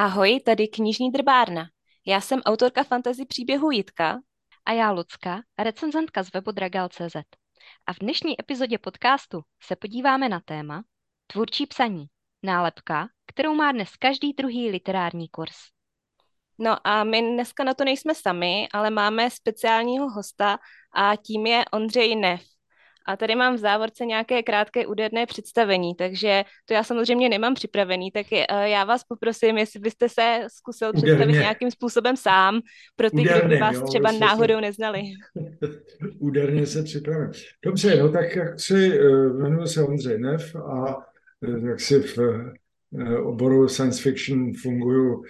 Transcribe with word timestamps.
Ahoj, 0.00 0.40
tady 0.40 0.68
knižní 0.68 1.10
drbárna. 1.10 1.68
Já 2.06 2.20
jsem 2.20 2.40
autorka 2.40 2.84
fantasy 2.84 3.26
příběhu 3.26 3.70
Jitka. 3.70 4.18
A 4.66 4.72
já 4.72 4.90
Lucka, 4.90 5.42
recenzentka 5.58 6.22
z 6.22 6.32
webu 6.32 6.52
Dragal.cz. 6.52 7.16
A 7.86 7.92
v 7.92 7.98
dnešní 8.00 8.40
epizodě 8.40 8.78
podcastu 8.78 9.40
se 9.62 9.76
podíváme 9.76 10.28
na 10.28 10.40
téma 10.40 10.82
Tvůrčí 11.26 11.66
psaní, 11.66 12.06
nálepka, 12.42 13.08
kterou 13.26 13.54
má 13.54 13.72
dnes 13.72 13.96
každý 13.96 14.32
druhý 14.32 14.70
literární 14.70 15.28
kurz. 15.28 15.56
No 16.58 16.86
a 16.86 17.04
my 17.04 17.22
dneska 17.22 17.64
na 17.64 17.74
to 17.74 17.84
nejsme 17.84 18.14
sami, 18.14 18.68
ale 18.72 18.90
máme 18.90 19.30
speciálního 19.30 20.10
hosta 20.10 20.58
a 20.94 21.16
tím 21.16 21.46
je 21.46 21.64
Ondřej 21.72 22.16
Nev. 22.16 22.57
A 23.08 23.16
tady 23.16 23.34
mám 23.34 23.54
v 23.54 23.58
závorce 23.58 24.06
nějaké 24.06 24.42
krátké 24.42 24.86
úderné 24.86 25.26
představení, 25.26 25.94
takže 25.94 26.44
to 26.64 26.74
já 26.74 26.84
samozřejmě 26.84 27.28
nemám 27.28 27.54
připravený, 27.54 28.10
tak 28.10 28.32
je, 28.32 28.46
uh, 28.52 28.58
já 28.58 28.84
vás 28.84 29.04
poprosím, 29.04 29.58
jestli 29.58 29.80
byste 29.80 30.08
se 30.08 30.40
zkusil 30.52 30.88
Úderně. 30.88 31.02
představit 31.02 31.32
nějakým 31.32 31.70
způsobem 31.70 32.16
sám, 32.16 32.60
pro 32.96 33.10
ty, 33.10 33.22
kdo 33.22 33.48
by 33.48 33.56
vás 33.56 33.76
jo, 33.76 33.86
třeba 33.86 34.12
náhodou 34.12 34.54
se... 34.54 34.60
neznali. 34.60 35.02
Úderně 36.18 36.66
se 36.66 36.82
připravím. 36.82 37.30
Dobře, 37.64 37.96
no 37.96 38.08
tak 38.08 38.36
jak 38.36 38.60
si, 38.60 39.00
uh, 39.00 39.40
jmenuji 39.40 39.66
se 39.66 39.82
Ondřej 39.82 40.18
Nev 40.18 40.56
a 40.56 40.96
uh, 40.96 41.68
jak 41.68 41.80
si 41.80 42.00
v 42.00 42.18
oboru 43.24 43.68
science 43.68 44.02
fiction 44.02 44.52
funguju 44.62 45.22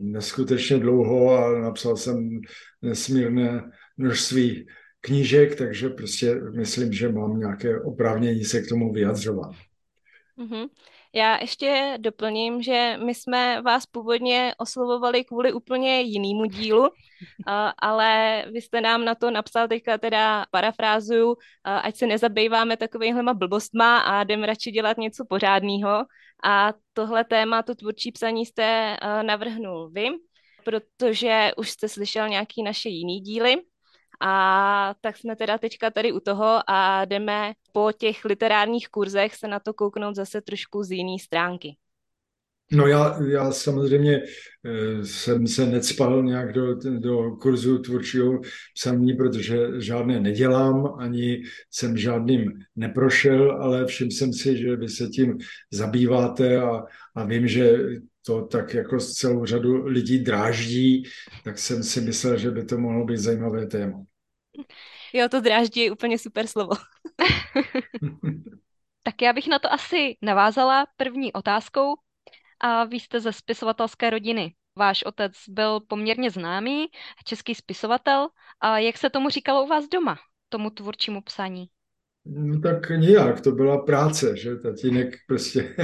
neskutečně 0.00 0.78
dlouho 0.78 1.30
a 1.30 1.58
napsal 1.58 1.96
jsem 1.96 2.40
nesmírné 2.82 3.70
množství 3.96 4.66
knížek, 5.04 5.58
takže 5.58 5.88
prostě 5.88 6.34
myslím, 6.34 6.92
že 6.92 7.08
mám 7.08 7.38
nějaké 7.38 7.80
oprávnění 7.80 8.44
se 8.44 8.62
k 8.62 8.68
tomu 8.68 8.92
vyjadřovat. 8.92 9.52
Mm-hmm. 10.38 10.68
Já 11.14 11.38
ještě 11.40 11.98
doplním, 12.00 12.62
že 12.62 12.96
my 13.04 13.14
jsme 13.14 13.62
vás 13.62 13.86
původně 13.86 14.54
oslovovali 14.58 15.24
kvůli 15.24 15.52
úplně 15.52 16.00
jinému 16.00 16.44
dílu, 16.44 16.88
ale 17.78 18.44
vy 18.52 18.62
jste 18.62 18.80
nám 18.80 19.04
na 19.04 19.14
to 19.14 19.30
napsal 19.30 19.68
teďka 19.68 19.98
teda 19.98 20.46
parafrázuju, 20.50 21.36
ať 21.64 21.96
se 21.96 22.06
nezabýváme 22.06 22.76
takovýhlema 22.76 23.34
blbostma 23.34 23.98
a 23.98 24.22
jdem 24.22 24.44
radši 24.44 24.70
dělat 24.70 24.98
něco 24.98 25.24
pořádného. 25.28 26.04
A 26.44 26.72
tohle 26.92 27.24
téma, 27.24 27.62
to 27.62 27.74
tvůrčí 27.74 28.12
psaní 28.12 28.46
jste 28.46 28.96
navrhnul 29.22 29.90
vy, 29.90 30.08
protože 30.64 31.52
už 31.56 31.70
jste 31.70 31.88
slyšel 31.88 32.28
nějaký 32.28 32.62
naše 32.62 32.88
jiný 32.88 33.20
díly, 33.20 33.56
a 34.20 34.94
tak 35.00 35.16
jsme 35.16 35.36
teda 35.36 35.58
teďka 35.58 35.90
tady 35.90 36.12
u 36.12 36.20
toho 36.20 36.60
a 36.70 37.04
jdeme 37.04 37.52
po 37.72 37.92
těch 37.98 38.24
literárních 38.24 38.88
kurzech 38.88 39.34
se 39.34 39.48
na 39.48 39.60
to 39.60 39.74
kouknout 39.74 40.14
zase 40.14 40.40
trošku 40.40 40.82
z 40.82 40.90
jiné 40.90 41.18
stránky. 41.18 41.76
No 42.72 42.86
já, 42.86 43.22
já 43.28 43.52
samozřejmě 43.52 44.22
eh, 44.22 45.06
jsem 45.06 45.46
se 45.46 45.66
necpal 45.66 46.22
nějak 46.22 46.52
do, 46.52 46.74
do 46.98 47.30
kurzu 47.30 47.78
tvůrčího 47.78 48.40
psaní, 48.74 49.12
protože 49.12 49.58
žádné 49.78 50.20
nedělám, 50.20 50.94
ani 50.98 51.42
jsem 51.70 51.96
žádným 51.96 52.52
neprošel, 52.76 53.62
ale 53.62 53.86
všiml 53.86 54.10
jsem 54.10 54.32
si, 54.32 54.58
že 54.58 54.76
vy 54.76 54.88
se 54.88 55.06
tím 55.06 55.38
zabýváte 55.70 56.56
a, 56.60 56.82
a 57.14 57.24
vím, 57.24 57.48
že 57.48 57.78
to 58.26 58.42
tak 58.46 58.74
jako 58.74 58.98
celou 58.98 59.44
řadu 59.44 59.86
lidí 59.86 60.18
dráždí, 60.18 61.02
tak 61.44 61.58
jsem 61.58 61.82
si 61.82 62.00
myslel, 62.00 62.38
že 62.38 62.50
by 62.50 62.64
to 62.64 62.78
mohlo 62.78 63.04
být 63.04 63.18
zajímavé 63.18 63.66
téma. 63.66 64.04
Jo, 65.12 65.28
to 65.28 65.40
dráždí 65.40 65.80
je 65.80 65.92
úplně 65.92 66.18
super 66.18 66.46
slovo. 66.46 66.72
tak 69.02 69.22
já 69.22 69.32
bych 69.32 69.48
na 69.48 69.58
to 69.58 69.72
asi 69.72 70.16
navázala 70.22 70.86
první 70.96 71.32
otázkou. 71.32 71.94
A 72.60 72.84
vy 72.84 73.00
jste 73.00 73.20
ze 73.20 73.32
spisovatelské 73.32 74.10
rodiny. 74.10 74.54
Váš 74.76 75.02
otec 75.02 75.32
byl 75.48 75.80
poměrně 75.80 76.30
známý 76.30 76.86
český 77.24 77.54
spisovatel. 77.54 78.28
A 78.60 78.78
jak 78.78 78.98
se 78.98 79.10
tomu 79.10 79.28
říkalo 79.28 79.64
u 79.64 79.66
vás 79.66 79.88
doma, 79.88 80.16
tomu 80.48 80.70
tvůrčímu 80.70 81.22
psaní? 81.22 81.66
No 82.26 82.60
tak 82.60 82.90
nijak, 82.90 83.40
to 83.40 83.52
byla 83.52 83.78
práce, 83.78 84.36
že 84.36 84.56
tatínek 84.56 85.16
prostě 85.26 85.76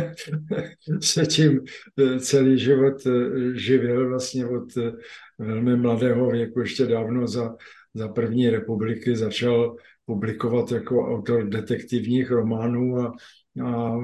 se 1.01 1.27
tím 1.27 1.61
eh, 1.99 2.21
celý 2.21 2.59
život 2.59 3.07
eh, 3.07 3.11
živil 3.59 4.09
vlastně 4.09 4.47
od 4.47 4.77
eh, 4.77 4.93
velmi 5.39 5.77
mladého 5.77 6.31
věku, 6.31 6.61
ještě 6.61 6.87
dávno 6.87 7.27
za, 7.27 7.57
za 7.95 8.09
první 8.09 8.51
republiky 8.51 9.17
začal 9.17 9.77
publikovat 10.05 10.73
jako 10.73 11.09
autor 11.09 11.49
detektivních 11.49 12.31
románů 12.31 12.99
a, 12.99 13.13
a 13.61 13.99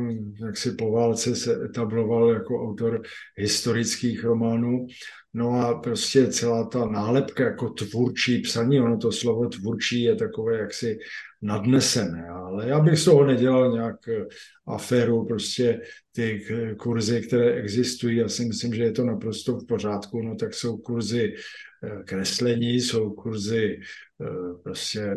jak 0.46 0.56
si 0.56 0.72
po 0.72 0.92
válce 0.92 1.36
se 1.36 1.64
etabloval 1.64 2.30
jako 2.30 2.62
autor 2.62 3.02
historických 3.36 4.24
románů. 4.24 4.86
No 5.34 5.50
a 5.50 5.74
prostě 5.74 6.26
celá 6.26 6.64
ta 6.64 6.86
nálepka 6.86 7.44
jako 7.44 7.70
tvůrčí 7.70 8.38
psaní, 8.38 8.80
ono 8.80 8.98
to 8.98 9.12
slovo 9.12 9.48
tvůrčí 9.48 10.02
je 10.02 10.16
takové 10.16 10.58
jaksi 10.58 10.98
nadnesené, 11.42 12.28
ale 12.28 12.68
já 12.68 12.80
bych 12.80 12.98
z 12.98 13.04
toho 13.04 13.26
nedělal 13.26 13.72
nějak 13.72 14.08
eh, 14.08 14.26
aféru, 14.66 15.26
prostě 15.26 15.80
ty 16.12 16.46
kurzy, 16.78 17.20
které 17.20 17.52
existují, 17.52 18.16
já 18.16 18.28
si 18.28 18.44
myslím, 18.44 18.74
že 18.74 18.82
je 18.82 18.92
to 18.92 19.04
naprosto 19.04 19.56
v 19.56 19.66
pořádku, 19.66 20.22
no 20.22 20.36
tak 20.36 20.54
jsou 20.54 20.76
kurzy 20.76 21.34
eh, 21.34 22.02
kreslení, 22.04 22.74
jsou 22.74 23.10
kurzy 23.10 23.80
eh, 24.22 24.62
prostě 24.62 25.14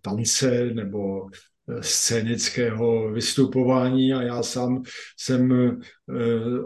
tance 0.00 0.64
nebo 0.64 1.28
scénického 1.80 3.12
vystupování 3.12 4.12
a 4.12 4.22
já 4.22 4.42
sám 4.42 4.82
jsem 5.18 5.52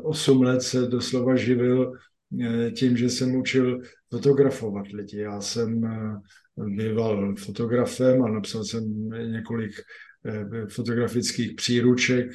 8 0.03 0.43
let 0.43 0.63
se 0.63 0.87
doslova 0.87 1.37
živil 1.37 1.93
tím, 2.77 2.97
že 2.97 3.11
jsem 3.11 3.35
učil 3.35 3.81
fotografovat 4.11 4.87
lidi. 4.87 5.19
Já 5.19 5.41
jsem 5.41 5.83
býval 6.67 7.35
fotografem 7.37 8.23
a 8.23 8.29
napsal 8.29 8.65
jsem 8.65 9.11
několik 9.33 9.73
eh, 10.27 10.67
fotografických 10.69 11.55
příruček, 11.55 12.31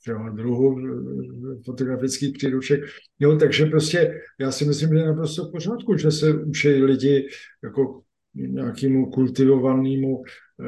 všeho 0.00 0.30
druhu 0.30 0.78
eh, 0.78 1.62
fotografických 1.64 2.32
příruček. 2.32 2.80
Jo, 3.18 3.36
takže 3.36 3.66
prostě 3.66 4.20
já 4.38 4.52
si 4.52 4.64
myslím, 4.64 4.88
že 4.88 4.96
je 4.96 5.06
naprosto 5.06 5.48
v 5.48 5.52
pořádku, 5.52 5.96
že 5.96 6.10
se 6.10 6.34
učí 6.34 6.68
lidi 6.68 7.28
jako 7.64 8.02
nějakému 8.34 9.10
kultivovanému 9.10 10.22
eh, 10.24 10.66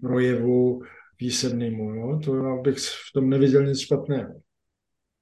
projevu 0.00 0.82
písemnému. 1.16 1.94
Jo? 1.94 2.20
To 2.24 2.36
já 2.36 2.56
bych 2.56 2.78
v 2.78 3.12
tom 3.14 3.30
neviděl 3.30 3.66
nic 3.66 3.80
špatného. 3.80 4.34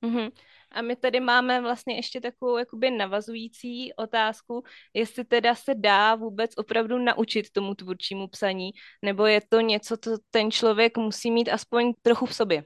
Mm-hmm. 0.02 0.30
A 0.72 0.82
my 0.82 0.96
tady 0.96 1.20
máme 1.20 1.60
vlastně 1.60 1.96
ještě 1.96 2.20
takovou 2.20 2.58
jakoby 2.58 2.90
navazující 2.90 3.92
otázku, 3.92 4.62
jestli 4.94 5.24
teda 5.24 5.54
se 5.54 5.74
dá 5.74 6.14
vůbec 6.14 6.50
opravdu 6.56 6.98
naučit 6.98 7.50
tomu 7.52 7.74
tvůrčímu 7.74 8.28
psaní, 8.28 8.70
nebo 9.04 9.26
je 9.26 9.40
to 9.48 9.60
něco, 9.60 9.96
co 9.96 10.18
ten 10.30 10.50
člověk 10.50 10.98
musí 10.98 11.30
mít 11.30 11.48
aspoň 11.48 11.92
trochu 12.02 12.26
v 12.26 12.34
sobě. 12.34 12.64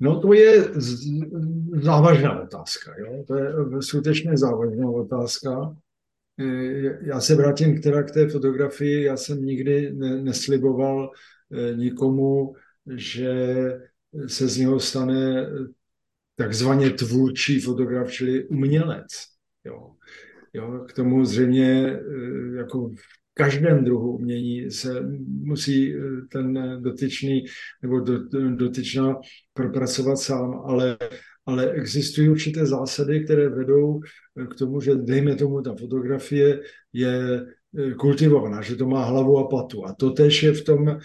No 0.00 0.20
to 0.20 0.32
je 0.32 0.64
závažná 1.82 2.42
otázka. 2.42 2.92
Jo? 2.98 3.24
To 3.26 3.34
je 3.34 3.52
skutečně 3.80 4.36
závažná 4.36 4.90
otázka. 4.90 5.76
E, 6.40 7.08
já 7.08 7.20
se 7.20 7.34
vrátím 7.34 7.80
teda 7.80 8.02
k 8.02 8.10
té 8.10 8.28
fotografii. 8.28 9.04
Já 9.04 9.16
jsem 9.16 9.44
nikdy 9.44 9.92
ne, 9.94 10.22
nesliboval 10.22 11.10
e, 11.52 11.76
nikomu, 11.76 12.54
že 12.96 13.54
se 14.26 14.48
z 14.48 14.56
něho 14.56 14.80
stane 14.80 15.46
takzvaně 16.36 16.90
tvůrčí 16.90 17.60
fotograf, 17.60 18.10
čili 18.10 18.44
umělec. 18.48 19.06
Jo. 19.64 19.90
Jo, 20.56 20.84
k 20.88 20.92
tomu 20.92 21.24
zřejmě 21.24 21.86
eh, 21.86 22.56
jako 22.56 22.88
v 22.88 23.34
každém 23.34 23.84
druhu 23.84 24.16
umění 24.16 24.70
se 24.70 25.02
musí 25.28 25.94
eh, 25.94 26.00
ten 26.32 26.78
dotyčný 26.82 27.44
nebo 27.82 28.00
dotyčná 28.50 29.14
propracovat 29.52 30.16
sám, 30.16 30.62
ale, 30.64 30.98
ale 31.46 31.70
existují 31.70 32.28
určité 32.28 32.66
zásady, 32.66 33.24
které 33.24 33.48
vedou 33.48 34.00
k 34.50 34.54
tomu, 34.54 34.80
že 34.80 34.94
dejme 34.94 35.36
tomu 35.36 35.62
ta 35.62 35.74
fotografie 35.74 36.60
je 36.92 37.46
E, 37.76 37.94
kultivovaná, 37.94 38.62
že 38.62 38.76
to 38.76 38.86
má 38.88 39.04
hlavu 39.04 39.38
a 39.38 39.48
patu. 39.48 39.86
A 39.86 39.92
to 39.92 40.10
tež 40.10 40.42
je 40.42 40.52
v 40.52 40.64
tom, 40.64 40.88
e, 40.88 40.98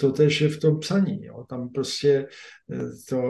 to 0.00 0.12
tež 0.12 0.40
je 0.40 0.48
v 0.48 0.58
tom 0.58 0.78
psaní. 0.78 1.24
Jo. 1.24 1.44
Tam 1.48 1.68
prostě 1.68 2.26
to, 3.08 3.22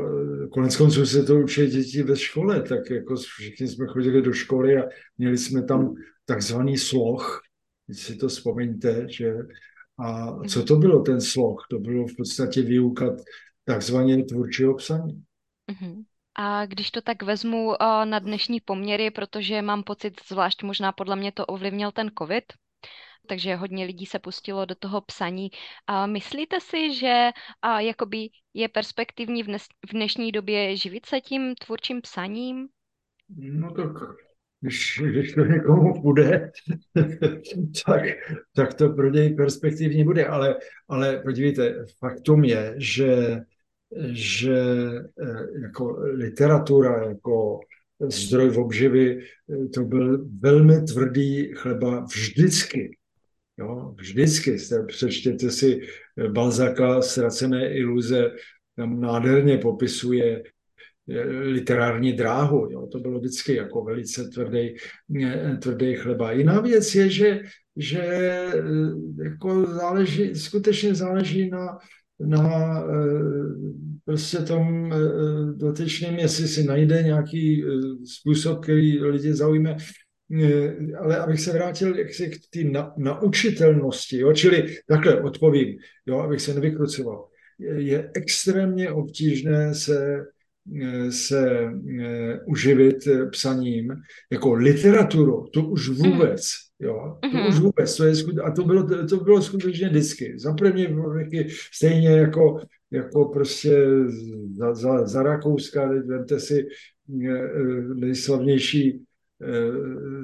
konec 0.53 0.77
konců 0.77 1.07
se 1.07 1.23
to 1.23 1.37
učí 1.37 1.67
děti 1.67 2.03
ve 2.03 2.17
škole, 2.17 2.63
tak 2.63 2.91
jako 2.91 3.17
všichni 3.17 3.69
jsme 3.69 3.87
chodili 3.87 4.23
do 4.23 4.33
školy 4.33 4.77
a 4.77 4.89
měli 5.19 5.39
jsme 5.39 5.63
tam 5.63 5.95
takzvaný 6.25 6.79
sloh, 6.79 7.41
když 7.87 8.01
si 8.01 8.17
to 8.17 8.29
vzpomeňte, 8.29 9.07
že 9.09 9.35
a 9.99 10.39
co 10.49 10.65
to 10.65 10.77
bylo 10.77 11.03
ten 11.03 11.21
sloh? 11.21 11.67
To 11.71 11.79
bylo 11.79 12.07
v 12.07 12.17
podstatě 12.17 12.63
výuka 12.63 13.17
takzvaně 13.65 14.25
tvůrčího 14.25 14.75
psaní. 14.75 15.23
Mm-hmm. 15.73 16.05
A 16.35 16.67
když 16.67 16.91
to 16.91 17.03
tak 17.03 17.23
vezmu 17.23 17.75
na 18.05 18.19
dnešní 18.19 18.61
poměry, 18.61 19.11
protože 19.11 19.63
mám 19.63 19.83
pocit, 19.83 20.21
zvlášť 20.29 20.63
možná 20.63 20.93
podle 20.93 21.17
mě 21.17 21.33
to 21.33 21.47
ovlivnil 21.47 21.93
ten 21.93 22.11
covid, 22.19 22.45
takže 23.27 23.55
hodně 23.55 23.85
lidí 23.85 24.07
se 24.07 24.19
pustilo 24.19 24.65
do 24.65 24.75
toho 24.75 25.01
psaní. 25.01 25.51
A 25.87 26.07
myslíte 26.07 26.61
si, 26.61 26.95
že 26.95 27.31
a, 27.63 27.81
jakoby 27.81 28.29
je 28.55 28.69
perspektivní 28.69 29.43
v, 29.43 29.47
dnes, 29.47 29.67
v 29.89 29.93
dnešní 29.93 30.33
době 30.33 30.77
živit 30.77 31.07
se 31.07 31.21
tím 31.21 31.55
tvůrčím 31.55 32.01
psaním? 32.01 32.69
No 33.39 33.71
tak 33.71 33.93
když, 34.61 35.03
když 35.11 35.35
to 35.35 35.41
někomu 35.45 36.03
bude, 36.03 36.53
tak, 37.87 38.03
tak 38.55 38.75
to 38.75 38.89
pro 38.89 39.11
něj 39.11 39.35
perspektivní 39.35 40.05
bude. 40.05 40.27
Ale, 40.27 40.57
ale 40.89 41.19
podívejte, 41.19 41.75
faktum 41.99 42.45
je, 42.45 42.75
že, 42.79 43.41
že 44.13 44.57
eh, 45.23 45.61
jako 45.63 45.97
literatura, 46.01 47.09
jako 47.09 47.61
zdroj 48.09 48.51
v 48.51 48.59
obživy, 48.59 49.19
eh, 49.21 49.69
to 49.69 49.85
byl 49.85 50.29
velmi 50.41 50.83
tvrdý 50.83 51.53
chleba 51.55 52.01
vždycky. 52.01 52.97
Jo, 53.59 53.95
vždycky. 53.99 54.57
Přečtěte 54.87 55.51
si 55.51 55.81
Balzaka 56.29 57.03
Ztracené 57.03 57.75
iluze, 57.75 58.31
tam 58.77 59.01
nádherně 59.01 59.59
popisuje 59.59 60.43
literární 61.41 62.13
dráhu. 62.13 62.69
Jo. 62.71 62.87
To 62.87 62.99
bylo 62.99 63.19
vždycky 63.19 63.55
jako 63.55 63.85
velice 63.85 64.25
tvrdý, 64.25 64.77
eh, 65.25 65.57
tvrdý 65.63 65.95
chleba. 65.95 66.33
Jiná 66.33 66.61
věc 66.61 66.95
je, 66.95 67.11
že, 67.11 67.41
že 67.77 68.03
eh, 68.03 68.53
jako 69.25 69.67
záleží, 69.67 70.35
skutečně 70.35 70.95
záleží 70.95 71.51
na, 71.51 71.79
na 72.25 72.81
eh, 72.81 72.93
prostě 74.05 74.39
tom 74.39 74.93
dotyčném, 75.57 76.19
jestli 76.19 76.49
si 76.49 76.65
najde 76.65 77.03
nějaký 77.03 77.65
způsob, 78.05 78.63
který 78.63 79.03
lidi 79.03 79.35
zaujme, 79.35 79.77
ale 80.99 81.19
abych 81.19 81.41
se 81.41 81.53
vrátil 81.53 81.99
jaksi 81.99 82.31
k 82.31 82.35
té 82.51 82.65
na, 82.65 82.95
naučitelnosti, 82.97 84.19
jo? 84.19 84.33
čili 84.33 84.77
takhle 84.89 85.21
odpovím, 85.21 85.77
jo, 86.07 86.19
abych 86.19 86.41
se 86.41 86.55
nevykrucoval. 86.55 87.29
Je, 87.59 87.83
je 87.83 88.11
extrémně 88.15 88.91
obtížné 88.91 89.75
se 89.75 90.25
se 91.11 91.71
uživit 92.47 92.97
psaním 93.31 93.93
jako 94.33 94.55
literaturu, 94.55 95.47
to 95.53 95.65
už 95.65 95.89
mhm. 95.89 95.99
vůbec, 95.99 96.51
jo, 96.83 97.19
to 97.21 97.29
mm-hmm. 97.29 97.49
už 97.49 97.59
vůbec, 97.59 97.97
to 97.97 98.05
je, 98.05 98.15
a 98.45 98.51
to 98.51 98.65
bylo, 98.65 99.07
to 99.07 99.17
bylo 99.17 99.43
skutečně 99.43 99.89
vždycky. 99.89 100.39
Za 100.39 100.53
první 100.53 100.87
věky 101.15 101.49
stejně 101.73 102.09
jako, 102.09 102.61
jako 102.91 103.25
prostě 103.25 103.87
za, 104.57 104.75
za, 104.75 105.07
za 105.07 105.23
Rakouska, 105.23 105.91
vemte 106.07 106.41
si 106.41 106.67
eh, 107.29 107.51
nejslavnější 107.95 109.03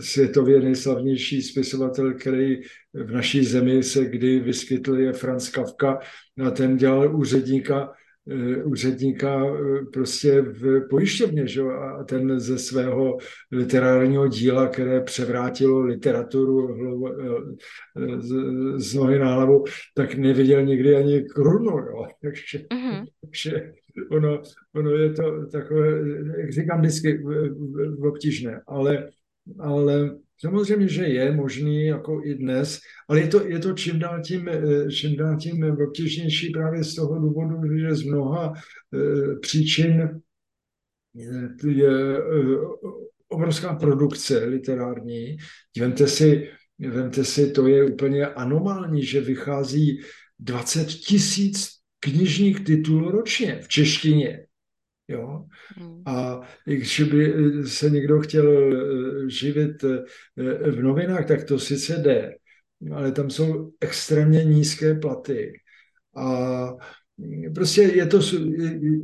světově 0.00 0.60
nejslavnější 0.60 1.42
spisovatel, 1.42 2.14
který 2.14 2.60
v 2.94 3.10
naší 3.10 3.44
zemi 3.44 3.82
se 3.82 4.04
kdy 4.04 4.40
vyskytl, 4.40 4.96
je 4.96 5.12
Franz 5.12 5.48
Kafka 5.48 5.98
a 6.44 6.50
ten 6.50 6.76
dělal 6.76 7.16
úředníka 7.16 7.88
Eh, 7.88 8.07
úředníka 8.64 9.44
eh, 9.46 9.84
prostě 9.92 10.42
v 10.42 10.88
pojišťovně, 10.90 11.46
že? 11.46 11.62
a 11.62 12.04
ten 12.04 12.40
ze 12.40 12.58
svého 12.58 13.18
literárního 13.52 14.28
díla, 14.28 14.66
které 14.68 15.00
převrátilo 15.00 15.80
literaturu 15.80 16.76
eh, 17.08 18.20
z, 18.20 18.34
z 18.76 18.94
nohy 18.94 19.18
na 19.18 19.34
hlavu, 19.34 19.64
tak 19.94 20.14
neviděl 20.14 20.62
nikdy 20.62 20.96
ani 20.96 21.22
krunu, 21.22 21.78
jo? 21.78 22.06
Takže, 22.22 22.58
mm-hmm. 22.58 23.04
takže 23.20 23.72
ono, 24.10 24.42
ono 24.74 24.90
je 24.90 25.12
to 25.12 25.46
takové, 25.52 25.88
jak 26.40 26.52
říkám 26.52 26.80
vždycky, 26.80 27.24
obtížné, 28.02 28.60
ale, 28.66 29.08
ale 29.58 30.18
Samozřejmě, 30.40 30.88
že 30.88 31.02
je 31.04 31.32
možný 31.32 31.86
jako 31.86 32.20
i 32.24 32.34
dnes, 32.34 32.80
ale 33.08 33.20
je 33.20 33.28
to, 33.28 33.46
je 33.46 33.58
to 33.58 33.72
čím, 33.72 33.98
dál 33.98 34.22
tím, 34.22 34.48
eh, 34.48 34.90
čím 34.90 35.16
dál 35.16 35.36
tím 35.36 35.76
obtížnější 35.88 36.50
právě 36.50 36.84
z 36.84 36.94
toho 36.94 37.18
důvodu, 37.18 37.78
že 37.78 37.94
z 37.94 38.02
mnoha 38.02 38.52
eh, 38.52 39.36
příčin 39.40 40.20
je 41.14 42.18
eh, 42.18 42.20
obrovská 43.28 43.74
produkce 43.74 44.44
literární. 44.44 45.36
Vemte 45.78 46.06
si, 46.06 46.48
vemte 46.78 47.24
si, 47.24 47.50
to 47.50 47.66
je 47.66 47.84
úplně 47.84 48.26
anomální, 48.26 49.04
že 49.04 49.20
vychází 49.20 50.00
20 50.38 50.86
tisíc 50.86 51.68
knižních 52.00 52.64
titulů 52.64 53.10
ročně 53.10 53.58
v 53.62 53.68
češtině. 53.68 54.47
Jo? 55.08 55.44
Hmm. 55.76 56.02
A 56.06 56.40
když 56.64 57.00
by 57.00 57.34
se 57.66 57.90
někdo 57.90 58.20
chtěl 58.20 58.72
eh, 58.72 59.30
živit 59.30 59.84
eh, 59.84 60.70
v 60.70 60.82
novinách, 60.82 61.26
tak 61.26 61.44
to 61.44 61.58
sice 61.58 61.96
jde, 61.96 62.34
ale 62.92 63.12
tam 63.12 63.30
jsou 63.30 63.72
extrémně 63.80 64.44
nízké 64.44 64.94
platy. 64.94 65.52
A 66.16 66.68
Prostě 67.54 67.82
je 67.82 68.06
to 68.06 68.20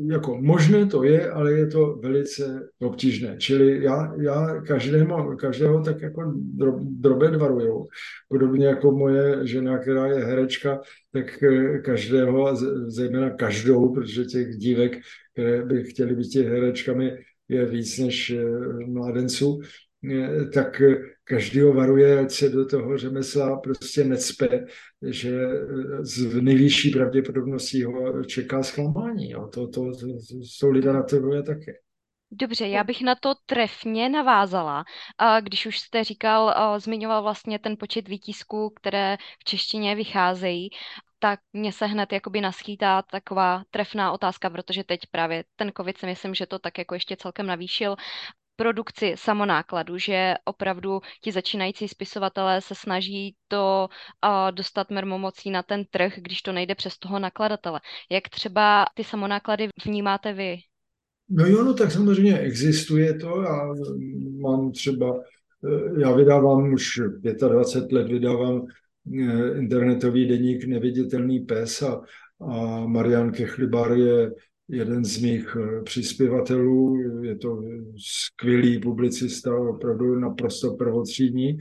jako 0.06 0.38
možné 0.40 0.86
to 0.86 1.04
je, 1.04 1.30
ale 1.30 1.52
je 1.52 1.66
to 1.66 1.96
velice 2.02 2.68
obtížné. 2.78 3.36
Čili 3.38 3.84
já, 3.84 4.14
já 4.20 4.60
každému, 4.60 5.36
každého 5.36 5.82
tak 5.82 6.02
jako 6.02 6.32
drob, 6.36 6.80
drobě 6.80 7.36
varuju. 7.36 7.86
Podobně 8.28 8.66
jako 8.66 8.92
moje 8.92 9.46
žena, 9.46 9.78
která 9.78 10.06
je 10.06 10.24
herečka, 10.24 10.80
tak 11.12 11.42
eh, 11.42 11.78
každého, 11.78 12.56
zejména 12.90 13.30
každou, 13.30 13.94
protože 13.94 14.24
těch 14.24 14.56
dívek, 14.56 14.92
které 15.32 15.64
by 15.64 15.84
chtěly 15.84 16.16
být 16.16 16.34
herečkami, 16.34 17.12
je 17.48 17.66
víc 17.66 17.98
než 17.98 18.30
eh, 18.30 18.44
mládenců, 18.86 19.60
eh, 20.10 20.44
tak 20.44 20.82
každýho 21.24 21.72
varuje, 21.72 22.18
ať 22.18 22.30
se 22.30 22.48
do 22.48 22.66
toho 22.66 22.98
řemesla 22.98 23.56
prostě 23.56 24.04
necpe, 24.04 24.66
že 25.02 25.38
z 26.00 26.34
nejvyšší 26.42 26.90
pravděpodobností 26.90 27.84
ho 27.84 28.24
čeká 28.24 28.62
zklamání. 28.62 29.32
To, 29.32 29.48
to, 29.50 29.68
to, 29.68 29.90
to 29.92 30.06
jsou 30.30 30.70
literaturou 30.70 31.42
také. 31.42 31.72
Dobře, 32.30 32.68
já 32.68 32.84
bych 32.84 33.02
na 33.02 33.14
to 33.14 33.34
trefně 33.46 34.08
navázala. 34.08 34.84
Když 35.40 35.66
už 35.66 35.78
jste 35.78 36.04
říkal, 36.04 36.54
zmiňoval 36.78 37.22
vlastně 37.22 37.58
ten 37.58 37.76
počet 37.78 38.08
výtisků, 38.08 38.70
které 38.76 39.16
v 39.40 39.44
češtině 39.44 39.94
vycházejí, 39.94 40.70
tak 41.18 41.40
mě 41.52 41.72
se 41.72 41.86
hned 41.86 42.12
jakoby 42.12 42.40
naskýtá 42.40 43.02
taková 43.02 43.62
trefná 43.70 44.12
otázka, 44.12 44.50
protože 44.50 44.84
teď 44.84 45.00
právě 45.10 45.44
ten 45.56 45.72
covid 45.76 45.98
si 45.98 46.06
myslím, 46.06 46.34
že 46.34 46.46
to 46.46 46.58
tak 46.58 46.78
jako 46.78 46.94
ještě 46.94 47.16
celkem 47.16 47.46
navýšil 47.46 47.96
produkci 48.56 49.14
samonákladu, 49.18 49.98
že 49.98 50.34
opravdu 50.44 51.00
ti 51.20 51.32
začínající 51.32 51.88
spisovatelé 51.88 52.60
se 52.60 52.74
snaží 52.74 53.36
to 53.48 53.88
uh, 53.88 54.52
dostat 54.52 54.90
mermomocí 54.90 55.50
na 55.50 55.62
ten 55.62 55.84
trh, 55.90 56.12
když 56.16 56.42
to 56.42 56.52
nejde 56.52 56.74
přes 56.74 56.98
toho 56.98 57.18
nakladatele. 57.18 57.80
Jak 58.10 58.28
třeba 58.28 58.86
ty 58.94 59.04
samonáklady 59.04 59.68
vnímáte 59.84 60.32
vy? 60.32 60.56
No 61.28 61.46
jo, 61.46 61.64
no 61.64 61.74
tak 61.74 61.92
samozřejmě 61.92 62.38
existuje 62.38 63.14
to. 63.14 63.42
Já 63.42 63.74
mám 64.40 64.72
třeba, 64.72 65.20
eh, 65.64 66.00
já 66.00 66.12
vydávám 66.12 66.72
už 66.72 67.00
25 67.48 67.92
let, 67.92 68.08
vydávám 68.08 68.66
eh, 69.20 69.58
internetový 69.58 70.28
deník 70.28 70.64
Neviditelný 70.64 71.40
pes 71.40 71.82
a, 71.82 72.00
a 72.40 72.86
Marian 72.86 73.32
Kechlibar 73.32 73.92
je 73.92 74.30
jeden 74.68 75.04
z 75.04 75.22
mých 75.22 75.56
eh, 75.60 75.82
přispěvatelů. 75.82 76.96
Je 77.22 77.36
to 77.36 77.62
skvělý 77.98 78.80
publicista, 78.80 79.56
opravdu 79.56 80.18
naprosto 80.18 80.74
prvotřídní, 80.74 81.58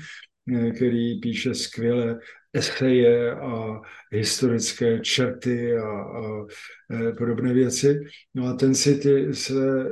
eh, 0.55 0.71
který 0.71 1.19
píše 1.19 1.53
skvělé 1.53 2.19
eseje 2.53 3.35
a 3.35 3.81
historické 4.11 4.99
čerty 4.99 5.77
a, 5.77 5.89
a 5.89 6.45
eh, 6.91 7.11
podobné 7.11 7.53
věci. 7.53 7.99
No 8.35 8.47
a 8.47 8.53
ten 8.53 8.75
si 8.75 8.95
ty 8.95 9.33
své 9.33 9.85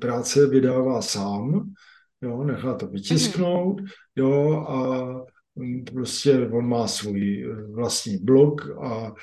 práce 0.00 0.46
vydává 0.46 1.02
sám, 1.02 1.72
jo, 2.22 2.44
nechá 2.44 2.74
to 2.74 2.86
vytisknout, 2.86 3.80
jo, 4.16 4.52
a 4.52 5.06
mm, 5.54 5.84
prostě 5.84 6.48
on 6.52 6.68
má 6.68 6.86
svůj 6.86 7.46
vlastní 7.74 8.16
blog 8.16 8.70
a 8.82 9.14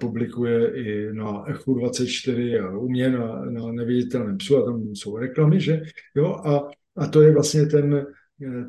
publikuje 0.00 0.72
i 0.74 1.12
na 1.12 1.44
Echu 1.50 1.74
24 1.74 2.58
a 2.58 2.78
u 2.78 2.88
mě 2.88 3.10
na, 3.10 3.44
na 3.44 3.72
neviditelném 3.72 4.36
psu 4.38 4.56
a 4.56 4.64
tam 4.64 4.94
jsou 4.94 5.16
reklamy, 5.16 5.60
že 5.60 5.82
jo, 6.14 6.34
a, 6.34 6.68
a 6.96 7.06
to 7.06 7.22
je 7.22 7.32
vlastně 7.32 7.66
ten, 7.66 8.06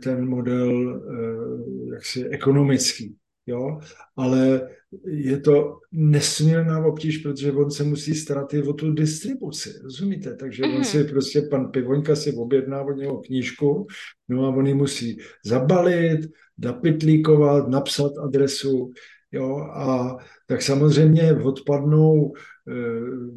ten 0.03 0.29
model 0.29 1.01
eh, 1.11 1.93
jaksi 1.93 2.25
ekonomický, 2.25 3.15
jo, 3.47 3.79
ale 4.17 4.69
je 5.05 5.39
to 5.39 5.79
nesmírná 5.91 6.85
obtíž, 6.85 7.17
protože 7.17 7.51
on 7.51 7.71
se 7.71 7.83
musí 7.83 8.15
starat 8.15 8.53
i 8.53 8.63
o 8.63 8.73
tu 8.73 8.93
distribuci, 8.93 9.69
rozumíte? 9.83 10.35
Takže 10.35 10.63
mm-hmm. 10.63 10.69
on 10.69 10.75
mhm. 10.75 10.83
si 10.83 11.03
prostě, 11.03 11.41
pan 11.41 11.71
Pivoňka 11.71 12.15
si 12.15 12.33
objedná 12.33 12.81
od 12.81 12.97
něho 12.97 13.17
knížku, 13.17 13.87
no 14.29 14.45
a 14.45 14.49
on 14.49 14.67
ji 14.67 14.73
musí 14.73 15.17
zabalit, 15.45 16.19
dapitlíkovat, 16.57 17.67
napsat 17.67 18.11
adresu, 18.17 18.91
jo, 19.31 19.57
a 19.57 20.17
tak 20.45 20.61
samozřejmě 20.61 21.33
odpadnou 21.33 22.33
eh, 22.35 22.73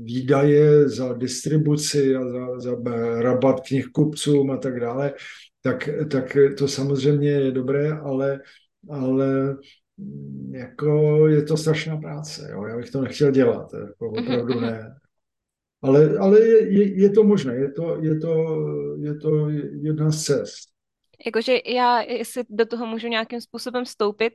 výdaje 0.02 0.88
za 0.88 1.12
distribuci 1.12 2.16
a 2.16 2.28
za, 2.28 2.60
za 2.60 2.76
rabat 3.20 3.60
knihkupcům 3.60 4.50
a 4.50 4.56
tak 4.56 4.80
dále, 4.80 5.14
tak, 5.62 5.88
tak 6.10 6.36
to 6.58 6.68
samozřejmě 6.68 7.30
je 7.30 7.52
dobré, 7.52 7.92
ale 7.92 8.40
ale 8.90 9.56
jako 10.50 11.26
je 11.28 11.42
to 11.42 11.56
strašná 11.56 11.96
práce, 11.96 12.48
jo? 12.52 12.64
já 12.64 12.76
bych 12.76 12.90
to 12.90 13.00
nechtěl 13.00 13.30
dělat, 13.30 13.74
jako 13.74 14.12
Mhm, 14.16 14.24
opravdu 14.24 14.54
mhm. 14.54 14.62
ne. 14.62 14.94
Ale, 15.82 16.18
ale 16.18 16.40
je, 16.40 16.72
je, 16.72 17.00
je 17.02 17.10
to 17.10 17.24
možné, 17.24 17.54
je 17.54 17.72
to, 17.72 17.98
je, 18.02 18.18
to, 18.18 18.60
je 19.02 19.14
to 19.14 19.48
jedna 19.82 20.10
z 20.10 20.24
cest. 20.24 20.68
Jakože 21.26 21.58
já, 21.66 22.00
jestli 22.02 22.42
do 22.50 22.66
toho 22.66 22.86
můžu 22.86 23.08
nějakým 23.08 23.40
způsobem 23.40 23.84
vstoupit, 23.84 24.32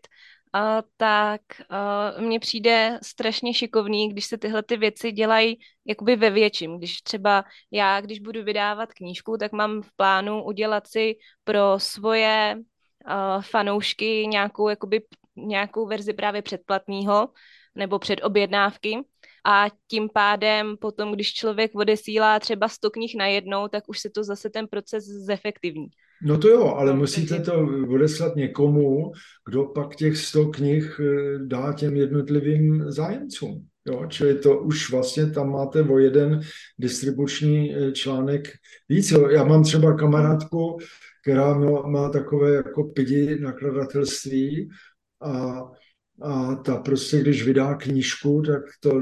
tak 0.97 1.41
uh, 1.59 2.21
mně 2.21 2.39
přijde 2.39 2.99
strašně 3.03 3.53
šikovný, 3.53 4.09
když 4.09 4.25
se 4.25 4.37
tyhle 4.37 4.63
ty 4.63 4.77
věci 4.77 5.11
dělají 5.11 5.59
jakoby 5.85 6.15
ve 6.15 6.29
větším. 6.29 6.77
Když 6.77 7.01
třeba 7.01 7.43
já, 7.71 8.01
když 8.01 8.19
budu 8.19 8.43
vydávat 8.43 8.93
knížku, 8.93 9.37
tak 9.37 9.51
mám 9.51 9.81
v 9.81 9.95
plánu 9.95 10.43
udělat 10.43 10.87
si 10.87 11.15
pro 11.43 11.73
svoje 11.77 12.55
uh, 12.57 13.41
fanoušky 13.41 14.27
nějakou, 14.27 14.69
jakoby, 14.69 15.01
nějakou 15.35 15.87
verzi 15.87 16.13
právě 16.13 16.41
předplatného 16.41 17.29
nebo 17.75 17.99
předobjednávky. 17.99 18.97
A 19.45 19.65
tím 19.87 20.09
pádem 20.13 20.77
potom, 20.77 21.11
když 21.11 21.33
člověk 21.33 21.75
odesílá 21.75 22.39
třeba 22.39 22.67
100 22.67 22.89
knih 22.89 23.15
najednou, 23.17 23.67
tak 23.67 23.83
už 23.87 23.99
se 23.99 24.09
to 24.09 24.23
zase 24.23 24.49
ten 24.49 24.67
proces 24.67 25.03
zefektivní. 25.05 25.87
No 26.23 26.37
to 26.37 26.47
jo, 26.47 26.67
ale 26.67 26.91
No, 26.93 26.97
musíte 26.99 27.35
takže- 27.35 27.51
to 27.51 27.67
odeslat 27.89 28.35
někomu, 28.35 29.11
kdo 29.49 29.63
pak 29.65 29.95
těch 29.95 30.17
100 30.17 30.45
knih 30.45 30.99
eh, 31.03 31.39
dá 31.45 31.73
těm 31.73 31.95
jednotlivým 31.95 32.91
zájemcům. 32.91 33.65
Jo, 33.87 34.05
čili 34.09 34.35
to 34.35 34.59
už 34.59 34.91
vlastně 34.91 35.31
tam 35.31 35.49
máte 35.51 35.81
o 35.81 35.97
jeden 35.97 36.41
distribuční 36.79 37.75
eh, 37.75 37.91
článek 37.91 38.47
víc. 38.89 39.11
Jo. 39.11 39.29
Já 39.29 39.43
mám 39.43 39.63
třeba 39.63 39.93
kamarádku, 39.93 40.77
která 41.23 41.53
má, 41.57 41.81
má 41.81 42.09
takové 42.09 42.55
jako 42.55 42.83
pidi 42.83 43.39
nakladatelství 43.39 44.69
a, 45.21 45.61
a 46.21 46.55
ta 46.55 46.75
prostě, 46.75 47.19
když 47.19 47.45
vydá 47.45 47.75
knížku, 47.75 48.41
tak 48.47 48.61
to 48.79 49.01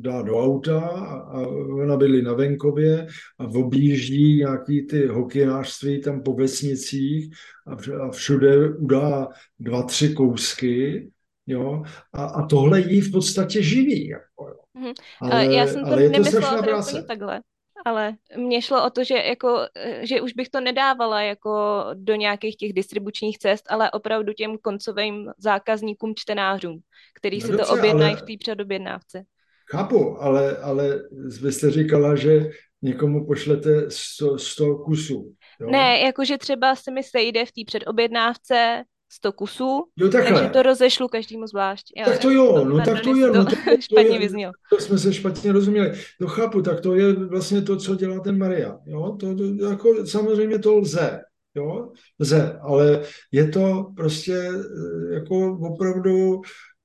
dá 0.00 0.22
do 0.22 0.38
auta 0.38 0.80
a, 0.80 1.40
ona 1.82 1.96
bydlí 1.96 2.22
na 2.22 2.34
venkově 2.34 3.06
a 3.38 3.44
objíždí 3.44 4.36
nějaký 4.36 4.86
ty 4.86 5.06
hokynářství 5.06 6.00
tam 6.00 6.22
po 6.22 6.34
vesnicích 6.34 7.34
a, 7.66 7.76
vš- 7.76 8.02
a 8.02 8.10
všude 8.10 8.68
udá 8.68 9.28
dva, 9.58 9.82
tři 9.82 10.14
kousky, 10.14 11.10
jo, 11.46 11.82
a, 12.12 12.24
a 12.24 12.46
tohle 12.46 12.80
jí 12.80 13.00
v 13.00 13.12
podstatě 13.12 13.62
živí, 13.62 14.08
jako, 14.08 14.48
jo. 14.48 14.56
Mhm. 14.74 14.92
Ale, 15.20 15.54
já 15.54 15.66
jsem 15.66 15.84
to 15.84 15.92
ale 15.92 16.02
je 16.02 16.10
to 16.10 16.12
nemyslela 16.12 16.78
úplně 16.78 17.02
takhle. 17.02 17.40
Ale 17.84 18.14
mně 18.36 18.62
šlo 18.62 18.86
o 18.86 18.90
to, 18.90 19.04
že, 19.04 19.14
jako, 19.14 19.66
eh, 19.76 20.06
že 20.06 20.20
už 20.20 20.32
bych 20.32 20.48
to 20.48 20.60
nedávala 20.60 21.22
jako 21.22 21.84
do 21.94 22.14
nějakých 22.14 22.56
těch 22.56 22.72
distribučních 22.72 23.38
cest, 23.38 23.64
ale 23.68 23.90
opravdu 23.90 24.32
těm 24.32 24.58
koncovým 24.58 25.30
zákazníkům, 25.38 26.14
čtenářům, 26.16 26.80
který 27.14 27.38
No 27.38 27.46
si 27.46 27.52
dobře, 27.52 27.66
to 27.66 27.72
objednají 27.72 28.14
ale- 28.14 28.22
v 28.22 28.26
té 28.26 28.32
předobjednávce. 28.38 29.24
Chápu, 29.70 30.22
ale, 30.22 30.56
ale 30.56 31.00
vy 31.42 31.52
jste 31.52 31.70
říkala, 31.70 32.16
že 32.16 32.50
někomu 32.82 33.26
pošlete 33.26 33.90
100, 33.90 34.38
100 34.38 34.76
kusů. 34.76 35.34
Jo? 35.60 35.70
Ne, 35.70 36.00
jakože 36.00 36.38
třeba 36.38 36.74
se 36.76 36.90
mi 36.90 37.02
sejde 37.02 37.46
v 37.46 37.52
té 37.52 37.60
předobjednávce 37.66 38.82
100 39.14 39.32
kusů, 39.32 39.84
Jo, 39.96 40.08
takhle. 40.08 40.32
takže 40.32 40.50
to 40.52 40.62
rozešlu 40.62 41.08
každému 41.08 41.46
zvlášť. 41.46 41.86
Jo, 41.96 42.04
Tak 42.06 42.18
to 42.18 42.30
jo, 42.30 42.64
no 42.64 42.76
pardon, 42.76 42.82
tak 42.84 43.04
to 43.04 43.16
je, 43.16 43.26
no 43.26 43.44
to, 43.44 43.50
to 43.70 43.80
špatně 43.80 44.12
je, 44.14 44.18
vyznělo. 44.18 44.52
to 44.70 44.76
jsme 44.80 44.98
se 44.98 45.12
špatně 45.12 45.52
rozuměli. 45.52 45.92
To 46.20 46.26
chápu, 46.26 46.62
tak 46.62 46.80
to 46.80 46.94
je 46.94 47.12
vlastně 47.12 47.62
to, 47.62 47.76
co 47.76 47.94
dělá 47.94 48.20
ten 48.20 48.38
Maria. 48.38 48.78
Jo? 48.86 49.16
To, 49.20 49.34
to, 49.34 49.44
jako, 49.70 50.06
samozřejmě 50.06 50.58
to 50.58 50.76
lze, 50.76 51.20
jo? 51.54 51.88
lze, 52.20 52.58
ale 52.62 53.02
je 53.32 53.48
to 53.48 53.86
prostě 53.96 54.34
eh, 54.34 55.14
jako 55.14 55.58
opravdu 55.72 56.40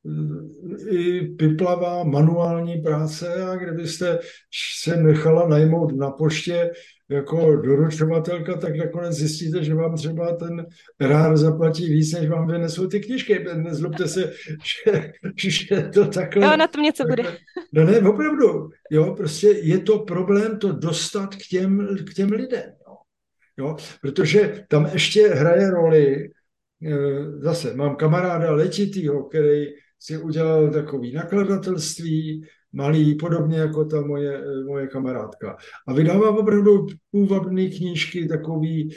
eh, 0.05 0.89
i 0.95 1.21
piplavá 1.27 2.03
manuální 2.03 2.81
práce 2.81 3.43
a 3.43 3.55
kdybyste 3.55 4.19
se 4.81 4.95
nechala 4.97 5.47
najmout 5.47 5.91
na 5.97 6.11
poště 6.11 6.71
jako 7.09 7.55
doručovatelka, 7.55 8.57
tak 8.57 8.75
nakonec 8.75 9.13
zjistíte, 9.13 9.63
že 9.63 9.75
vám 9.75 9.95
třeba 9.95 10.35
ten 10.35 10.65
rár 10.99 11.37
zaplatí 11.37 11.93
víc, 11.93 12.13
než 12.13 12.29
vám 12.29 12.47
vynesou 12.47 12.87
ty 12.87 12.99
knížky. 12.99 13.45
Nezlobte 13.55 14.07
se, 14.07 14.33
že, 14.85 15.11
že 15.49 15.89
to 15.93 16.05
takhle... 16.05 16.45
Jo, 16.45 16.57
na 16.57 16.67
tom 16.67 16.83
něco 16.83 17.03
bude. 17.05 17.23
No 17.73 17.83
ne, 17.83 17.99
opravdu. 17.99 18.69
Jo, 18.91 19.15
prostě 19.17 19.47
je 19.47 19.79
to 19.79 19.99
problém 19.99 20.59
to 20.59 20.71
dostat 20.71 21.35
k 21.35 21.47
těm, 21.49 21.97
k 22.11 22.13
těm 22.13 22.31
lidem. 22.31 22.63
Jo. 22.87 22.95
Jo, 23.57 23.75
protože 24.01 24.65
tam 24.67 24.89
ještě 24.93 25.27
hraje 25.27 25.71
roli, 25.71 26.29
eh, 26.85 27.31
zase 27.39 27.73
mám 27.75 27.95
kamaráda 27.95 28.51
Letitýho, 28.51 29.23
který 29.23 29.65
si 29.99 30.17
udělal 30.17 30.71
takový 30.71 31.13
nakladatelství, 31.13 32.47
malý, 32.73 33.15
podobně 33.15 33.57
jako 33.57 33.85
ta 33.85 34.01
moje, 34.01 34.37
eh, 34.37 34.63
moje 34.63 34.87
kamarádka. 34.87 35.57
A 35.87 35.93
vydává 35.93 36.37
opravdu 36.37 36.87
půvabné 37.11 37.67
knížky, 37.67 38.27
takový 38.27 38.89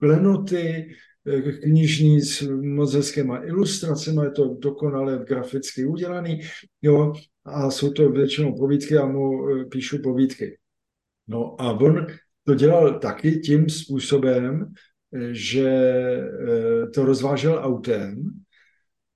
klenoty, 0.00 0.94
eh, 1.26 1.52
knižní 1.52 2.20
s 2.20 2.42
moc 2.62 2.94
hezkýma 2.94 3.44
ilustracemi, 3.44 4.24
je 4.24 4.30
to 4.30 4.54
dokonale 4.58 5.24
graficky 5.28 5.86
udělaný, 5.86 6.40
jo, 6.82 7.12
a 7.44 7.70
jsou 7.70 7.92
to 7.92 8.10
většinou 8.10 8.56
povídky, 8.56 8.94
já 8.94 9.06
mu 9.06 9.48
eh, 9.48 9.64
píšu 9.64 10.02
povídky. 10.02 10.58
No 11.28 11.60
a 11.60 11.72
on 11.72 12.06
to 12.44 12.54
dělal 12.54 12.98
taky 12.98 13.40
tím 13.40 13.68
způsobem, 13.68 14.72
že 15.32 15.70
to 16.94 17.04
rozvážel 17.04 17.60
autem, 17.62 18.22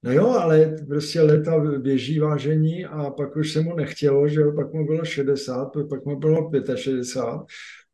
No 0.05 0.13
jo, 0.13 0.27
ale 0.29 0.77
prostě 0.89 1.21
leta 1.23 1.59
běží 1.79 2.19
vážení 2.19 2.85
a 2.85 3.11
pak 3.11 3.37
už 3.37 3.53
se 3.53 3.61
mu 3.61 3.77
nechtělo, 3.77 4.29
že 4.29 4.41
jo, 4.41 4.53
pak 4.53 4.73
mu 4.73 4.87
bylo 4.87 5.05
60, 5.05 5.73
pak 5.89 6.05
mu 6.05 6.17
bylo 6.19 6.51
65, 6.77 7.47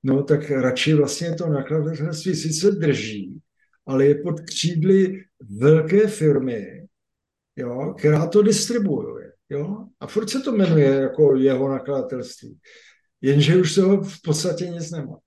no 0.02 0.22
tak 0.22 0.50
radši 0.50 0.94
vlastně 0.94 1.34
to 1.34 1.46
nakladatelství 1.46 2.34
sice 2.34 2.70
drží, 2.70 3.38
ale 3.86 4.06
je 4.06 4.14
pod 4.14 4.40
křídly 4.40 5.24
velké 5.58 6.06
firmy, 6.06 6.86
jo, 7.56 7.94
která 7.98 8.26
to 8.26 8.42
distribuuje, 8.42 9.32
jo, 9.50 9.86
a 10.00 10.06
furt 10.06 10.28
se 10.30 10.40
to 10.40 10.52
jmenuje 10.52 10.86
jako 10.88 11.36
jeho 11.36 11.68
nakladatelství, 11.68 12.58
jenže 13.20 13.56
už 13.56 13.72
se 13.72 13.82
ho 13.82 14.02
v 14.02 14.22
podstatě 14.24 14.66
nic 14.66 14.90
nemá. 14.90 15.18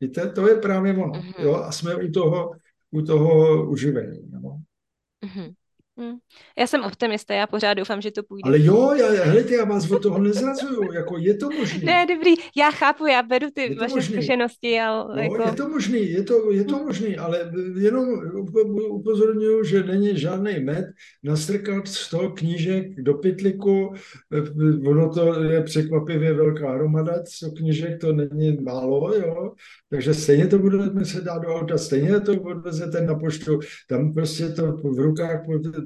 Víte, 0.00 0.30
to 0.30 0.48
je 0.48 0.56
právě 0.56 0.92
ono, 0.92 1.06
Mhm. 1.06 1.32
jo, 1.38 1.54
a 1.54 1.72
jsme 1.72 1.94
u 1.94 2.10
toho, 2.10 2.50
u 2.90 3.02
toho 3.02 3.66
uživení, 3.70 4.30
no. 4.30 4.60
Mhm. 5.24 5.52
Hm. 6.00 6.16
Já 6.58 6.66
jsem 6.66 6.82
optimista, 6.84 7.34
já 7.34 7.46
pořád 7.46 7.74
doufám, 7.74 8.00
že 8.00 8.10
to 8.10 8.22
půjde. 8.22 8.42
Ale 8.44 8.64
jo, 8.64 8.94
já, 8.98 9.24
helejte, 9.24 9.54
já 9.54 9.64
vás 9.64 9.90
od 9.90 10.02
toho 10.02 10.18
nezrazuju, 10.18 10.92
jako 10.94 11.18
je 11.18 11.34
to 11.34 11.50
možný. 11.50 11.84
Ne, 11.84 12.06
dobrý, 12.06 12.34
já 12.56 12.70
chápu, 12.70 13.06
já 13.06 13.22
beru 13.22 13.46
ty 13.54 13.74
vaše 13.74 13.94
možný. 13.94 14.14
zkušenosti, 14.14 14.80
ale 14.80 15.24
Jo, 15.26 15.32
jako... 15.32 15.48
je 15.50 15.54
to 15.56 15.68
možný, 15.68 16.10
je 16.10 16.22
to, 16.22 16.50
je 16.52 16.64
to 16.64 16.84
možný, 16.84 17.16
ale 17.16 17.52
jenom 17.78 18.04
upo- 18.34 18.90
upozorňuji, 18.90 19.64
že 19.64 19.82
není 19.82 20.18
žádný 20.18 20.60
med 20.60 20.84
nastrkat 21.22 21.88
100 21.88 22.30
knížek 22.30 23.02
do 23.02 23.14
pytliku, 23.14 23.94
ono 24.86 25.08
to 25.14 25.42
je 25.42 25.62
překvapivě 25.62 26.34
velká 26.34 26.72
hromada, 26.72 27.12
100 27.24 27.50
knížek 27.50 28.00
to 28.00 28.12
není 28.12 28.56
málo, 28.62 29.14
jo, 29.14 29.52
takže 29.90 30.14
stejně 30.14 30.46
to 30.46 30.58
budeme 30.58 31.04
se 31.04 31.20
dát 31.20 31.38
do 31.42 31.48
auta, 31.54 31.78
stejně 31.78 32.20
to 32.20 32.32
odvezete 32.42 33.00
na 33.00 33.14
poštu, 33.14 33.58
tam 33.88 34.12
prostě 34.12 34.48
to 34.48 34.72
v 34.72 34.98
rukách 34.98 35.40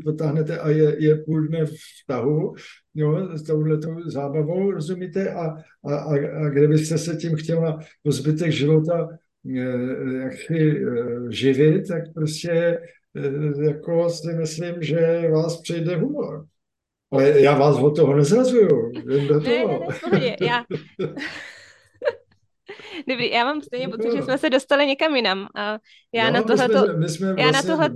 potáhnete 0.04 0.58
a 0.58 0.68
je, 0.68 1.04
je 1.04 1.16
půl 1.16 1.46
dne 1.46 1.66
v 1.66 1.72
tahu, 2.06 2.54
jo, 2.94 3.36
s 3.36 3.42
touhletou 3.42 4.10
zábavou, 4.10 4.70
rozumíte, 4.70 5.30
a, 5.30 5.44
a, 5.84 5.94
a, 5.94 6.14
a 6.14 6.48
kdybyste 6.48 6.98
se 6.98 7.16
tím 7.16 7.36
chtěla 7.36 7.80
po 8.02 8.12
zbytek 8.12 8.52
života 8.52 9.08
eh, 9.58 10.22
jak 10.22 10.32
si 10.32 10.82
eh, 10.82 11.32
živit, 11.32 11.88
tak 11.88 12.02
prostě 12.14 12.80
eh, 13.16 13.64
jako 13.64 14.10
si 14.10 14.32
myslím, 14.32 14.74
že 14.80 15.30
vás 15.30 15.60
přejde 15.60 15.96
humor. 15.96 16.46
Ale 17.12 17.40
já 17.40 17.58
vás 17.58 17.76
od 17.76 17.96
toho 17.96 18.16
nezrazuju, 18.16 18.92
Ne, 19.06 19.16
ne, 19.16 19.38
ne, 20.12 20.36
já... 20.40 20.64
Dobrý, 23.08 23.30
já 23.30 23.44
mám 23.44 23.62
stejně 23.62 23.86
No 23.86 23.96
pocit, 23.96 24.16
že 24.16 24.22
jsme 24.22 24.38
se 24.38 24.50
dostali 24.50 24.86
někam 24.86 25.16
jinam 25.16 25.48
a 25.56 25.78
já 26.14 26.26
Jo, 26.26 26.32
na 26.32 26.40
my 26.40 26.44
tohleto... 26.46 26.78
jsme, 26.78 26.96
my 26.96 27.08
jsme 27.08 27.26
já 27.38 27.50
na 27.50 27.50
vlastně 27.50 27.70
tohle- 27.70 27.90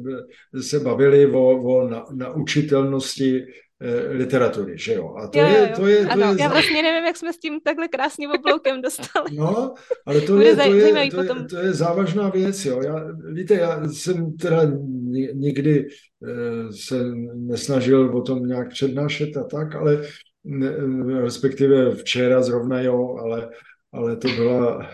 se 0.60 0.80
bavili 0.80 1.26
o, 1.32 1.62
o 1.62 1.88
na, 1.88 2.04
naučitelnosti 2.14 3.44
eh, 3.80 4.12
literatury, 4.12 4.78
že 4.78 4.94
jo? 4.94 5.14
A 5.16 5.28
to 5.28 5.38
Jo, 5.38 5.44
jo, 5.46 5.52
je, 5.52 5.68
jo. 5.68 5.76
to 5.76 5.86
je, 5.86 6.06
to 6.06 6.12
Ano, 6.12 6.32
je, 6.32 6.42
já 6.42 6.48
vlastně 6.48 6.82
nevím, 6.82 7.04
jak 7.06 7.16
jsme 7.16 7.32
s 7.32 7.38
tím 7.38 7.60
takhle 7.60 7.88
krásným 7.88 8.30
obloukem 8.30 8.82
dostali. 8.82 9.30
No, 9.36 9.74
ale 10.06 10.20
to 10.20 10.32
Bude 10.32 10.44
je, 10.44 10.56
to, 10.56 10.60
je, 10.62 11.10
to, 11.10 11.22
je, 11.22 11.34
to 11.50 11.56
je 11.56 11.72
závažná 11.72 12.28
věc, 12.28 12.64
jo. 12.64 12.82
Já, 12.82 13.04
víte, 13.32 13.54
já 13.54 13.88
jsem 13.88 14.36
teda 14.36 14.64
ni- 14.88 15.30
nikdy 15.34 15.88
eh, 16.26 16.72
se 16.72 17.04
nesnažil 17.34 18.16
o 18.16 18.22
tom 18.22 18.46
nějak 18.46 18.68
přednášet 18.70 19.36
a 19.36 19.44
tak, 19.44 19.74
ale 19.74 20.02
ne, 20.44 20.70
respektive 21.20 21.94
včera 21.94 22.42
zrovna 22.42 22.80
jo, 22.80 23.16
ale, 23.20 23.50
ale 23.92 24.16
to 24.16 24.28
byla, 24.28 24.90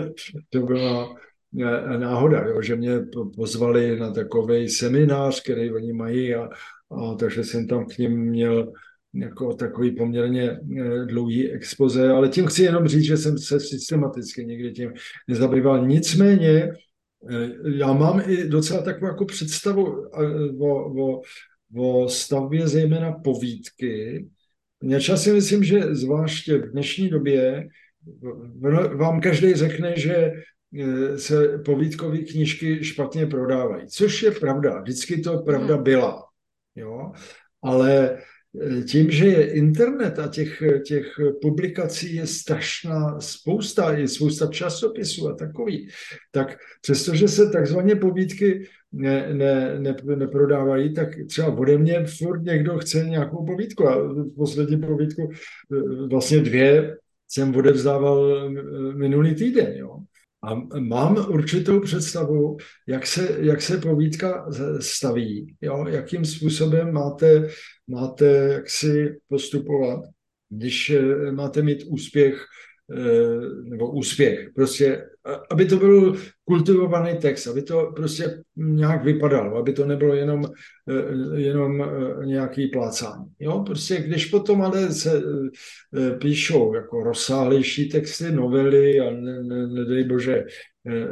to 0.50 0.60
byla 0.60 1.14
náhoda, 1.98 2.40
jo, 2.46 2.62
že 2.62 2.76
mě 2.76 2.90
pozvali 3.36 3.98
na 4.00 4.12
takový 4.12 4.68
seminář, 4.68 5.42
který 5.42 5.70
oni 5.70 5.92
mají 5.92 6.34
a, 6.34 6.48
a 6.90 7.14
takže 7.14 7.44
jsem 7.44 7.66
tam 7.66 7.86
k 7.86 7.98
ním 7.98 8.20
měl 8.20 8.72
jako 9.14 9.54
takový 9.54 9.90
poměrně 9.90 10.50
eh, 10.50 11.04
dlouhý 11.04 11.52
expoze, 11.52 12.08
ale 12.08 12.28
tím 12.28 12.46
chci 12.46 12.62
jenom 12.62 12.88
říct, 12.88 13.04
že 13.04 13.16
jsem 13.16 13.38
se 13.38 13.60
systematicky 13.60 14.44
někdy 14.44 14.72
tím 14.72 14.92
nezabýval. 15.28 15.86
Nicméně 15.86 16.72
eh, 17.30 17.50
já 17.76 17.92
mám 17.92 18.22
i 18.26 18.48
docela 18.48 18.82
takovou 18.82 19.06
jako 19.06 19.24
představu 19.24 20.06
eh, 20.06 20.50
o, 20.58 21.02
o, 21.02 21.22
o 21.76 22.08
stavbě 22.08 22.68
zejména 22.68 23.12
povídky. 23.12 24.26
Já 24.82 25.00
časem 25.00 25.34
myslím, 25.34 25.64
že 25.64 25.94
zvláště 25.94 26.58
v 26.58 26.70
dnešní 26.70 27.08
době 27.08 27.68
vám 28.94 29.20
každý 29.20 29.54
řekne, 29.54 29.92
že 29.96 30.32
se 31.16 31.58
povídkové 31.64 32.18
knížky 32.18 32.84
špatně 32.84 33.26
prodávají, 33.26 33.86
což 33.86 34.22
je 34.22 34.30
pravda. 34.30 34.80
Vždycky 34.80 35.20
to 35.20 35.38
pravda 35.38 35.74
hmm. 35.74 35.84
byla. 35.84 36.24
Jo? 36.76 37.12
Ale 37.62 38.18
tím, 38.88 39.10
že 39.10 39.26
je 39.26 39.52
internet 39.52 40.18
a 40.18 40.28
těch, 40.28 40.62
těch 40.86 41.06
publikací 41.42 42.14
je 42.14 42.26
strašná 42.26 43.20
spousta, 43.20 43.92
je 43.92 44.08
spousta 44.08 44.46
časopisů 44.46 45.28
a 45.28 45.34
takový, 45.34 45.88
tak 46.30 46.56
přestože 46.82 47.28
se 47.28 47.50
takzvaně 47.50 47.96
povídky 47.96 48.68
ne, 48.92 49.34
ne, 49.34 49.78
ne, 49.78 49.96
neprodávají, 50.16 50.94
tak 50.94 51.08
třeba 51.28 51.48
ode 51.48 51.78
mě 51.78 52.04
furt 52.18 52.42
někdo 52.42 52.78
chce 52.78 53.04
nějakou 53.04 53.46
povídku 53.46 53.88
a 53.88 54.14
poslední 54.36 54.80
povídku, 54.80 55.30
vlastně 56.10 56.40
dvě, 56.40 56.96
jsem 57.28 57.56
odevzdával 57.56 58.50
minulý 58.96 59.34
týden, 59.34 59.72
jo. 59.76 59.98
A 60.42 60.54
mám 60.78 61.26
určitou 61.28 61.80
představu, 61.80 62.56
jak 62.86 63.06
se, 63.06 63.36
jak 63.40 63.62
se 63.62 63.78
povídka 63.78 64.46
staví, 64.80 65.56
jo? 65.60 65.84
jakým 65.88 66.24
způsobem 66.24 66.92
máte, 66.92 67.48
máte 67.88 68.26
jak 68.26 68.70
si 68.70 69.16
postupovat, 69.28 70.00
když 70.48 70.90
eh, 70.90 71.32
máte 71.32 71.62
mít 71.62 71.84
úspěch 71.86 72.36
Eh, 72.36 72.65
nebo 73.64 73.90
úspěch. 73.90 74.50
Prostě, 74.54 75.02
aby 75.50 75.66
to 75.66 75.76
byl 75.76 76.16
kultivovaný 76.44 77.18
text, 77.18 77.46
aby 77.46 77.62
to 77.62 77.92
prostě 77.96 78.42
nějak 78.56 79.04
vypadalo, 79.04 79.56
aby 79.56 79.72
to 79.72 79.86
nebylo 79.86 80.14
jenom, 80.14 80.44
eh, 80.88 81.40
jenom 81.40 81.82
eh, 81.82 82.26
nějaký 82.26 82.66
plácání. 82.66 83.24
Jo, 83.40 83.62
prostě 83.66 83.96
když 83.96 84.26
potom 84.26 84.62
ale 84.62 84.92
se 84.92 85.22
píšou 86.20 86.74
jako 86.74 87.02
rozsáhlejší 87.02 87.88
texty, 87.88 88.32
novely 88.32 89.00
a 89.00 89.10
ne, 89.10 89.42
ne, 89.42 89.66
nedej 89.66 90.04
bože 90.04 90.44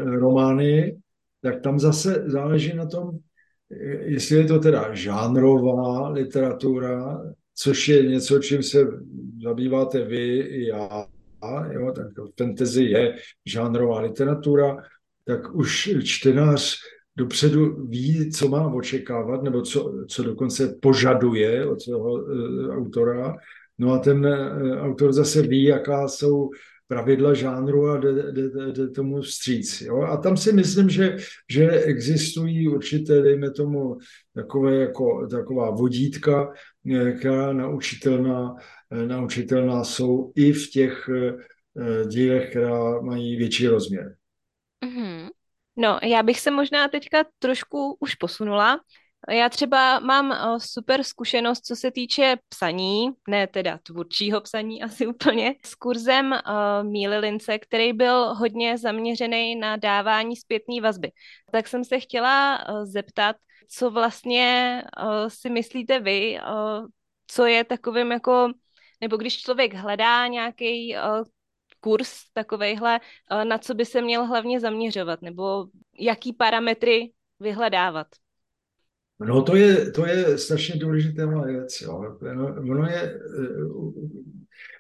romány, 0.05 0.97
tak 1.43 1.61
tam 1.61 1.79
zase 1.79 2.25
záleží 2.27 2.77
na 2.77 2.87
tom, 2.87 3.11
jestli 4.01 4.37
je 4.37 4.45
to 4.45 4.59
teda 4.59 4.95
žánrová 4.95 6.09
literatura, 6.09 7.23
což 7.55 7.89
je 7.89 8.03
něco, 8.03 8.39
čím 8.39 8.63
se 8.63 8.87
zabýváte 9.45 10.05
vy 10.05 10.39
i 10.39 10.67
já, 10.69 11.07
jo, 11.73 11.93
tak 11.93 12.07
fantasy 12.39 12.83
je 12.83 13.17
žánrová 13.47 14.01
literatura, 14.01 14.77
tak 15.25 15.55
už 15.55 15.91
čtenář 16.05 16.77
dopředu 17.17 17.87
ví, 17.87 18.31
co 18.33 18.49
má 18.49 18.75
očekávat, 18.75 19.43
nebo 19.43 19.63
co, 19.63 20.05
co 20.09 20.23
dokonce 20.23 20.79
požaduje 20.83 21.67
od 21.67 21.81
svého 21.81 22.13
uh, 22.13 22.77
autora. 22.77 23.37
No 23.79 23.93
a 23.93 23.99
ten 23.99 24.27
uh, 24.27 24.79
autor 24.79 25.13
zase 25.13 25.43
ví, 25.43 25.65
jaká 25.65 26.09
jsou 26.09 26.51
pravidla 26.87 27.35
žánru 27.35 27.91
a 27.91 27.97
jde, 27.97 28.33
jde, 28.33 28.73
jde, 28.73 28.89
tomu 28.89 29.21
vstříc. 29.21 29.81
Jo? 29.81 30.03
A 30.03 30.17
tam 30.17 30.37
si 30.37 30.53
myslím, 30.53 30.91
že, 30.91 31.17
že 31.51 31.71
existují 31.71 32.69
určité, 32.69 33.23
dejme 33.23 33.51
tomu, 33.51 33.97
takové 34.35 34.77
jako, 34.77 35.27
taková 35.27 35.71
vodítka, 35.71 36.53
eh, 36.95 37.13
která 37.13 37.53
naučitelná 37.53 38.55
naučitelná 39.07 39.85
jsou 39.85 40.33
i 40.37 40.53
v 40.53 40.71
těch 40.71 41.09
eh, 41.09 42.09
dílech, 42.09 42.51
která 42.51 43.01
mají 43.01 43.37
větší 43.37 43.67
rozměr. 43.67 44.17
Mm-hmm. 44.85 45.29
No, 45.77 45.99
já 46.03 46.23
bych 46.23 46.41
se 46.41 46.51
možná 46.51 46.89
teďka 46.89 47.25
trošku 47.39 47.97
už 48.01 48.15
posunula. 48.15 48.81
Já 49.31 49.49
třeba 49.49 50.01
mám 50.01 50.33
eh, 50.33 50.61
super 50.61 51.03
zkušenost, 51.03 51.67
co 51.67 51.77
se 51.77 51.91
týče 51.91 52.37
psaní, 52.49 53.11
ne 53.29 53.47
teda 53.47 53.79
tvůrčího 53.83 54.41
psaní 54.41 54.83
asi 54.83 55.07
úplně, 55.07 55.55
s 55.67 55.75
kurzem 55.75 56.33
uh, 56.33 56.91
Míly 56.91 57.19
Lince, 57.19 57.59
který 57.59 57.93
byl 57.93 58.35
hodně 58.35 58.79
zaměřený 58.79 59.57
na 59.57 59.77
dávání 59.77 60.37
zpětné 60.37 60.81
vazby. 60.81 61.11
Tak 61.53 61.69
jsem 61.69 61.85
se 61.85 62.01
chtěla 62.01 62.69
uh, 62.69 62.85
zeptat, 62.85 63.37
co 63.69 63.91
vlastně 63.91 64.83
uh, 65.03 65.29
si 65.29 65.51
myslíte 65.51 66.01
vy, 66.01 66.39
uh, 66.41 66.87
co 67.27 67.47
je 67.47 67.65
takovým 67.65 68.13
jako 68.13 68.53
nebo 69.01 69.17
když 69.17 69.41
člověk 69.41 69.75
hledá 69.75 70.27
nějaký 70.27 70.95
uh, 70.97 71.25
kurz 71.81 72.11
takovejhle, 72.33 73.01
uh, 73.33 73.45
na 73.45 73.59
co 73.59 73.75
by 73.75 73.85
se 73.85 74.03
měl 74.03 74.25
hlavně 74.25 74.61
zaměřovat, 74.61 75.23
nebo 75.23 75.67
jaký 76.01 76.33
parametry 76.33 77.13
vyhledávat? 77.41 78.07
No 79.27 79.43
to 79.43 79.57
je, 79.57 79.91
to 79.91 80.07
je 80.07 80.39
strašně 80.39 80.77
důležitá 80.77 81.27
věc. 81.27 81.81
Jo. 81.81 82.17
No, 82.35 82.47
ono, 82.47 82.87
je, 82.87 83.03
eh, 83.03 83.65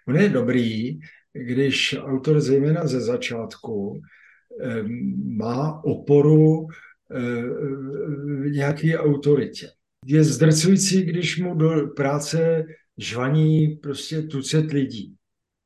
ono 0.09 0.19
je 0.19 0.29
dobrý, 0.29 0.99
když 1.33 1.97
autor 2.01 2.41
zejména 2.41 2.87
ze 2.87 3.01
začátku 3.01 4.01
má 5.25 5.85
oporu 5.85 6.67
v 8.43 8.51
nějaké 8.51 8.99
autoritě. 8.99 9.69
Je 10.07 10.25
zdrcující, 10.25 11.03
když 11.03 11.39
mu 11.39 11.55
do 11.55 11.89
práce 11.97 12.65
žvaní 12.99 13.69
prostě 13.69 14.23
tucet 14.23 14.73
lidí. 14.73 15.15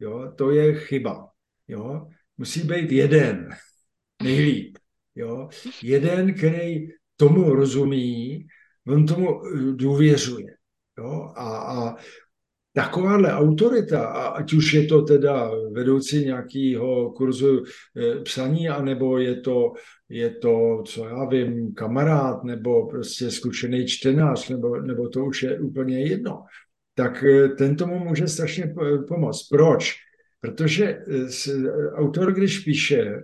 Jo? 0.01 0.33
To 0.37 0.51
je 0.51 0.75
chyba. 0.75 1.29
Jo? 1.69 2.07
Musí 2.39 2.61
být 2.61 2.93
jeden, 2.93 3.49
nejlíp. 4.23 4.79
Jo? 5.15 5.49
Jeden, 5.83 6.35
který 6.35 6.89
tomu 7.17 7.55
rozumí, 7.55 8.47
on 8.87 9.07
tomu 9.07 9.47
eh, 9.47 9.73
důvěřuje. 9.73 10.57
Jo? 10.99 11.33
A, 11.37 11.59
a 11.59 11.97
takováhle 12.73 13.33
autorita, 13.33 14.07
ať 14.09 14.53
už 14.53 14.73
je 14.73 14.87
to 14.87 15.03
teda 15.03 15.51
vedoucí 15.73 16.25
nějakého 16.25 17.11
kurzu 17.11 17.65
e, 17.97 18.21
psaní, 18.21 18.69
anebo 18.69 19.19
je 19.19 19.41
to, 19.41 19.73
je 20.09 20.31
to, 20.31 20.83
co 20.87 21.05
já 21.05 21.25
vím, 21.25 21.75
kamarád, 21.75 22.45
nebo 22.45 22.87
prostě 22.87 23.31
zkušený 23.31 23.87
čtenář, 23.87 24.49
nebo, 24.49 24.81
nebo 24.81 25.09
to 25.09 25.25
už 25.25 25.43
je 25.43 25.61
úplně 25.61 26.01
jedno 26.01 26.43
tak 26.99 27.25
eh, 27.25 27.49
ten 27.49 27.77
tomu 27.77 27.99
může 27.99 28.29
strašně 28.29 28.75
pomoct. 29.09 29.49
Proč? 29.49 29.95
Protože 30.41 30.85
eh, 30.85 31.91
autor, 31.95 32.33
když 32.33 32.59
píše, 32.59 33.23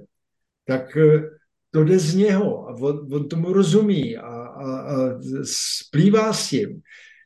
tak 0.67 0.97
eh, 0.97 1.23
to 1.71 1.85
jde 1.85 1.99
z 1.99 2.15
něho 2.15 2.69
a 2.69 2.75
on, 2.75 3.15
on 3.15 3.29
tomu 3.29 3.53
rozumí 3.53 4.17
a, 4.17 4.27
a, 4.27 4.81
a 4.81 5.19
splývá 5.43 6.33
s 6.33 6.49
tím. 6.49 6.81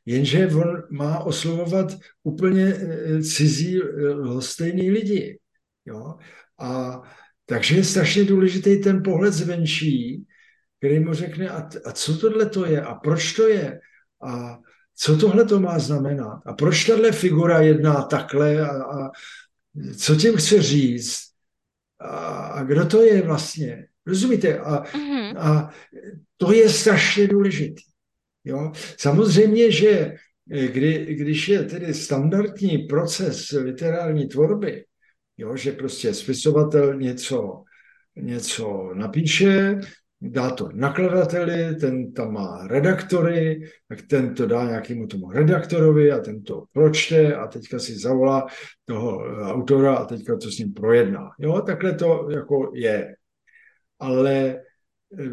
Jenže 0.05 0.47
on 0.47 0.83
má 0.89 1.19
oslovovat 1.19 1.97
úplně 2.23 2.75
cizí, 3.21 3.79
stejný 4.39 4.91
lidi. 4.91 5.39
Jo? 5.85 6.15
A 6.59 7.01
takže 7.45 7.75
je 7.75 7.83
strašně 7.83 8.23
důležitý 8.23 8.81
ten 8.81 9.03
pohled 9.03 9.33
zvenčí, 9.33 10.25
který 10.77 10.99
mu 10.99 11.13
řekne, 11.13 11.49
a, 11.49 11.69
a 11.85 11.91
co 11.91 12.17
tohle 12.17 12.45
to 12.49 12.65
je, 12.65 12.81
a 12.81 12.95
proč 12.95 13.33
to 13.33 13.47
je, 13.47 13.79
a 14.23 14.59
co 14.99 15.17
tohle 15.17 15.45
to 15.45 15.59
má 15.59 15.79
znamenat 15.79 16.41
a 16.45 16.53
proč 16.53 16.85
tahle 16.85 17.11
figura 17.11 17.61
jedná 17.61 18.01
takhle 18.01 18.61
a, 18.61 18.83
a 18.83 19.11
co 19.97 20.15
tím 20.15 20.37
chce 20.37 20.61
říct 20.61 21.19
a, 21.99 22.07
a 22.35 22.63
kdo 22.63 22.85
to 22.85 23.03
je 23.03 23.21
vlastně. 23.21 23.87
Rozumíte? 24.05 24.59
A, 24.59 24.83
mm-hmm. 24.83 25.37
a 25.37 25.73
to 26.37 26.53
je 26.53 26.69
strašně 26.69 27.27
důležité. 27.27 27.81
Jo? 28.43 28.71
Samozřejmě, 28.97 29.71
že 29.71 30.15
kdy, 30.45 31.15
když 31.15 31.47
je 31.47 31.63
tedy 31.63 31.93
standardní 31.93 32.77
proces 32.77 33.51
literární 33.51 34.27
tvorby, 34.27 34.85
jo, 35.37 35.55
že 35.55 35.71
prostě 35.71 36.13
spisovatel 36.13 36.93
něco, 36.93 37.63
něco 38.15 38.91
napíše, 38.93 39.79
dá 40.21 40.49
to 40.49 40.69
nakladateli, 40.73 41.75
ten 41.75 42.13
tam 42.13 42.33
má 42.33 42.67
redaktory, 42.67 43.61
tak 43.87 44.01
ten 44.01 44.35
to 44.35 44.45
dá 44.45 44.65
nějakému 44.65 45.07
tomu 45.07 45.31
redaktorovi 45.31 46.11
a 46.11 46.19
ten 46.19 46.43
to 46.43 46.63
pročte 46.73 47.35
a 47.35 47.47
teďka 47.47 47.79
si 47.79 47.99
zavolá 47.99 48.47
toho 48.85 49.25
eh, 49.25 49.51
autora 49.51 49.95
a 49.95 50.05
teďka 50.05 50.37
to 50.37 50.51
s 50.51 50.57
ním 50.57 50.73
projedná. 50.73 51.29
Jo, 51.39 51.61
takhle 51.61 51.93
to 51.93 52.27
jako 52.31 52.71
je. 52.75 53.15
Ale 53.99 54.35
eh, 54.35 55.29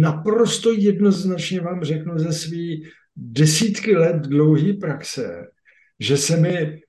naprosto 0.00 0.72
jednoznačně 0.72 1.60
vám 1.60 1.84
řeknu 1.84 2.18
ze 2.18 2.32
svý 2.32 2.88
desítky 3.16 3.96
let 3.96 4.16
dlouhý 4.16 4.72
praxe, 4.72 5.46
že 6.00 6.16
se 6.16 6.36
mi 6.36 6.80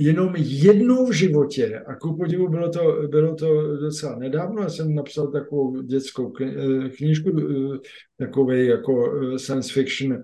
jenom 0.00 0.34
jednou 0.36 1.06
v 1.06 1.12
životě, 1.12 1.82
a 1.86 1.94
ku 1.94 2.16
podivu 2.16 2.48
bylo 2.48 2.70
to, 2.70 3.08
bylo 3.08 3.34
to 3.34 3.76
docela 3.76 4.18
nedávno, 4.18 4.62
já 4.62 4.68
jsem 4.68 4.94
napsal 4.94 5.32
takovou 5.32 5.82
dětskou 5.82 6.32
eh, 6.40 6.88
knížku, 6.88 7.30
eh, 7.40 7.78
takový 8.18 8.66
jako 8.66 9.20
eh, 9.22 9.38
science 9.38 9.72
fiction 9.72 10.22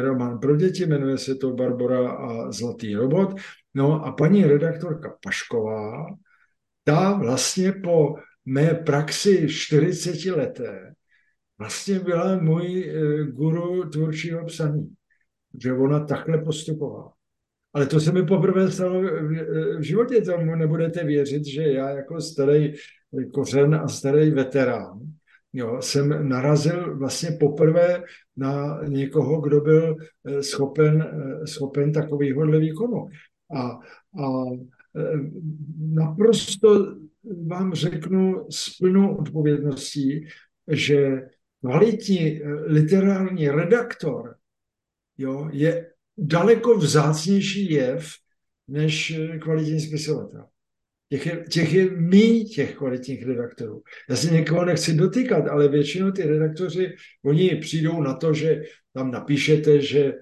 román 0.00 0.38
pro 0.38 0.56
děti, 0.56 0.86
jmenuje 0.86 1.18
se 1.18 1.34
to 1.34 1.52
Barbara 1.52 2.10
a 2.10 2.52
Zlatý 2.52 2.94
robot. 2.94 3.34
No 3.74 4.06
a 4.06 4.12
paní 4.12 4.44
redaktorka 4.44 5.16
Pašková, 5.24 6.06
ta 6.84 7.12
vlastně 7.12 7.72
po 7.72 8.14
mé 8.44 8.74
praxi 8.74 9.46
40 9.48 10.30
leté 10.30 10.92
vlastně 11.58 12.00
byla 12.00 12.38
můj 12.38 12.92
guru 13.32 13.90
tvůrčího 13.90 14.44
psaní, 14.44 14.94
že 15.62 15.72
ona 15.72 16.04
takhle 16.04 16.38
postupovala. 16.38 17.15
Ale 17.76 17.86
to 17.86 18.00
se 18.00 18.12
mi 18.12 18.26
poprvé 18.26 18.70
stalo 18.70 19.02
v 19.78 19.82
životě, 19.82 20.20
tomu 20.20 20.54
nebudete 20.54 21.04
věřit, 21.04 21.44
že 21.44 21.62
já 21.62 21.90
jako 21.90 22.20
starý 22.20 22.72
kořen 23.32 23.74
a 23.74 23.88
starý 23.88 24.30
veterán 24.30 25.00
jo, 25.56 25.82
jsem 25.82 26.28
narazil 26.28 26.98
vlastně 26.98 27.30
poprvé 27.30 28.02
na 28.36 28.80
někoho, 28.88 29.40
kdo 29.40 29.60
byl 29.60 29.96
eh, 30.24 30.42
schopen, 30.42 31.02
eh, 31.02 31.46
schopen 31.46 31.92
takovýhohle 31.92 32.58
výkonu. 32.58 33.08
A, 33.56 33.60
a 33.60 34.44
eh, 34.96 35.18
naprosto 35.78 36.96
vám 37.46 37.74
řeknu 37.74 38.46
s 38.50 38.76
plnou 38.78 39.16
odpovědností, 39.16 40.26
že 40.70 41.28
kvalitní 41.60 42.40
literární 42.66 43.48
redaktor 43.48 44.36
jo, 45.18 45.48
je 45.52 45.90
daleko 46.18 46.76
vzácnější 46.76 47.72
jev 47.72 48.12
než 48.68 49.10
eh, 49.10 49.38
kvalitní 49.38 49.80
spisovatel. 49.80 50.44
Těch 51.08 51.26
je, 51.26 51.44
těch 51.50 51.74
je 51.74 51.90
mý 51.90 52.44
těch 52.44 52.76
kvalitních 52.76 53.26
redaktorů. 53.26 53.82
Já 54.10 54.16
si 54.16 54.32
někoho 54.32 54.64
nechci 54.64 54.94
dotýkat, 54.94 55.48
ale 55.48 55.68
většinou 55.68 56.10
ty 56.10 56.22
redaktoři, 56.22 56.94
oni 57.24 57.56
přijdou 57.56 58.02
na 58.02 58.14
to, 58.14 58.34
že 58.34 58.62
tam 58.92 59.10
napíšete, 59.10 59.80
že 59.80 60.12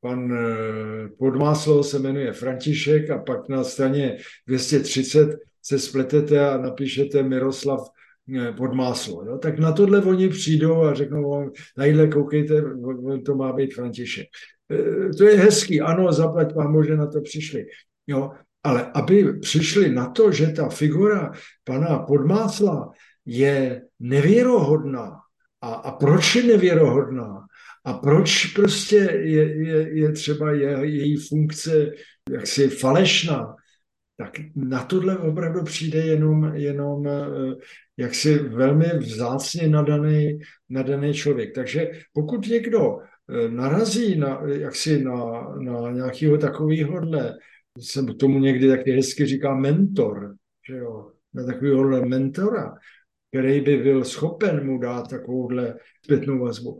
pan 0.00 0.32
eh, 0.32 1.08
Podmáslo 1.18 1.84
se 1.84 1.98
jmenuje 1.98 2.32
František 2.32 3.10
a 3.10 3.18
pak 3.18 3.48
na 3.48 3.64
straně 3.64 4.16
230 4.46 5.36
se 5.62 5.78
spletete 5.78 6.50
a 6.50 6.58
napíšete 6.58 7.22
Miroslav 7.22 7.80
eh, 8.38 8.52
Podmáslo. 8.52 9.24
Jo? 9.24 9.38
Tak 9.38 9.58
na 9.58 9.72
tohle 9.72 10.02
oni 10.02 10.28
přijdou 10.28 10.82
a 10.82 10.94
řeknou 10.94 11.30
vám, 11.30 11.50
najdle 11.76 12.08
koukejte, 12.08 12.62
to 13.26 13.34
má 13.34 13.52
být 13.52 13.74
František. 13.74 14.26
Eh, 14.70 15.08
to 15.18 15.24
je 15.24 15.36
hezký, 15.36 15.80
ano, 15.80 16.12
zaplať 16.12 16.54
vám, 16.54 16.84
že 16.84 16.96
na 16.96 17.06
to 17.06 17.20
přišli. 17.20 17.66
Jo, 18.06 18.30
ale 18.62 18.90
aby 18.94 19.38
přišli 19.40 19.94
na 19.94 20.10
to, 20.10 20.32
že 20.32 20.46
ta 20.46 20.68
figura 20.68 21.32
pana 21.64 21.98
Podmásla 21.98 22.90
je 23.26 23.82
nevěrohodná. 24.00 25.16
A, 25.60 25.74
a 25.74 25.92
proč 25.92 26.36
je 26.36 26.42
nevěrohodná? 26.42 27.46
A 27.84 27.92
proč 27.92 28.46
prostě 28.46 28.96
je, 28.96 29.68
je, 29.68 29.98
je 29.98 30.12
třeba 30.12 30.52
je, 30.52 30.78
její 30.82 31.16
funkce 31.16 31.92
jaksi 32.30 32.68
falešná? 32.68 33.54
Tak 34.16 34.30
na 34.54 34.84
tohle 34.84 35.18
opravdu 35.18 35.62
přijde 35.62 35.98
jenom, 35.98 36.54
jenom 36.54 37.06
eh, 37.06 37.20
jaksi 37.96 38.38
velmi 38.38 38.86
vzácně 38.98 39.68
nadaný, 39.68 40.38
nadaný 40.68 41.14
člověk. 41.14 41.54
Takže 41.54 41.90
pokud 42.12 42.46
někdo 42.46 42.98
narazí 43.48 44.18
na, 44.18 44.40
jaksi 44.46 45.04
na, 45.04 45.48
na 45.58 45.90
nějakého 45.90 46.38
takovýhodle, 46.38 47.34
se 47.80 48.02
tomu 48.02 48.38
někdy 48.38 48.68
taky 48.68 48.92
hezky 48.92 49.26
říká 49.26 49.54
mentor, 49.54 50.34
že 50.68 50.76
jo, 50.76 51.10
na 51.34 51.44
takovýhodle 51.44 52.06
mentora, 52.06 52.74
který 53.28 53.60
by 53.60 53.76
byl 53.76 54.04
schopen 54.04 54.66
mu 54.66 54.78
dát 54.78 55.10
takovouhle 55.10 55.74
zpětnou 56.04 56.38
vazbu, 56.38 56.78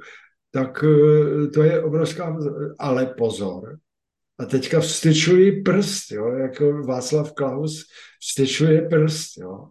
tak 0.51 0.85
eh, 0.85 1.47
to 1.47 1.63
je 1.63 1.83
obrovská, 1.83 2.39
ale 2.79 3.07
pozor, 3.07 3.79
a 4.39 4.45
teďka 4.45 4.81
vstyčuji 4.81 5.63
prst, 5.63 6.13
jo, 6.13 6.29
jako 6.29 6.83
Václav 6.83 7.33
Klaus 7.33 7.87
vstyčuje 8.21 8.83
prst, 8.83 9.39
jo. 9.39 9.69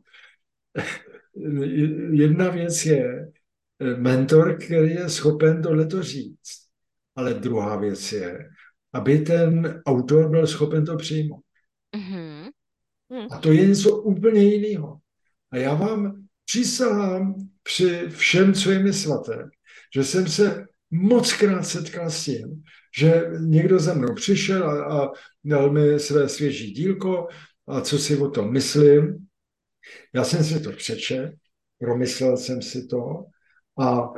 Jedna 2.11 2.49
věc 2.49 2.85
je 2.85 3.31
eh, 3.79 3.95
mentor, 3.97 4.57
který 4.57 4.89
je 4.89 5.09
schopen 5.09 5.61
tohleto 5.61 6.03
říct. 6.03 6.68
Ale 7.15 7.33
druhá 7.33 7.75
věc 7.75 8.11
je, 8.11 8.49
aby 8.93 9.19
ten 9.19 9.81
autor 9.85 10.29
byl 10.29 10.47
schopen 10.47 10.85
to 10.85 10.97
přijmout. 10.97 11.43
Mm-hmm. 11.95 12.51
A 13.31 13.37
to 13.37 13.51
je 13.51 13.67
něco 13.67 13.97
úplně 13.97 14.43
jiného. 14.43 14.97
A 15.51 15.57
já 15.57 15.73
vám 15.73 16.25
přísahám 16.45 17.35
při 17.63 18.07
všem, 18.09 18.53
co 18.53 18.71
je 18.71 18.79
mi 18.79 18.93
svaté, 18.93 19.49
že 19.95 20.03
jsem 20.03 20.27
se 20.27 20.65
moc 20.91 21.33
krát 21.33 21.63
setkal 21.63 22.09
s 22.09 22.25
tím, 22.25 22.63
že 22.97 23.23
někdo 23.39 23.79
za 23.79 23.93
mnou 23.93 24.13
přišel 24.13 24.69
a, 24.69 25.01
a 25.01 25.11
dal 25.43 25.71
mi 25.71 25.99
své 25.99 26.29
svěží 26.29 26.71
dílko 26.71 27.27
a 27.67 27.81
co 27.81 27.99
si 27.99 28.17
o 28.17 28.29
tom 28.29 28.53
myslím. 28.53 29.27
Já 30.13 30.23
jsem 30.23 30.43
si 30.43 30.59
to 30.59 30.71
přečet, 30.71 31.31
promyslel 31.79 32.37
jsem 32.37 32.61
si 32.61 32.87
to 32.87 33.25
a 33.79 34.09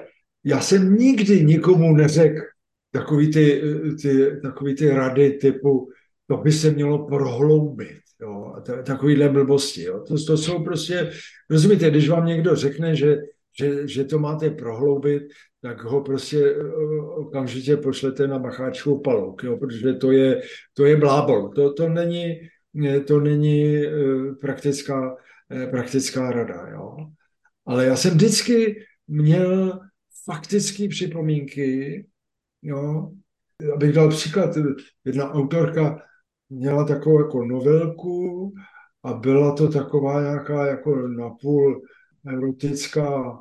já 0.43 0.61
jsem 0.61 0.95
nikdy 0.95 1.43
nikomu 1.43 1.95
neřekl, 1.95 2.41
takový 2.91 3.31
ty, 3.31 3.61
ty, 4.01 4.39
takový 4.41 4.75
ty 4.75 4.89
rady 4.89 5.31
typu, 5.31 5.89
to 6.27 6.37
by 6.37 6.51
se 6.51 6.71
mělo 6.71 7.07
prohloubit, 7.07 7.99
jo, 8.21 8.55
takovýhle 8.85 9.29
blbosti, 9.29 9.83
jo. 9.83 10.03
To, 10.07 10.25
to 10.25 10.37
jsou 10.37 10.63
prostě, 10.63 11.11
rozumíte, 11.49 11.89
když 11.89 12.09
vám 12.09 12.25
někdo 12.25 12.55
řekne, 12.55 12.95
že, 12.95 13.17
že, 13.59 13.87
že 13.87 14.03
to 14.03 14.19
máte 14.19 14.49
prohloubit, 14.49 15.23
tak 15.61 15.83
ho 15.83 16.01
prostě 16.01 16.55
okamžitě 17.15 17.77
pošlete 17.77 18.27
na 18.27 18.37
macháčkou 18.37 18.99
palouk, 18.99 19.43
jo, 19.43 19.57
protože 19.57 19.93
to 19.93 20.11
je, 20.11 20.41
to 20.73 20.85
je 20.85 20.95
blábol, 20.95 21.49
to, 21.49 21.73
to 21.73 21.89
není, 21.89 22.39
to 23.07 23.19
není 23.19 23.75
e, 23.75 23.91
praktická, 24.41 25.15
praktická 25.71 26.31
rada, 26.31 26.67
jo. 26.71 26.97
Ale 27.65 27.85
já 27.85 27.95
jsem 27.95 28.11
vždycky 28.13 28.85
měl 29.07 29.79
faktické 30.25 30.87
připomínky, 30.87 32.05
Jo. 32.61 33.11
Abych 33.73 33.93
dal 33.93 34.09
příklad, 34.09 34.57
jedna 35.05 35.31
autorka 35.31 35.99
měla 36.49 36.83
takovou 36.85 37.19
jako 37.19 37.45
novelku 37.45 38.53
a 39.03 39.13
byla 39.13 39.55
to 39.55 39.69
taková 39.69 40.21
nějaká 40.21 40.67
jako 40.67 41.07
napůl 41.07 41.81
erotická 42.27 43.39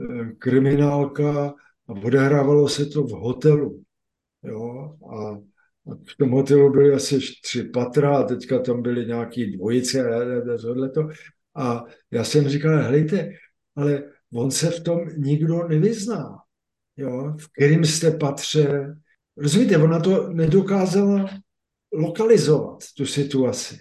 eh, 0.00 0.32
kriminálka 0.38 1.54
a 1.88 1.92
odehrávalo 1.92 2.68
se 2.68 2.86
to 2.86 3.02
v 3.02 3.10
hotelu. 3.10 3.82
Jo? 4.42 4.96
A, 5.10 5.30
a 5.92 5.94
v 6.08 6.16
tom 6.18 6.30
hotelu 6.30 6.72
byly 6.72 6.94
asi 6.94 7.18
tři 7.42 7.64
patra 7.64 8.16
a 8.16 8.22
teďka 8.22 8.58
tam 8.58 8.82
byly 8.82 9.06
nějaký 9.06 9.56
dvojice 9.56 10.14
a 10.14 10.58
tohleto. 10.62 11.08
A 11.56 11.84
já 12.10 12.24
jsem 12.24 12.48
říkal, 12.48 12.82
hejte, 12.82 13.30
ale 13.76 14.02
on 14.34 14.50
se 14.50 14.70
v 14.70 14.82
tom 14.82 15.00
nikdo 15.16 15.68
nevyzná 15.68 16.43
jo, 16.96 17.34
v 17.40 17.52
kterým 17.52 17.84
jste 17.84 18.10
patře. 18.10 18.96
Rozumíte, 19.36 19.78
ona 19.78 20.00
to 20.00 20.28
nedokázala 20.28 21.30
lokalizovat, 21.92 22.78
tu 22.96 23.06
situaci. 23.06 23.78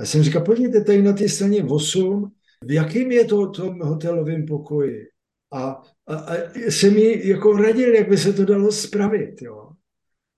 Já 0.00 0.06
jsem 0.06 0.22
říkal, 0.22 0.44
podívejte 0.44 0.84
tady 0.84 1.02
na 1.02 1.12
té 1.12 1.28
straně 1.28 1.64
8, 1.64 2.32
v 2.64 2.72
jakým 2.72 3.12
je 3.12 3.24
to 3.24 3.50
tom 3.50 3.80
hotelovém 3.80 4.46
pokoji. 4.46 5.06
A, 5.52 5.82
a, 6.06 6.14
a 6.14 6.34
jsem 6.56 6.94
mi 6.94 7.28
jako 7.28 7.56
radil, 7.56 7.94
jak 7.94 8.08
by 8.08 8.18
se 8.18 8.32
to 8.32 8.44
dalo 8.44 8.72
spravit. 8.72 9.42
Jo. 9.42 9.70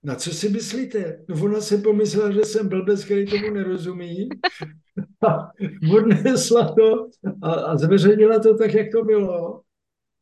Na 0.03 0.15
co 0.15 0.31
si 0.31 0.49
myslíte? 0.49 1.25
No 1.29 1.43
ona 1.43 1.61
se 1.61 1.77
pomyslela, 1.77 2.31
že 2.31 2.41
jsem 2.41 2.69
blbec, 2.69 3.05
který 3.05 3.25
tomu 3.25 3.53
nerozumí. 3.53 4.29
A 5.27 5.51
odnesla 5.97 6.75
to 6.75 7.09
a, 7.41 7.51
a 7.51 7.77
zveřejnila 7.77 8.39
to 8.39 8.57
tak, 8.57 8.73
jak 8.73 8.87
to 8.91 9.03
bylo. 9.03 9.61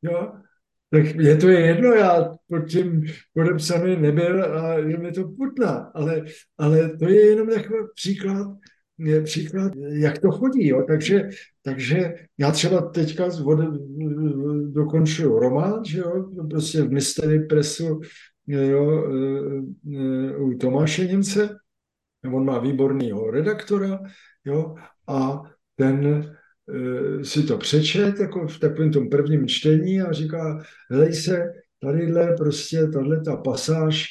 Jo? 0.01 0.32
Tak 0.91 1.15
je 1.15 1.38
to 1.38 1.49
jedno, 1.49 1.93
já 1.93 2.32
pod 2.47 2.60
tím 2.60 3.04
podepsaný 3.34 3.95
nebyl 3.95 4.43
a 4.43 4.82
že 4.89 4.97
mi 4.97 5.12
to 5.12 5.23
putná, 5.23 5.91
ale, 5.95 6.23
ale 6.58 6.97
to 6.97 7.10
je 7.10 7.30
jenom 7.30 7.47
takový 7.47 7.80
příklad, 7.95 8.47
je 8.97 9.21
příklad, 9.21 9.71
jak 9.75 10.19
to 10.19 10.32
chodí. 10.32 10.67
Jo. 10.67 10.84
Takže, 10.88 11.30
takže 11.63 12.13
já 12.38 12.51
třeba 12.51 12.82
teďka 12.82 13.30
dokončuju 14.71 15.39
román, 15.39 15.86
že 15.86 15.99
jo, 15.99 16.30
prostě 16.49 16.82
v 16.82 16.91
Mystery 16.91 17.39
Pressu 17.39 17.99
jo, 18.47 19.04
u 20.38 20.58
Tomáše 20.58 21.08
Němce, 21.08 21.49
on 22.34 22.45
má 22.45 22.60
výborného 22.60 23.32
redaktora, 23.32 23.99
jo, 24.45 24.75
a 25.08 25.41
ten 25.75 26.32
si 27.23 27.43
to 27.43 27.57
přečet 27.57 28.19
jako 28.19 28.47
v 28.47 28.60
takovém 28.60 28.91
tom 28.91 29.10
prvním 29.10 29.47
čtení 29.47 30.01
a 30.01 30.12
říká, 30.12 30.63
hej 30.89 31.13
se, 31.13 31.53
tadyhle 31.81 32.36
prostě, 32.38 32.88
tahle 32.88 33.21
ta 33.21 33.36
pasáž, 33.36 34.05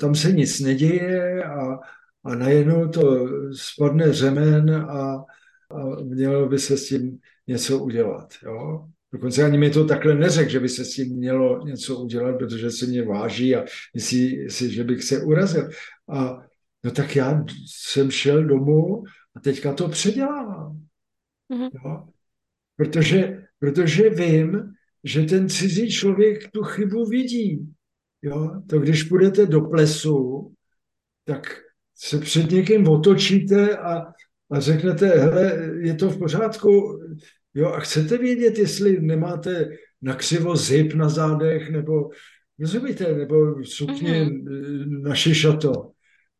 tam 0.00 0.14
se 0.14 0.32
nic 0.32 0.60
neděje 0.60 1.44
a, 1.44 1.78
a 2.24 2.34
najednou 2.34 2.88
to 2.88 3.28
spadne 3.52 4.12
řemen 4.12 4.70
a, 4.74 5.24
a 5.70 6.02
mělo 6.02 6.48
by 6.48 6.58
se 6.58 6.76
s 6.76 6.88
tím 6.88 7.18
něco 7.46 7.78
udělat. 7.78 8.28
Jo? 8.44 8.86
Dokonce 9.12 9.44
ani 9.44 9.58
mi 9.58 9.70
to 9.70 9.84
takhle 9.84 10.14
neřekl, 10.14 10.50
že 10.50 10.60
by 10.60 10.68
se 10.68 10.84
s 10.84 10.90
tím 10.90 11.16
mělo 11.16 11.66
něco 11.66 11.96
udělat, 11.96 12.38
protože 12.38 12.70
se 12.70 12.86
mě 12.86 13.02
váží 13.02 13.56
a 13.56 13.64
myslí 13.94 14.50
si, 14.50 14.72
že 14.72 14.84
bych 14.84 15.02
se 15.02 15.22
urazil. 15.22 15.68
A 16.08 16.42
no 16.84 16.90
tak 16.90 17.16
já 17.16 17.44
jsem 17.66 18.10
šel 18.10 18.44
domů 18.44 19.02
a 19.36 19.40
teďka 19.40 19.72
to 19.72 19.88
předělávám. 19.88 20.75
Mm-hmm. 21.52 21.70
Jo? 21.84 22.08
Protože, 22.76 23.42
protože 23.58 24.10
vím, 24.10 24.72
že 25.04 25.22
ten 25.22 25.48
cizí 25.48 25.90
člověk 25.90 26.50
tu 26.50 26.62
chybu 26.62 27.06
vidí. 27.06 27.66
Jo? 28.22 28.62
To 28.68 28.78
když 28.78 29.02
půjdete 29.02 29.46
do 29.46 29.60
plesu, 29.60 30.52
tak 31.24 31.62
se 31.94 32.18
před 32.18 32.50
někým 32.50 32.88
otočíte 32.88 33.76
a, 33.76 34.02
a 34.50 34.60
řeknete, 34.60 35.06
hele, 35.06 35.70
je 35.80 35.94
to 35.94 36.10
v 36.10 36.18
pořádku, 36.18 37.00
jo, 37.54 37.68
a 37.68 37.80
chcete 37.80 38.18
vědět, 38.18 38.58
jestli 38.58 39.00
nemáte 39.00 39.68
nakřivo 40.02 40.56
zip 40.56 40.94
na 40.94 41.08
zádech, 41.08 41.70
nebo 41.70 42.10
rozumíte, 42.58 43.14
nebo 43.14 43.64
sukně 43.64 44.24
mm-hmm. 44.24 45.02
na 45.02 45.14
šišato. 45.14 45.90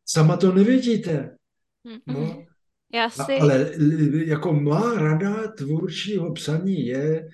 Sama 0.05 0.37
to 0.37 0.53
nevidíte. 0.53 1.35
No. 2.07 2.46
Já 2.93 3.09
si... 3.09 3.39
Ale 3.39 3.71
jako 4.25 4.53
má 4.53 4.93
rada 4.93 5.47
tvůrčího 5.47 6.33
psaní 6.33 6.85
je, 6.85 7.27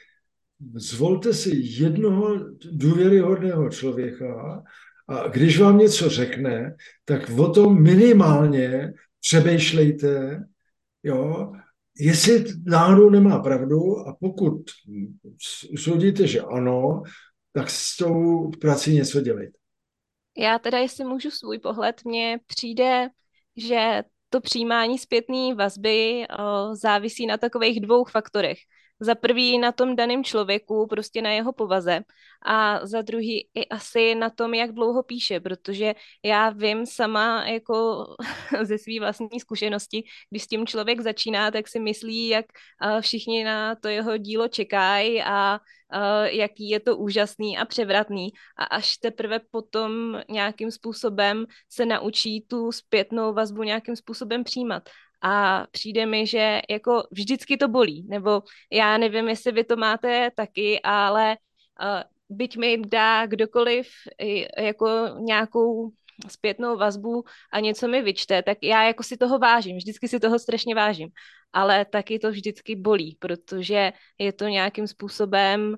zvolte 0.76 1.34
si 1.34 1.52
jednoho 1.56 2.39
důvěryhodného 2.72 3.70
člověka 3.70 4.63
a 5.08 5.28
když 5.28 5.60
vám 5.60 5.78
něco 5.78 6.10
řekne, 6.10 6.76
tak 7.06 7.30
o 7.30 7.50
tom 7.50 7.84
minimálně 7.84 8.94
přemýšlejte, 9.20 10.44
jo, 11.04 11.52
jestli 12.00 12.46
náhodou 12.66 13.10
nemá 13.10 13.39
pravdu 13.39 14.00
a 14.08 14.18
pokud 14.20 14.62
soudíte, 15.78 16.28
že 16.28 16.42
ano, 16.42 17.04
tak 17.54 17.70
s 17.70 17.98
tou 17.98 18.50
prací 18.50 18.94
něco 18.94 19.22
dělejte. 19.22 19.58
Já 20.38 20.60
teda, 20.60 20.78
jestli 20.78 21.06
můžu 21.06 21.32
svůj 21.32 21.60
pohled, 21.60 22.02
mně 22.06 22.39
přijde, 22.48 23.08
že 23.58 24.04
to 24.34 24.41
přijímání 24.41 25.00
zpětné 25.00 25.56
vazby 25.56 26.26
o, 26.39 26.76
závisí 26.76 27.26
na 27.26 27.38
takových 27.38 27.82
dvou 27.82 28.04
faktorech. 28.06 28.58
Za 28.99 29.15
prvý 29.15 29.58
na 29.58 29.71
tom 29.71 29.95
daném 29.95 30.23
člověku, 30.23 30.88
prostě 30.88 31.21
na 31.21 31.32
jeho 31.32 31.53
povaze 31.53 32.01
a 32.45 32.86
za 32.86 33.01
druhý 33.01 33.49
i 33.56 33.65
asi 33.69 34.15
na 34.15 34.29
tom, 34.29 34.53
jak 34.53 34.71
dlouho 34.71 35.03
píše, 35.03 35.39
protože 35.39 35.93
já 36.23 36.49
vím 36.49 36.86
sama 36.86 37.47
jako 37.47 38.06
ze 38.63 38.77
své 38.77 38.99
vlastní 38.99 39.39
zkušenosti, 39.39 40.03
když 40.29 40.43
s 40.43 40.47
tím 40.47 40.67
člověk 40.67 41.01
začíná, 41.01 41.51
tak 41.51 41.67
si 41.67 41.79
myslí, 41.79 42.27
jak 42.27 42.45
všichni 43.01 43.43
na 43.43 43.75
to 43.75 43.88
jeho 43.88 44.17
dílo 44.17 44.47
čekají 44.47 45.21
a 45.23 45.60
jaký 46.23 46.69
je 46.69 46.79
to 46.79 46.97
úžasný 46.97 47.58
a 47.58 47.65
převratný. 47.65 48.29
A 48.58 48.63
až 48.63 48.97
teprve 48.97 49.39
potom 49.51 50.21
nějakým 50.29 50.71
způsobem 50.71 51.45
se 51.69 51.86
naučí 51.86 52.41
tu 52.47 52.71
zpětnou 52.71 53.34
vazbu 53.34 53.63
nějakým 53.63 53.95
způsobem 53.95 54.43
přijímat 54.43 54.89
a 55.23 55.67
přijde 55.71 56.05
mi, 56.05 56.27
že 56.27 56.62
jako 56.69 57.03
vždycky 57.12 57.57
to 57.57 57.67
bolí, 57.67 58.05
nebo 58.09 58.43
já 58.71 58.97
nevím, 58.97 59.27
jestli 59.27 59.51
vy 59.51 59.63
to 59.63 59.75
máte 59.75 60.31
taky, 60.36 60.81
ale 60.83 61.38
uh, 61.81 62.38
byť 62.38 62.57
mi 62.57 62.77
dá 62.77 63.25
kdokoliv 63.25 63.88
jako 64.57 65.07
nějakou 65.19 65.91
zpětnou 66.29 66.77
vazbu 66.77 67.23
a 67.53 67.59
něco 67.59 67.88
mi 67.88 68.01
vyčte, 68.01 68.43
tak 68.43 68.57
já 68.63 68.83
jako 68.83 69.03
si 69.03 69.17
toho 69.17 69.39
vážím, 69.39 69.77
vždycky 69.77 70.07
si 70.07 70.19
toho 70.19 70.39
strašně 70.39 70.75
vážím. 70.75 71.09
Ale 71.54 71.86
taky 71.86 72.20
to 72.20 72.32
vždycky 72.32 72.76
bolí, 72.76 73.18
protože 73.20 73.92
je 74.20 74.34
to 74.34 74.48
nějakým 74.48 74.88
způsobem, 74.88 75.70
uh, 75.70 75.78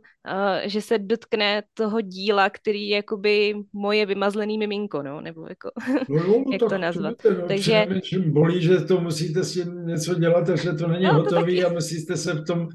že 0.65 0.81
se 0.81 0.97
dotkne 0.97 1.63
toho 1.73 2.01
díla, 2.01 2.49
který 2.49 2.89
je 2.89 2.95
jakoby 2.95 3.55
moje 3.73 4.05
vymazlený 4.05 4.57
miminko, 4.57 5.03
no, 5.03 5.21
nebo 5.21 5.47
jako, 5.49 5.71
no 6.09 6.15
jo, 6.15 6.43
jak 6.51 6.59
to 6.69 6.77
nazvat. 6.77 7.17
To 7.21 7.33
no, 7.33 7.47
Takže... 7.47 7.87
Čím 8.01 8.33
bolí, 8.33 8.61
že 8.61 8.79
to 8.79 9.01
musíte 9.01 9.43
s 9.43 9.53
tím 9.53 9.87
něco 9.87 10.15
dělat, 10.15 10.49
že 10.49 10.73
to 10.73 10.87
není 10.87 11.03
no, 11.03 11.13
hotový 11.13 11.55
to 11.55 11.61
taky... 11.61 11.65
a 11.65 11.73
musíte 11.73 12.17
se 12.17 12.33
v 12.33 12.45
tom 12.45 12.67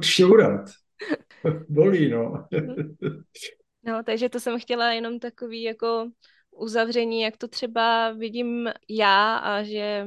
šťourat. 0.00 0.70
bolí, 1.68 2.10
no. 2.10 2.46
no, 3.84 4.02
takže 4.04 4.28
to 4.28 4.40
jsem 4.40 4.60
chtěla 4.60 4.92
jenom 4.92 5.18
takový 5.18 5.62
jako 5.62 6.10
uzavření, 6.50 7.20
jak 7.20 7.36
to 7.36 7.48
třeba 7.48 8.12
vidím 8.12 8.68
já 8.88 9.36
a 9.36 9.62
že 9.62 10.06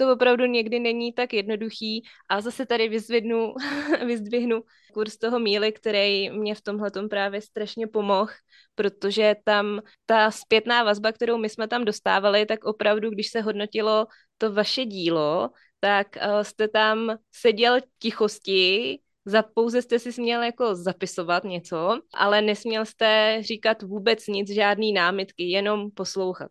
to 0.00 0.12
opravdu 0.12 0.46
někdy 0.46 0.80
není 0.80 1.12
tak 1.12 1.32
jednoduchý 1.32 2.02
a 2.28 2.40
zase 2.40 2.66
tady 2.66 2.88
vyzvednu, 2.88 3.54
vyzdvihnu 4.06 4.62
kurz 4.92 5.16
toho 5.16 5.38
Míly, 5.38 5.72
který 5.72 6.30
mě 6.30 6.54
v 6.54 6.60
tomhle 6.60 6.90
právě 7.10 7.40
strašně 7.40 7.86
pomohl, 7.86 8.32
protože 8.74 9.36
tam 9.44 9.80
ta 10.06 10.30
zpětná 10.30 10.82
vazba, 10.84 11.12
kterou 11.12 11.38
my 11.38 11.48
jsme 11.48 11.68
tam 11.68 11.84
dostávali, 11.84 12.46
tak 12.46 12.64
opravdu, 12.64 13.10
když 13.10 13.30
se 13.30 13.40
hodnotilo 13.40 14.06
to 14.38 14.52
vaše 14.52 14.84
dílo, 14.84 15.50
tak 15.80 16.06
uh, 16.16 16.40
jste 16.40 16.68
tam 16.68 17.16
seděl 17.32 17.78
tichosti, 17.98 18.98
za, 19.24 19.42
pouze 19.42 19.82
jste 19.82 19.98
si 19.98 20.12
směl 20.12 20.42
jako 20.42 20.74
zapisovat 20.74 21.44
něco, 21.44 22.00
ale 22.14 22.42
nesměl 22.42 22.84
jste 22.84 23.38
říkat 23.40 23.82
vůbec 23.82 24.26
nic, 24.26 24.50
žádný 24.50 24.92
námitky, 24.92 25.44
jenom 25.44 25.90
poslouchat. 25.90 26.50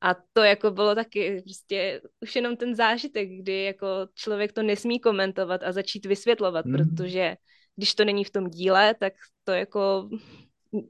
A 0.00 0.16
to 0.32 0.42
jako 0.42 0.70
bylo 0.70 0.94
taky 0.94 1.42
prostě 1.44 2.00
už 2.20 2.36
jenom 2.36 2.56
ten 2.56 2.74
zážitek, 2.74 3.28
kdy 3.28 3.62
jako 3.62 3.86
člověk 4.14 4.52
to 4.52 4.62
nesmí 4.62 5.00
komentovat 5.00 5.62
a 5.62 5.72
začít 5.72 6.06
vysvětlovat, 6.06 6.66
mm. 6.66 6.72
protože 6.72 7.36
když 7.76 7.94
to 7.94 8.04
není 8.04 8.24
v 8.24 8.30
tom 8.30 8.50
díle, 8.50 8.94
tak 8.94 9.12
to 9.44 9.52
jako 9.52 10.08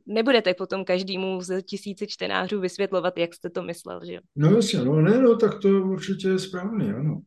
nebudete 0.07 0.55
potom 0.55 0.85
každému 0.85 1.41
z 1.41 1.63
tisíci 1.63 2.07
čtenářů 2.07 2.61
vysvětlovat, 2.61 3.19
jak 3.19 3.35
jste 3.35 3.51
to 3.51 3.63
myslel, 3.63 4.01
že 4.05 4.13
jo? 4.13 4.21
No 4.37 4.51
jasně, 4.57 4.79
no 4.79 5.01
ne, 5.01 5.19
no 5.19 5.37
tak 5.37 5.61
to 5.63 5.69
určitě 5.69 6.29
je 6.29 6.39
správně, 6.39 6.95
ano. 6.95 7.21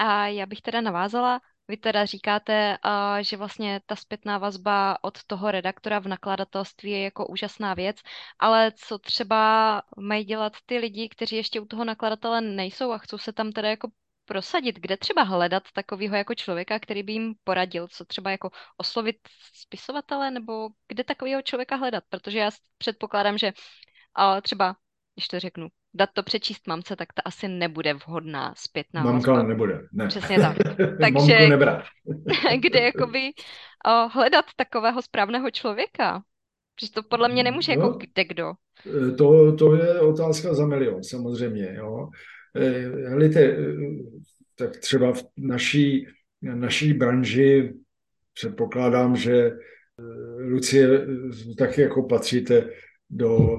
A 0.00 0.26
já 0.26 0.46
bych 0.46 0.60
teda 0.60 0.80
navázala, 0.80 1.40
vy 1.68 1.76
teda 1.76 2.04
říkáte, 2.04 2.78
že 3.20 3.36
vlastně 3.36 3.80
ta 3.86 3.96
zpětná 3.96 4.38
vazba 4.38 5.04
od 5.04 5.24
toho 5.24 5.50
redaktora 5.50 5.98
v 5.98 6.06
nakladatelství 6.08 6.90
je 6.90 7.02
jako 7.02 7.26
úžasná 7.26 7.74
věc, 7.74 7.96
ale 8.38 8.72
co 8.72 8.98
třeba 8.98 9.82
mají 9.98 10.24
dělat 10.24 10.52
ty 10.66 10.78
lidi, 10.78 11.08
kteří 11.08 11.36
ještě 11.36 11.60
u 11.60 11.66
toho 11.66 11.84
nakladatele 11.84 12.40
nejsou 12.40 12.92
a 12.92 12.98
chcou 12.98 13.18
se 13.18 13.32
tam 13.32 13.52
teda 13.52 13.68
jako 13.70 13.88
prosadit? 14.24 14.76
Kde 14.76 14.96
třeba 14.96 15.22
hledat 15.22 15.62
takového 15.72 16.16
jako 16.16 16.34
člověka, 16.34 16.78
který 16.78 17.02
by 17.02 17.12
jim 17.12 17.34
poradil? 17.44 17.88
Co 17.88 18.04
třeba 18.04 18.30
jako 18.30 18.50
oslovit 18.76 19.16
spisovatele 19.54 20.30
nebo 20.30 20.68
kde 20.88 21.04
takového 21.04 21.42
člověka 21.42 21.76
hledat? 21.76 22.04
Protože 22.08 22.38
já 22.38 22.50
předpokládám, 22.78 23.38
že 23.38 23.52
třeba, 24.42 24.76
když 25.14 25.28
to 25.28 25.40
řeknu, 25.40 25.68
dát 25.94 26.10
to 26.12 26.22
přečíst 26.22 26.66
mamce, 26.66 26.96
tak 26.96 27.12
ta 27.12 27.22
asi 27.24 27.48
nebude 27.48 27.94
vhodná 27.94 28.54
zpětná 28.56 29.02
Mamka 29.02 29.32
vazba. 29.32 29.48
nebude, 29.48 29.80
ne. 29.92 30.06
Přesně 30.06 30.38
tak. 30.38 30.56
Takže 31.00 31.48
kde 32.60 32.80
jakoby 32.80 33.30
o, 33.86 34.08
hledat 34.08 34.44
takového 34.56 35.02
správného 35.02 35.50
člověka? 35.50 36.22
Protože 36.74 36.92
to 36.92 37.02
podle 37.02 37.28
mě 37.28 37.42
nemůže 37.42 37.72
jako 37.72 37.82
no, 37.82 37.88
jako 37.88 37.98
kde 37.98 38.24
kdo. 38.24 38.52
E, 38.86 39.12
to, 39.12 39.56
to 39.56 39.74
je 39.74 40.00
otázka 40.00 40.54
za 40.54 40.66
milion, 40.66 41.04
samozřejmě. 41.04 41.74
Jo. 41.74 42.08
E, 42.56 42.70
helejte, 43.08 43.40
e, 43.40 43.56
tak 44.54 44.76
třeba 44.76 45.12
v 45.12 45.22
naší, 45.36 46.06
naší 46.42 46.92
branži 46.92 47.74
předpokládám, 48.34 49.16
že 49.16 49.50
Lucie 50.38 51.06
taky 51.58 51.80
jako 51.80 52.02
patříte 52.02 52.70
do 53.10 53.58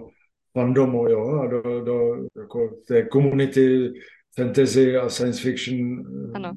fandomu, 0.53 1.09
jo, 1.09 1.41
a 1.43 1.47
do, 1.47 1.81
do 1.81 2.25
jako 2.41 2.69
té 2.87 3.03
komunity 3.03 3.93
fantasy 4.35 4.97
a 4.97 5.09
science 5.09 5.41
fiction, 5.41 6.03
ano. 6.33 6.53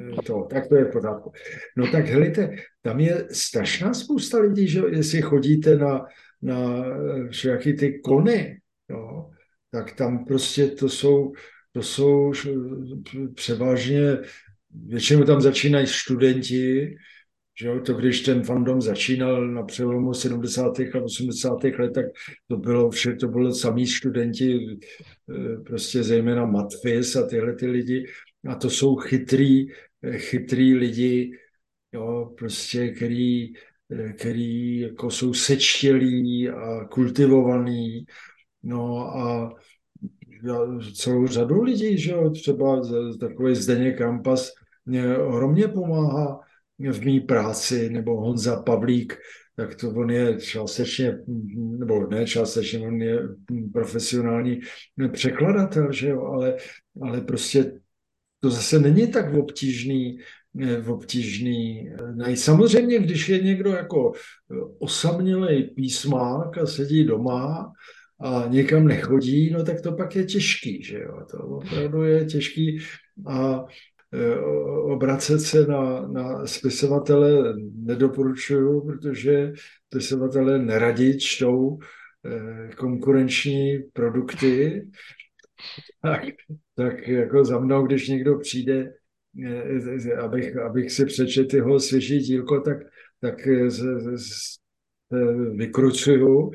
Eh, 0.00 0.22
to, 0.22 0.46
tak 0.50 0.68
to 0.68 0.76
je 0.76 0.84
v 0.84 0.92
pořádku. 0.92 1.32
No 1.76 1.86
tak 1.92 2.06
helejte, 2.06 2.56
tam 2.82 3.00
je 3.00 3.26
strašná 3.30 3.94
spousta 3.94 4.38
lidí, 4.38 4.68
že 4.68 4.82
jestli 4.90 5.22
chodíte 5.22 5.76
na, 5.76 6.06
na 6.42 6.86
eh, 6.86 7.28
všelijaký 7.28 7.76
ty 7.76 8.00
kony, 8.04 8.60
jo, 8.90 9.30
tak 9.70 9.92
tam 9.92 10.24
prostě 10.24 10.66
to 10.66 10.88
jsou, 10.88 11.32
to 11.72 11.82
jsou 11.82 12.32
převážně, 13.34 14.18
většinou 14.86 15.24
tam 15.24 15.40
začínají 15.40 15.86
studenti, 15.86 16.96
že 17.60 17.66
jo, 17.66 17.80
to 17.80 17.94
když 17.94 18.20
ten 18.20 18.42
fandom 18.42 18.80
začínal 18.82 19.48
na 19.48 19.62
přelomu 19.62 20.14
70. 20.14 20.80
a 20.80 21.02
80. 21.02 21.64
let, 21.64 21.92
tak 21.94 22.06
to 22.48 22.56
bylo 22.56 22.90
vše, 22.90 23.14
to 23.14 23.28
bylo 23.28 23.54
samý 23.54 23.86
studenti, 23.86 24.78
eh, 25.30 25.56
prostě 25.66 26.02
zejména 26.02 26.46
Matfis 26.46 27.16
a 27.16 27.26
tyhle 27.26 27.54
ty 27.54 27.66
lidi. 27.66 28.06
A 28.48 28.54
to 28.54 28.70
jsou 28.70 28.96
chytrý, 28.96 29.66
eh, 30.02 30.18
chytrý 30.18 30.74
lidi, 30.74 31.32
jo, 31.92 32.34
prostě, 32.38 32.88
který, 32.88 33.52
eh, 33.90 34.12
který 34.12 34.80
jako 34.80 35.10
jsou 35.10 35.34
sečtělí 35.34 36.48
a 36.48 36.84
kultivovaný. 36.84 38.04
No 38.62 39.16
a 39.16 39.54
celou 40.94 41.26
řadu 41.26 41.62
lidí, 41.62 41.98
že 41.98 42.10
jo, 42.10 42.30
třeba 42.30 42.82
takový 43.20 43.54
Zdeněk 43.54 43.98
Kampas 43.98 44.50
mě 44.86 45.16
ohromně 45.16 45.68
pomáhá 45.68 46.40
v 46.78 47.04
mý 47.04 47.20
práci, 47.20 47.90
nebo 47.90 48.20
Honza 48.20 48.62
Pavlík, 48.62 49.16
tak 49.56 49.74
to 49.74 49.90
on 49.90 50.10
je 50.10 50.40
částečně, 50.40 51.18
nebo 51.56 52.06
ne 52.06 52.26
částečně, 52.26 52.78
on 52.78 53.02
je 53.02 53.18
profesionální 53.72 54.60
překladatel, 55.12 55.92
že 55.92 56.08
jo, 56.08 56.22
ale, 56.22 56.56
ale 57.02 57.20
prostě 57.20 57.72
to 58.40 58.50
zase 58.50 58.78
není 58.78 59.06
tak 59.06 59.34
obtížný, 59.34 60.18
obtížný 60.86 61.90
najít. 62.14 62.36
Samozřejmě, 62.36 62.98
když 62.98 63.28
je 63.28 63.42
někdo 63.42 63.70
jako 63.70 64.12
osamělý 64.78 65.62
písmák 65.62 66.58
a 66.58 66.66
sedí 66.66 67.04
doma 67.04 67.72
a 68.20 68.44
někam 68.48 68.86
nechodí, 68.86 69.50
no 69.50 69.64
tak 69.64 69.80
to 69.80 69.92
pak 69.92 70.16
je 70.16 70.24
těžký, 70.24 70.82
že 70.82 70.98
jo. 70.98 71.26
To 71.30 71.38
opravdu 71.38 72.02
je 72.02 72.24
těžký 72.24 72.78
a 73.26 73.64
obracet 74.82 75.40
se 75.40 75.66
na, 75.66 76.06
na 76.06 76.46
spisovatele 76.46 77.54
nedoporučuju, 77.74 78.86
protože 78.86 79.52
spisovatele 79.86 80.58
neradí 80.58 81.18
čtou 81.18 81.78
e, 81.78 82.68
konkurenční 82.76 83.78
produkty, 83.92 84.82
tak, 86.02 86.22
tak 86.74 87.08
jako 87.08 87.44
za 87.44 87.58
mnou, 87.58 87.86
když 87.86 88.08
někdo 88.08 88.38
přijde, 88.38 88.92
e, 90.06 90.16
abych, 90.16 90.56
abych 90.56 90.92
si 90.92 91.06
přečetl 91.06 91.56
jeho 91.56 91.80
svěží 91.80 92.18
dílko, 92.18 92.60
tak, 92.60 92.78
tak 93.20 93.48
z, 93.68 93.78
z, 94.16 94.56
vykrucuju. 95.54 96.50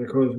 Jako 0.00 0.34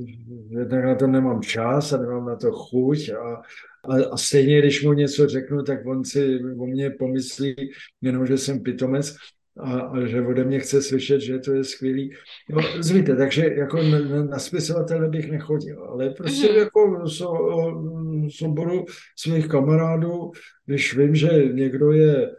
jednak 0.49 0.85
na 0.85 0.95
to 0.95 1.07
nemám 1.07 1.41
čas 1.41 1.93
a 1.93 1.97
nemám 1.97 2.25
na 2.25 2.35
to 2.35 2.51
chuť 2.51 3.09
a, 3.09 3.41
a, 3.89 3.95
a 4.11 4.17
stejně, 4.17 4.59
když 4.59 4.83
mu 4.83 4.93
něco 4.93 5.27
řeknu, 5.27 5.63
tak 5.63 5.85
on 5.85 6.05
si 6.05 6.39
o 6.57 6.65
mě 6.65 6.89
pomyslí 6.89 7.55
jenom, 8.01 8.25
že 8.25 8.37
jsem 8.37 8.63
pitomec 8.63 9.15
a, 9.59 9.79
a 9.79 10.05
že 10.05 10.21
ode 10.21 10.43
mě 10.43 10.59
chce 10.59 10.81
slyšet, 10.81 11.21
že 11.21 11.39
to 11.39 11.53
je 11.53 11.63
skvělý. 11.63 12.11
No, 12.49 12.61
zvíte, 12.79 13.15
takže 13.15 13.45
jako 13.57 13.83
na, 13.83 14.23
na 14.23 14.39
spisovatele 14.39 15.09
bych 15.09 15.31
nechodil, 15.31 15.83
ale 15.83 16.09
prostě 16.09 16.47
mm-hmm. 16.47 16.57
jako 16.57 17.03
souboru 18.29 18.85
svých 19.15 19.47
kamarádů, 19.47 20.31
když 20.65 20.97
vím, 20.97 21.15
že 21.15 21.29
někdo 21.51 21.91
je, 21.91 22.31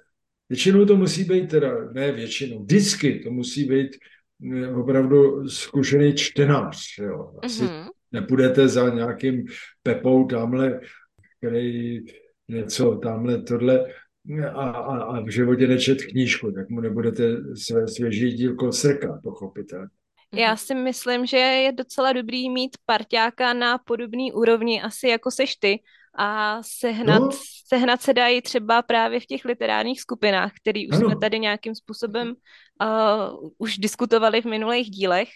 většinou 0.49 0.85
to 0.85 0.97
musí 0.97 1.25
být 1.25 1.51
teda, 1.51 1.73
ne 1.93 2.13
většinou, 2.13 2.63
vždycky 2.63 3.21
to 3.25 3.31
musí 3.31 3.65
být 3.65 3.91
opravdu 4.75 5.49
zkušený 5.49 6.15
čtenář. 6.15 6.99
Jo. 6.99 7.31
Asi 7.43 7.63
mm-hmm. 7.63 7.89
nepůjdete 8.13 8.69
za 8.69 8.89
nějakým 8.89 9.45
Pepou 9.83 10.27
tamhle, 10.27 10.81
který 11.45 12.01
něco 12.49 12.97
tamhle 12.97 13.43
tohle 13.43 13.87
a, 14.55 14.71
a, 14.71 15.03
a 15.03 15.21
v 15.21 15.29
životě 15.29 15.67
nečet 15.67 15.99
knížku, 16.05 16.53
tak 16.53 16.69
mu 16.69 16.81
nebudete 16.81 17.23
své 17.55 17.89
svěží 17.89 18.33
dílko 18.33 18.73
srkat, 18.73 19.21
pochopitelně. 19.23 19.89
Já 20.35 20.57
si 20.57 20.75
myslím, 20.75 21.27
že 21.27 21.37
je 21.37 21.73
docela 21.73 22.13
dobrý 22.13 22.51
mít 22.51 22.77
parťáka 22.87 23.53
na 23.53 23.79
podobný 23.79 24.33
úrovni, 24.33 24.83
asi 24.83 25.09
jako 25.09 25.31
seš 25.31 25.57
ty, 25.57 25.81
a 26.19 26.59
sehnat, 26.63 27.23
no. 27.23 27.31
sehnat 27.67 28.03
se 28.03 28.15
dají 28.15 28.43
třeba 28.43 28.83
právě 28.83 29.21
v 29.21 29.27
těch 29.27 29.45
literárních 29.45 30.01
skupinách, 30.01 30.53
který 30.61 30.89
už 30.89 30.97
ano. 30.97 31.07
jsme 31.07 31.19
tady 31.21 31.39
nějakým 31.39 31.75
způsobem 31.75 32.29
uh, 32.29 33.51
už 33.59 33.79
diskutovali 33.79 34.43
v 34.43 34.45
minulých 34.45 34.91
dílech. 34.91 35.29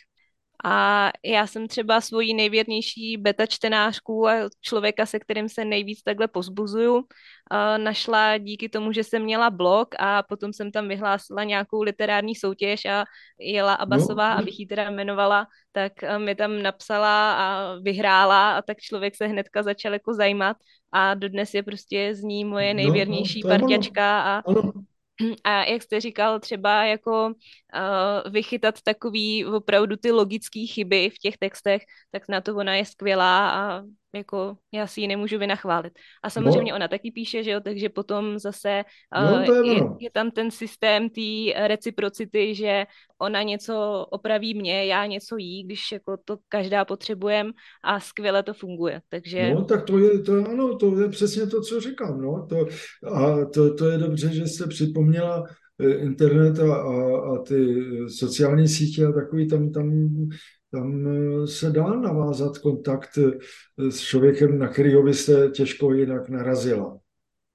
A 0.64 1.10
já 1.24 1.46
jsem 1.46 1.68
třeba 1.68 2.00
svoji 2.00 2.34
nejvěrnější 2.34 3.16
beta 3.16 3.46
čtenářku 3.46 4.28
a 4.28 4.32
člověka, 4.60 5.06
se 5.06 5.18
kterým 5.18 5.48
se 5.48 5.64
nejvíc 5.64 6.02
takhle 6.02 6.28
pozbuzuju, 6.28 7.04
našla 7.76 8.38
díky 8.38 8.68
tomu, 8.68 8.92
že 8.92 9.04
jsem 9.04 9.22
měla 9.22 9.50
blog 9.50 9.88
a 9.98 10.22
potom 10.22 10.52
jsem 10.52 10.72
tam 10.72 10.88
vyhlásila 10.88 11.44
nějakou 11.44 11.82
literární 11.82 12.34
soutěž 12.34 12.84
a 12.84 13.04
Jela 13.40 13.74
Abasová, 13.74 14.34
no. 14.34 14.40
abych 14.40 14.60
ji 14.60 14.66
teda 14.66 14.82
jmenovala, 14.82 15.46
tak 15.72 15.92
mi 16.18 16.34
tam 16.34 16.62
napsala 16.62 17.34
a 17.34 17.74
vyhrála 17.78 18.56
a 18.56 18.62
tak 18.62 18.78
člověk 18.78 19.16
se 19.16 19.26
hnedka 19.26 19.62
začal 19.62 19.92
jako 19.92 20.14
zajímat 20.14 20.56
a 20.92 21.14
dodnes 21.14 21.54
je 21.54 21.62
prostě 21.62 22.14
z 22.14 22.22
ní 22.22 22.44
moje 22.44 22.74
nejvěrnější 22.74 23.40
no, 23.44 23.50
no, 23.50 23.58
parťačka 23.58 24.20
a 24.20 24.42
ano. 24.46 24.72
A 25.44 25.64
jak 25.64 25.82
jste 25.82 26.00
říkal, 26.00 26.40
třeba 26.40 26.84
jako 26.84 27.32
uh, 27.74 28.32
vychytat 28.32 28.82
takový 28.82 29.44
opravdu 29.44 29.96
ty 29.96 30.10
logické 30.10 30.66
chyby 30.66 31.10
v 31.10 31.18
těch 31.18 31.38
textech, 31.38 31.82
tak 32.10 32.22
na 32.28 32.40
to 32.40 32.56
ona 32.56 32.74
je 32.74 32.84
skvělá 32.84 33.50
a 33.50 33.82
jako 34.14 34.56
já 34.72 34.86
si 34.86 35.00
ji 35.00 35.08
nemůžu 35.08 35.38
vynachválit. 35.38 35.92
A 36.22 36.30
samozřejmě 36.30 36.72
no. 36.72 36.76
ona 36.76 36.88
taky 36.88 37.10
píše, 37.10 37.42
že 37.42 37.50
jo, 37.50 37.60
takže 37.60 37.88
potom 37.88 38.38
zase 38.38 38.84
uh, 39.16 39.30
no, 39.30 39.54
je, 39.54 39.74
je, 39.74 39.82
je 40.00 40.10
tam 40.10 40.30
ten 40.30 40.50
systém 40.50 41.10
té 41.10 41.52
reciprocity, 41.66 42.54
že 42.54 42.86
ona 43.18 43.42
něco 43.42 44.06
opraví 44.10 44.54
mě, 44.54 44.86
já 44.86 45.06
něco 45.06 45.36
jí, 45.36 45.64
když 45.64 45.92
jako 45.92 46.16
to 46.24 46.36
každá 46.48 46.84
potřebujeme 46.84 47.50
a 47.84 48.00
skvěle 48.00 48.42
to 48.42 48.54
funguje. 48.54 49.00
Takže... 49.08 49.54
No, 49.54 49.64
tak 49.64 49.84
to 49.84 49.98
je, 49.98 50.18
to, 50.18 50.32
ano, 50.32 50.76
to 50.76 51.00
je 51.00 51.08
přesně 51.08 51.46
to, 51.46 51.62
co 51.62 51.80
říkám, 51.80 52.20
no. 52.20 52.46
To, 52.48 52.66
a 53.14 53.44
to, 53.44 53.74
to 53.74 53.86
je 53.86 53.98
dobře, 53.98 54.28
že 54.28 54.46
jste 54.46 54.66
připomněla 54.66 55.44
eh, 55.46 55.67
internet 55.98 56.58
a, 56.58 56.74
a, 56.74 57.18
a 57.34 57.38
ty 57.38 57.76
sociální 58.08 58.68
sítě 58.68 59.06
a 59.06 59.12
takový 59.12 59.48
tam, 59.48 59.72
tam 59.72 59.90
tam 60.70 61.06
eh, 61.06 61.46
se 61.46 61.70
dá 61.70 61.94
navázat 61.94 62.58
kontakt 62.58 63.18
eh, 63.18 63.90
s 63.90 64.00
člověkem, 64.00 64.58
na 64.58 64.68
kterého 64.68 65.02
byste 65.02 65.48
těžko 65.48 65.92
jinak 65.92 66.28
narazila. 66.28 66.98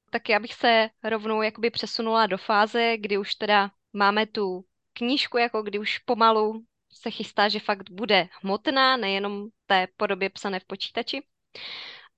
Tak 0.10 0.30
já 0.30 0.40
bych 0.40 0.54
se 0.54 0.90
rovnou 1.04 1.42
jakoby 1.42 1.70
přesunula 1.70 2.28
do 2.28 2.38
fáze, 2.38 2.98
kdy 2.98 3.18
už 3.18 3.36
teda 3.36 3.72
máme 3.94 4.26
tu 4.26 4.66
knížku, 4.94 5.38
jako 5.38 5.64
kdy 5.64 5.80
už 5.80 5.98
pomalu 5.98 6.64
se 6.90 7.12
chystá, 7.12 7.50
že 7.50 7.60
fakt 7.60 7.90
bude 7.92 8.28
hmotná, 8.42 8.98
nejenom 8.98 9.48
té 9.66 9.88
podobě 9.98 10.30
psané 10.30 10.60
v 10.60 10.66
počítači. 10.66 11.22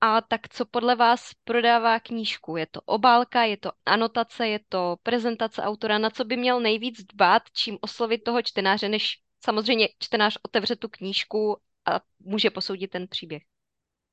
A 0.01 0.21
tak 0.21 0.49
co 0.49 0.65
podle 0.65 0.95
vás 0.95 1.31
prodává 1.43 1.99
knížku? 1.99 2.58
Je 2.58 2.67
to 2.71 2.81
obálka, 2.81 3.43
je 3.43 3.58
to 3.58 3.71
anotace, 3.86 4.47
je 4.47 4.60
to 4.69 4.97
prezentace 5.03 5.62
autora, 5.62 5.97
na 5.97 6.10
co 6.10 6.25
by 6.25 6.38
měl 6.38 6.60
nejvíc 6.60 7.03
dbát, 7.13 7.43
čím 7.53 7.77
oslovit 7.81 8.23
toho 8.23 8.41
čtenáře, 8.41 8.89
než 8.89 9.19
samozřejmě 9.45 9.88
čtenář 9.99 10.38
otevře 10.43 10.75
tu 10.75 10.88
knížku 10.89 11.58
a 11.86 12.01
může 12.19 12.49
posoudit 12.49 12.91
ten 12.91 13.08
příběh. 13.08 13.41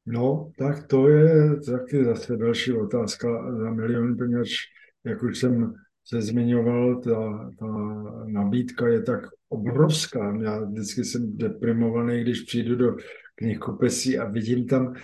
No, 0.06 0.52
tak 0.58 0.86
to 0.86 1.08
je 1.08 1.60
taky 1.60 2.04
zase 2.04 2.36
další 2.36 2.72
otázka 2.72 3.28
za 3.58 3.70
milion 3.70 4.16
peněz. 4.16 4.48
Jak 5.04 5.22
už 5.22 5.38
jsem 5.38 5.74
se 6.04 6.22
zmiňoval, 6.22 7.00
ta, 7.00 7.50
ta 7.58 7.66
nabídka 8.26 8.88
je 8.88 9.02
tak 9.02 9.20
obrovská. 9.48 10.36
Já 10.42 10.64
vždycky 10.64 11.04
jsem 11.04 11.36
deprimovaný, 11.36 12.20
když 12.20 12.40
přijdu 12.40 12.76
do 12.76 12.96
knihkupectví 13.34 14.18
a 14.18 14.24
vidím 14.24 14.66
tam 14.66 14.94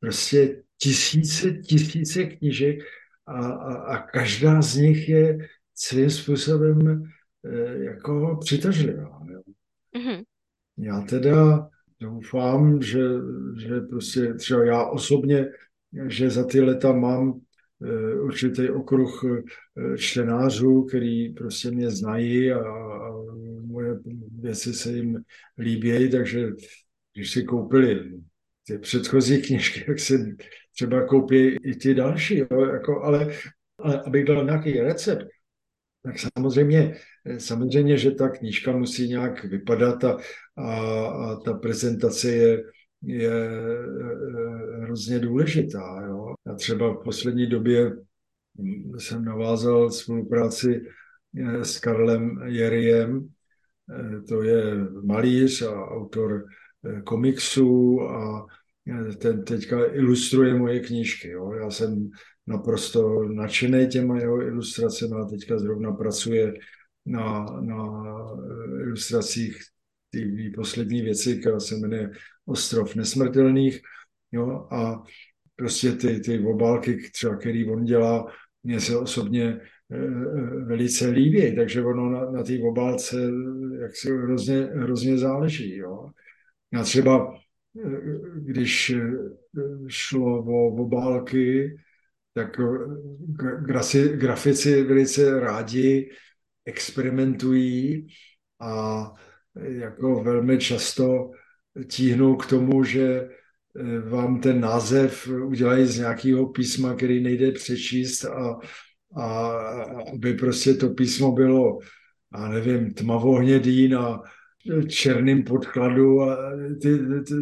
prostě 0.00 0.62
tisíce, 0.78 1.50
tisíce 1.52 2.24
knížek 2.24 2.78
a, 3.26 3.46
a, 3.46 3.74
a 3.74 3.98
každá 3.98 4.62
z 4.62 4.76
nich 4.76 5.08
je 5.08 5.38
svým 5.74 6.10
způsobem 6.10 7.02
e, 7.44 7.84
jako 7.84 8.38
přitažlivá. 8.40 9.20
Mm-hmm. 9.96 10.24
Já 10.78 11.00
teda 11.00 11.68
doufám, 12.00 12.82
že, 12.82 13.00
že 13.58 13.80
prostě 13.80 14.34
třeba 14.34 14.64
já 14.64 14.84
osobně, 14.84 15.46
že 16.06 16.30
za 16.30 16.44
ty 16.44 16.60
leta 16.60 16.92
mám 16.92 17.30
uh, 17.30 18.24
určitý 18.24 18.70
okruh 18.70 19.24
uh, 19.24 19.96
čtenářů, 19.96 20.82
který 20.82 21.32
prostě 21.32 21.70
mě 21.70 21.90
znají 21.90 22.52
a, 22.52 22.58
a 22.58 23.12
moje 23.66 23.98
věci 24.40 24.74
se 24.74 24.92
jim 24.92 25.18
líbí, 25.58 26.10
takže 26.10 26.48
když 27.14 27.30
si 27.30 27.44
koupili 27.44 28.20
ty 28.70 28.78
předchozí 28.78 29.42
knižky, 29.42 29.84
tak 29.84 29.98
si 29.98 30.36
třeba 30.74 31.06
koupí 31.06 31.56
i 31.62 31.74
ty 31.74 31.94
další, 31.94 32.38
jo, 32.38 32.60
jako, 32.72 33.02
ale, 33.02 33.32
ale 33.78 34.02
abych 34.02 34.24
dal 34.24 34.44
nějaký 34.44 34.80
recept, 34.80 35.26
tak 36.02 36.14
samozřejmě, 36.18 36.96
samozřejmě, 37.38 37.98
že 37.98 38.10
ta 38.10 38.28
knížka 38.28 38.76
musí 38.76 39.08
nějak 39.08 39.44
vypadat 39.44 40.04
a, 40.04 40.18
a, 40.56 41.06
a 41.06 41.36
ta 41.36 41.52
prezentace 41.52 42.30
je, 42.30 42.62
je 43.02 43.30
e, 43.30 44.82
hrozně 44.82 45.18
důležitá. 45.18 46.02
Jo. 46.08 46.34
Já 46.46 46.54
třeba 46.54 46.92
v 46.92 47.04
poslední 47.04 47.46
době 47.46 47.92
jsem 48.98 49.24
navázal 49.24 49.90
spolupráci 49.90 50.82
e, 51.36 51.64
s 51.64 51.78
Karlem 51.78 52.42
Jeriem, 52.46 53.28
e, 53.90 54.22
to 54.22 54.42
je 54.42 54.76
malíř 55.04 55.62
a 55.62 55.86
autor 55.86 56.44
komiksů 57.04 58.00
a 58.00 58.46
ten 59.18 59.44
teďka 59.44 59.94
ilustruje 59.94 60.54
moje 60.54 60.80
knížky. 60.80 61.28
Jo. 61.28 61.52
Já 61.52 61.70
jsem 61.70 62.10
naprosto 62.46 63.22
nadšený 63.24 63.86
těma 63.88 64.18
jeho 64.18 64.42
ilustracemi 64.42 65.14
a 65.14 65.24
teďka 65.24 65.58
zrovna 65.58 65.92
pracuje 65.92 66.54
na, 67.06 67.44
na 67.60 68.04
ilustracích 68.80 69.58
té 70.10 70.18
poslední 70.54 71.02
věci, 71.02 71.36
která 71.36 71.60
se 71.60 71.76
jmenuje 71.76 72.10
Ostrov 72.46 72.96
nesmrtelných 72.96 73.80
Jo? 74.32 74.68
A 74.70 75.02
prostě 75.56 75.92
ty, 75.92 76.20
ty 76.20 76.38
obálky, 76.38 77.10
třeba, 77.12 77.36
který 77.36 77.70
on 77.70 77.84
dělá, 77.84 78.26
mně 78.64 78.80
se 78.80 78.96
osobně 78.96 79.60
velice 80.66 81.06
líbí, 81.06 81.56
takže 81.56 81.82
ono 81.84 82.10
na, 82.10 82.30
na 82.30 82.42
té 82.42 82.58
obálce 82.62 83.16
jak 83.80 83.96
se 83.96 84.12
hrozně, 84.12 84.60
hrozně 84.60 85.18
záleží. 85.18 85.76
Jo? 85.76 86.10
A 86.80 86.82
třeba 86.82 87.34
když 88.36 88.92
šlo 89.88 90.44
o 90.44 90.66
obálky, 90.66 91.76
tak 92.34 92.60
grasi, 93.60 94.08
grafici 94.16 94.82
velice 94.82 95.40
rádi 95.40 96.10
experimentují 96.64 98.06
a 98.60 99.02
jako 99.54 100.22
velmi 100.22 100.58
často 100.58 101.30
tíhnou 101.86 102.36
k 102.36 102.46
tomu, 102.46 102.84
že 102.84 103.28
vám 104.08 104.40
ten 104.40 104.60
název 104.60 105.28
udělají 105.28 105.86
z 105.86 105.98
nějakého 105.98 106.46
písma, 106.46 106.94
který 106.94 107.22
nejde 107.22 107.52
přečíst 107.52 108.24
a 108.24 108.58
a 109.16 109.48
aby 110.12 110.34
prostě 110.34 110.74
to 110.74 110.88
písmo 110.88 111.32
bylo, 111.32 111.78
já 112.34 112.48
nevím, 112.48 112.94
tmavohnědý 112.94 113.88
na 113.88 114.22
černým 114.88 115.44
podkladu 115.44 116.22
a 116.22 116.36
ty, 116.82 116.98
ty, 116.98 117.24
ty, 117.24 117.34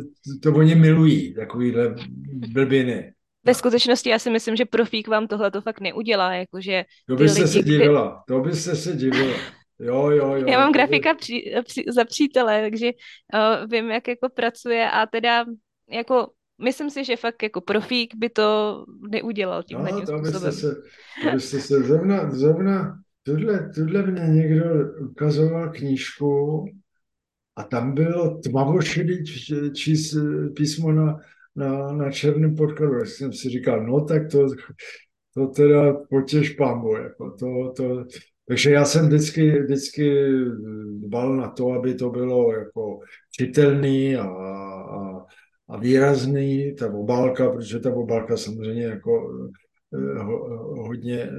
to 0.43 0.55
oni 0.55 0.75
milují, 0.75 1.35
takovýhle 1.35 1.95
blbiny. 2.53 3.13
Ve 3.45 3.55
skutečnosti 3.55 4.11
já 4.11 4.19
si 4.19 4.31
myslím, 4.31 4.57
že 4.57 4.65
profík 4.65 5.09
vám 5.09 5.27
tohle 5.27 5.51
to 5.51 5.61
fakt 5.61 5.81
neudělá, 5.81 6.35
jakože 6.35 6.85
To 7.09 7.17
byste 7.17 7.43
lidi, 7.43 7.53
se 7.53 7.63
divila, 7.63 8.25
to 8.29 8.41
byste 8.41 8.77
se 8.77 8.93
divila. 8.93 9.37
Jo, 9.81 10.11
jo, 10.11 10.35
jo. 10.35 10.47
Já 10.47 10.59
mám 10.59 10.73
grafika 10.73 11.15
při, 11.15 11.55
při, 11.65 11.85
za 11.89 12.05
přítele, 12.05 12.63
takže 12.63 12.87
uh, 12.87 13.71
vím, 13.71 13.91
jak 13.91 14.09
jako 14.09 14.29
pracuje 14.29 14.91
a 14.91 15.07
teda 15.07 15.45
jako 15.91 16.31
myslím 16.63 16.91
si, 16.91 17.05
že 17.05 17.17
fakt 17.17 17.43
jako 17.43 17.61
profík 17.61 18.15
by 18.17 18.29
to 18.29 18.85
neudělal 19.11 19.63
tímhle 19.63 19.91
no, 19.93 19.97
tím 19.97 20.07
to 20.07 20.19
způsobem. 20.19 20.51
Byste 20.51 20.69
se, 20.69 20.75
to 21.23 21.31
byste 21.35 21.61
se 21.61 21.81
zrovna, 21.81 22.31
zrovna 22.31 22.99
tuhle, 23.23 23.71
tuhle 23.75 24.03
mě 24.03 24.23
někdo 24.23 24.65
ukazoval 25.11 25.73
knížku 25.73 26.65
a 27.59 27.63
tam 27.63 27.95
bylo 27.95 28.39
tmavošedý 28.39 29.25
čís, 29.75 30.17
písmo 30.57 30.93
na, 30.93 31.21
na, 31.57 31.93
na 31.93 32.11
černém 32.11 32.55
podkladu. 32.55 32.95
Já 32.95 33.05
jsem 33.05 33.33
si 33.33 33.49
říkal, 33.49 33.87
no 33.87 34.05
tak 34.05 34.31
to, 34.31 34.47
to 35.35 35.47
teda 35.47 35.93
potěž 36.11 36.51
pambu. 36.51 36.97
Jako 36.97 37.31
to, 37.31 37.73
to, 37.77 38.05
takže 38.49 38.71
já 38.71 38.85
jsem 38.85 39.07
vždycky, 39.07 39.63
vždycky 39.63 40.35
dbal 41.01 41.37
na 41.37 41.49
to, 41.51 41.73
aby 41.73 41.95
to 41.95 42.11
bylo 42.11 42.53
jako 42.53 43.01
čitelný 43.31 44.17
a, 44.17 44.25
a 44.25 45.27
a 45.69 45.77
výrazný 45.77 46.75
ta 46.75 46.93
obálka, 46.93 47.51
protože 47.51 47.81
ta 47.81 47.95
obálka 47.95 48.37
samozřejmě 48.37 48.85
jako 48.85 49.41
eh, 49.95 50.23
hodně 50.87 51.23
eh, 51.23 51.31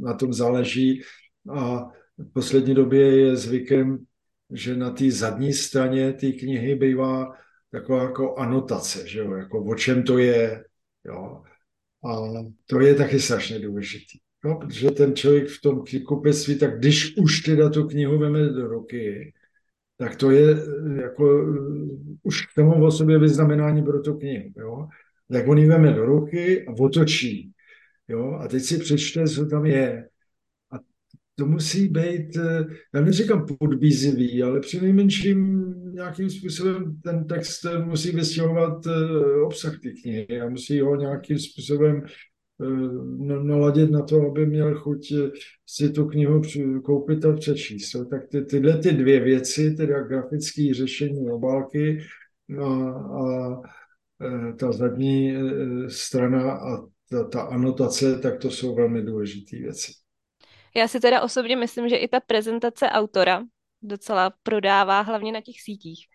na 0.00 0.14
tom 0.14 0.32
záleží 0.32 1.02
a 1.50 1.88
v 2.18 2.32
poslední 2.32 2.74
době 2.74 3.16
je 3.16 3.36
zvykem, 3.36 3.98
že 4.52 4.76
na 4.76 4.90
té 4.90 5.10
zadní 5.10 5.52
straně 5.52 6.12
té 6.12 6.32
knihy 6.32 6.74
bývá 6.74 7.32
taková 7.70 8.02
jako 8.02 8.34
anotace, 8.36 9.08
že 9.08 9.18
jo, 9.18 9.32
jako 9.32 9.64
o 9.64 9.74
čem 9.74 10.02
to 10.02 10.18
je, 10.18 10.64
jo. 11.04 11.42
A 12.04 12.42
to 12.66 12.80
je 12.80 12.94
taky 12.94 13.20
strašně 13.20 13.58
důležitý. 13.58 14.18
No, 14.44 14.56
protože 14.56 14.90
ten 14.90 15.16
člověk 15.16 15.48
v 15.48 15.60
tom 15.60 15.84
kupectví, 16.06 16.58
tak 16.58 16.78
když 16.78 17.16
už 17.16 17.40
teda 17.40 17.70
tu 17.70 17.88
knihu 17.88 18.18
veme 18.18 18.48
do 18.48 18.66
ruky, 18.66 19.32
tak 19.96 20.16
to 20.16 20.30
je 20.30 20.56
jako 21.02 21.54
už 22.22 22.46
k 22.46 22.54
tomu 22.54 22.84
o 22.84 22.90
sobě 22.90 23.18
vyznamenání 23.18 23.82
pro 23.82 24.00
tu 24.00 24.18
knihu. 24.18 24.52
Jo? 24.56 24.88
Tak 25.32 25.48
on 25.48 25.58
ji 25.58 25.68
veme 25.68 25.92
do 25.92 26.06
ruky 26.06 26.66
a 26.66 26.72
otočí. 26.78 27.52
Jo? 28.08 28.38
A 28.40 28.48
teď 28.48 28.62
si 28.62 28.78
přečte, 28.78 29.28
co 29.28 29.46
tam 29.46 29.66
je. 29.66 30.08
A 31.32 31.42
to 31.42 31.46
musí 31.46 31.88
být, 31.88 32.36
já 32.94 33.00
neříkám 33.00 33.46
podbízivý, 33.58 34.42
ale 34.42 34.60
při 34.60 34.80
nejmenším 34.80 35.64
nějakým 35.94 36.30
způsobem 36.30 37.00
ten 37.04 37.24
text 37.26 37.66
musí 37.84 38.10
vystěhovat 38.10 38.86
eh, 38.86 39.40
obsah 39.46 39.80
té 39.80 39.88
knihy 40.02 40.40
a 40.40 40.48
musí 40.48 40.80
ho 40.80 40.96
nějakým 40.96 41.38
způsobem 41.38 42.02
Eh, 42.62 43.42
naladit 43.42 43.90
na 43.90 44.02
to, 44.02 44.26
aby 44.26 44.46
měl 44.46 44.74
chuť 44.78 45.12
eh, 45.12 45.30
si 45.66 45.90
tu 45.90 46.06
knihu 46.06 46.42
koupit 46.84 47.24
a 47.24 47.32
přečíst. 47.32 47.92
Tak 48.10 48.28
ty, 48.28 48.44
tyhle 48.44 48.78
ty 48.78 48.92
dvě 48.92 49.20
věci, 49.20 49.74
teda 49.74 50.02
grafické 50.02 50.74
řešení 50.74 51.30
obálky 51.30 51.98
a, 52.60 52.66
a 52.92 53.60
eh, 54.22 54.52
ta 54.52 54.72
zadní 54.72 55.34
strana 55.88 56.52
a 56.52 56.86
ta, 57.10 57.24
ta 57.24 57.40
anotace, 57.42 58.18
tak 58.18 58.38
to 58.38 58.50
jsou 58.50 58.74
velmi 58.74 59.02
důležité 59.02 59.56
věci. 59.56 59.92
Já 60.76 60.88
si 60.88 61.00
teda 61.00 61.20
osobně 61.22 61.56
myslím, 61.56 61.88
že 61.88 61.96
i 61.96 62.08
ta 62.08 62.20
prezentace 62.20 62.88
autora 62.88 63.42
docela 63.82 64.32
prodává, 64.42 65.00
hlavně 65.00 65.32
na 65.32 65.40
těch 65.40 65.60
sítích 65.60 66.06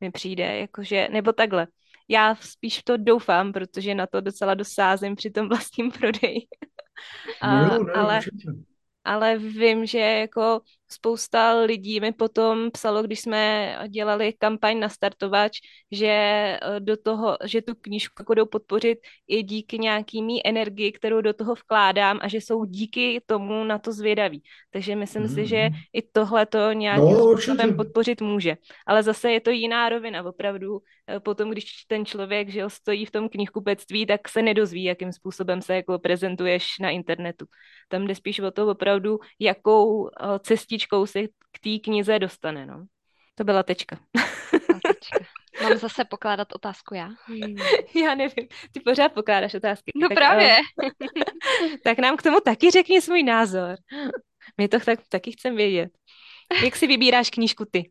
mi 0.00 0.10
přijde, 0.10 0.58
jakože, 0.58 1.08
nebo 1.10 1.32
takhle 1.32 1.66
já 2.08 2.34
spíš 2.34 2.78
v 2.78 2.84
to 2.84 2.96
doufám, 2.96 3.52
protože 3.52 3.94
na 3.94 4.06
to 4.06 4.20
docela 4.20 4.54
dosázím 4.54 5.16
při 5.16 5.30
tom 5.30 5.48
vlastním 5.48 5.90
prodeji. 5.90 6.38
A, 7.40 7.62
no, 7.62 7.78
no, 7.84 7.96
ale, 7.96 8.20
ale 9.04 9.38
vím, 9.38 9.86
že 9.86 9.98
jako 9.98 10.60
spousta 10.92 11.60
lidí 11.60 12.00
mi 12.00 12.12
potom 12.12 12.70
psalo, 12.70 13.02
když 13.02 13.20
jsme 13.20 13.76
dělali 13.88 14.32
kampaň 14.32 14.78
na 14.80 14.88
startovač, 14.88 15.58
že 15.90 16.06
eh, 16.06 16.60
do 16.80 16.96
toho, 16.96 17.36
že 17.44 17.62
tu 17.62 17.74
knížku 17.74 18.14
jako 18.22 18.34
jdou 18.34 18.46
podpořit 18.46 18.98
i 19.28 19.42
díky 19.42 19.78
nějakými 19.78 20.40
energii, 20.44 20.92
kterou 20.92 21.20
do 21.20 21.32
toho 21.32 21.54
vkládám 21.54 22.18
a 22.22 22.28
že 22.28 22.38
jsou 22.38 22.64
díky 22.64 23.20
tomu 23.26 23.64
na 23.64 23.78
to 23.78 23.92
zvědaví. 23.92 24.42
Takže 24.70 24.96
myslím 24.96 25.22
mm. 25.22 25.28
si, 25.28 25.46
že 25.46 25.68
mhm. 25.68 25.78
i 25.92 26.02
tohle 26.02 26.46
to 26.46 26.72
nějakým 26.72 27.10
no, 27.10 27.32
způsobem 27.32 27.76
podpořit 27.76 28.20
může. 28.20 28.56
Ale 28.86 29.02
zase 29.02 29.32
je 29.32 29.40
to 29.40 29.50
jiná 29.50 29.88
rovina. 29.88 30.22
Opravdu 30.22 30.78
eh, 31.06 31.20
potom, 31.20 31.50
když 31.50 31.84
ten 31.86 32.06
člověk 32.06 32.48
že 32.48 32.64
stojí 32.68 33.06
v 33.06 33.10
tom 33.10 33.28
knihkupectví, 33.28 34.06
tak 34.06 34.28
se 34.28 34.42
nedozví, 34.42 34.84
jakým 34.84 35.12
způsobem 35.12 35.62
se 35.62 35.74
jako 35.74 35.98
prezentuješ 35.98 36.78
na 36.80 36.90
internetu. 36.90 37.46
Tam 37.88 38.06
jde 38.06 38.14
spíš 38.14 38.40
o 38.40 38.50
to 38.50 38.68
opravdu, 38.68 39.18
jakou 39.38 40.08
eh, 40.08 40.38
cestičku 40.38 40.81
cestičkou 40.82 41.06
se 41.06 41.28
k 41.28 41.58
té 41.62 41.78
knize 41.84 42.18
dostane, 42.18 42.66
no. 42.66 42.86
To 43.34 43.44
byla 43.44 43.62
tečka. 43.62 43.98
tečka. 44.82 45.18
Mám 45.62 45.78
zase 45.78 46.04
pokládat 46.04 46.48
otázku 46.52 46.94
já? 46.94 47.08
Hmm. 47.24 47.56
Já 48.02 48.14
nevím, 48.14 48.48
ty 48.72 48.80
pořád 48.80 49.12
pokládáš 49.12 49.54
otázky. 49.54 49.92
No 49.94 50.08
tak, 50.08 50.16
právě. 50.16 50.56
tak 51.84 51.98
nám 51.98 52.16
k 52.16 52.22
tomu 52.22 52.40
taky 52.40 52.70
řekni 52.70 53.00
svůj 53.00 53.22
názor. 53.22 53.76
My 54.58 54.68
to 54.68 54.80
tak, 54.80 55.00
taky 55.08 55.32
chcem 55.32 55.56
vědět. 55.56 55.90
Jak 56.64 56.76
si 56.76 56.86
vybíráš 56.86 57.30
knížku 57.30 57.64
ty? 57.70 57.90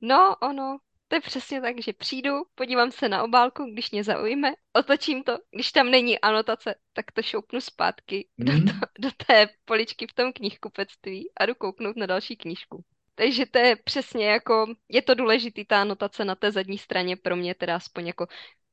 no, 0.00 0.36
ono, 0.42 0.78
to 1.14 1.16
je 1.16 1.20
přesně 1.20 1.60
tak, 1.60 1.82
že 1.82 1.92
přijdu, 1.92 2.42
podívám 2.54 2.90
se 2.90 3.08
na 3.08 3.22
obálku, 3.22 3.64
když 3.72 3.90
mě 3.90 4.04
zaujme, 4.04 4.52
otočím 4.72 5.22
to, 5.22 5.38
když 5.50 5.72
tam 5.72 5.90
není 5.90 6.20
anotace, 6.20 6.74
tak 6.92 7.12
to 7.12 7.22
šoupnu 7.22 7.60
zpátky 7.60 8.28
mm. 8.36 8.46
do, 8.46 8.52
hmm. 8.52 8.66
to, 8.66 8.72
do 8.98 9.08
té 9.26 9.48
poličky 9.64 10.06
v 10.06 10.12
tom 10.12 10.32
knihkupectví 10.32 11.30
a 11.36 11.46
jdu 11.46 11.54
kouknout 11.54 11.96
na 11.96 12.06
další 12.06 12.36
knížku. 12.36 12.84
Takže 13.14 13.46
to 13.46 13.58
je 13.58 13.76
přesně 13.76 14.26
jako, 14.26 14.66
je 14.88 15.02
to 15.02 15.14
důležitý 15.14 15.64
ta 15.64 15.80
anotace 15.80 16.24
na 16.24 16.34
té 16.34 16.52
zadní 16.52 16.78
straně 16.78 17.16
pro 17.16 17.36
mě 17.36 17.54
teda 17.54 17.76
aspoň 17.76 18.06
jako 18.06 18.26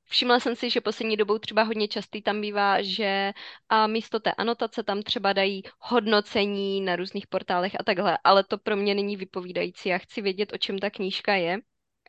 Všimla 0.05 0.39
jsem 0.39 0.55
si, 0.55 0.69
že 0.69 0.81
poslední 0.81 1.17
dobou 1.17 1.37
třeba 1.37 1.63
hodně 1.63 1.87
častý 1.87 2.21
tam 2.21 2.41
bývá, 2.41 2.81
že 2.81 3.31
a 3.69 3.87
místo 3.87 4.19
té 4.19 4.31
anotace 4.33 4.83
tam 4.83 5.01
třeba 5.03 5.33
dají 5.33 5.63
hodnocení 5.79 6.81
na 6.81 6.95
různých 6.95 7.27
portálech 7.27 7.75
a 7.79 7.83
takhle, 7.83 8.17
ale 8.23 8.43
to 8.43 8.57
pro 8.57 8.75
mě 8.75 8.95
není 8.95 9.17
vypovídající. 9.17 9.89
Já 9.89 9.97
chci 9.97 10.21
vědět, 10.21 10.53
o 10.53 10.57
čem 10.57 10.79
ta 10.79 10.89
knížka 10.89 11.35
je 11.35 11.59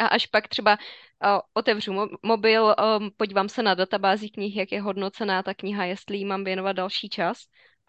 a 0.03 0.07
až 0.07 0.27
pak 0.27 0.49
třeba 0.49 0.79
otevřu 1.55 1.93
mo- 1.93 2.17
mobil, 2.23 2.75
um, 2.99 3.11
podívám 3.17 3.49
se 3.49 3.63
na 3.63 3.75
databázi 3.75 4.31
knih, 4.31 4.57
jak 4.57 4.73
je 4.73 4.81
hodnocená 4.81 5.43
ta 5.43 5.55
kniha, 5.55 5.85
jestli 5.85 6.17
jí 6.17 6.25
mám 6.25 6.45
věnovat 6.45 6.73
další 6.73 7.09
čas, 7.09 7.39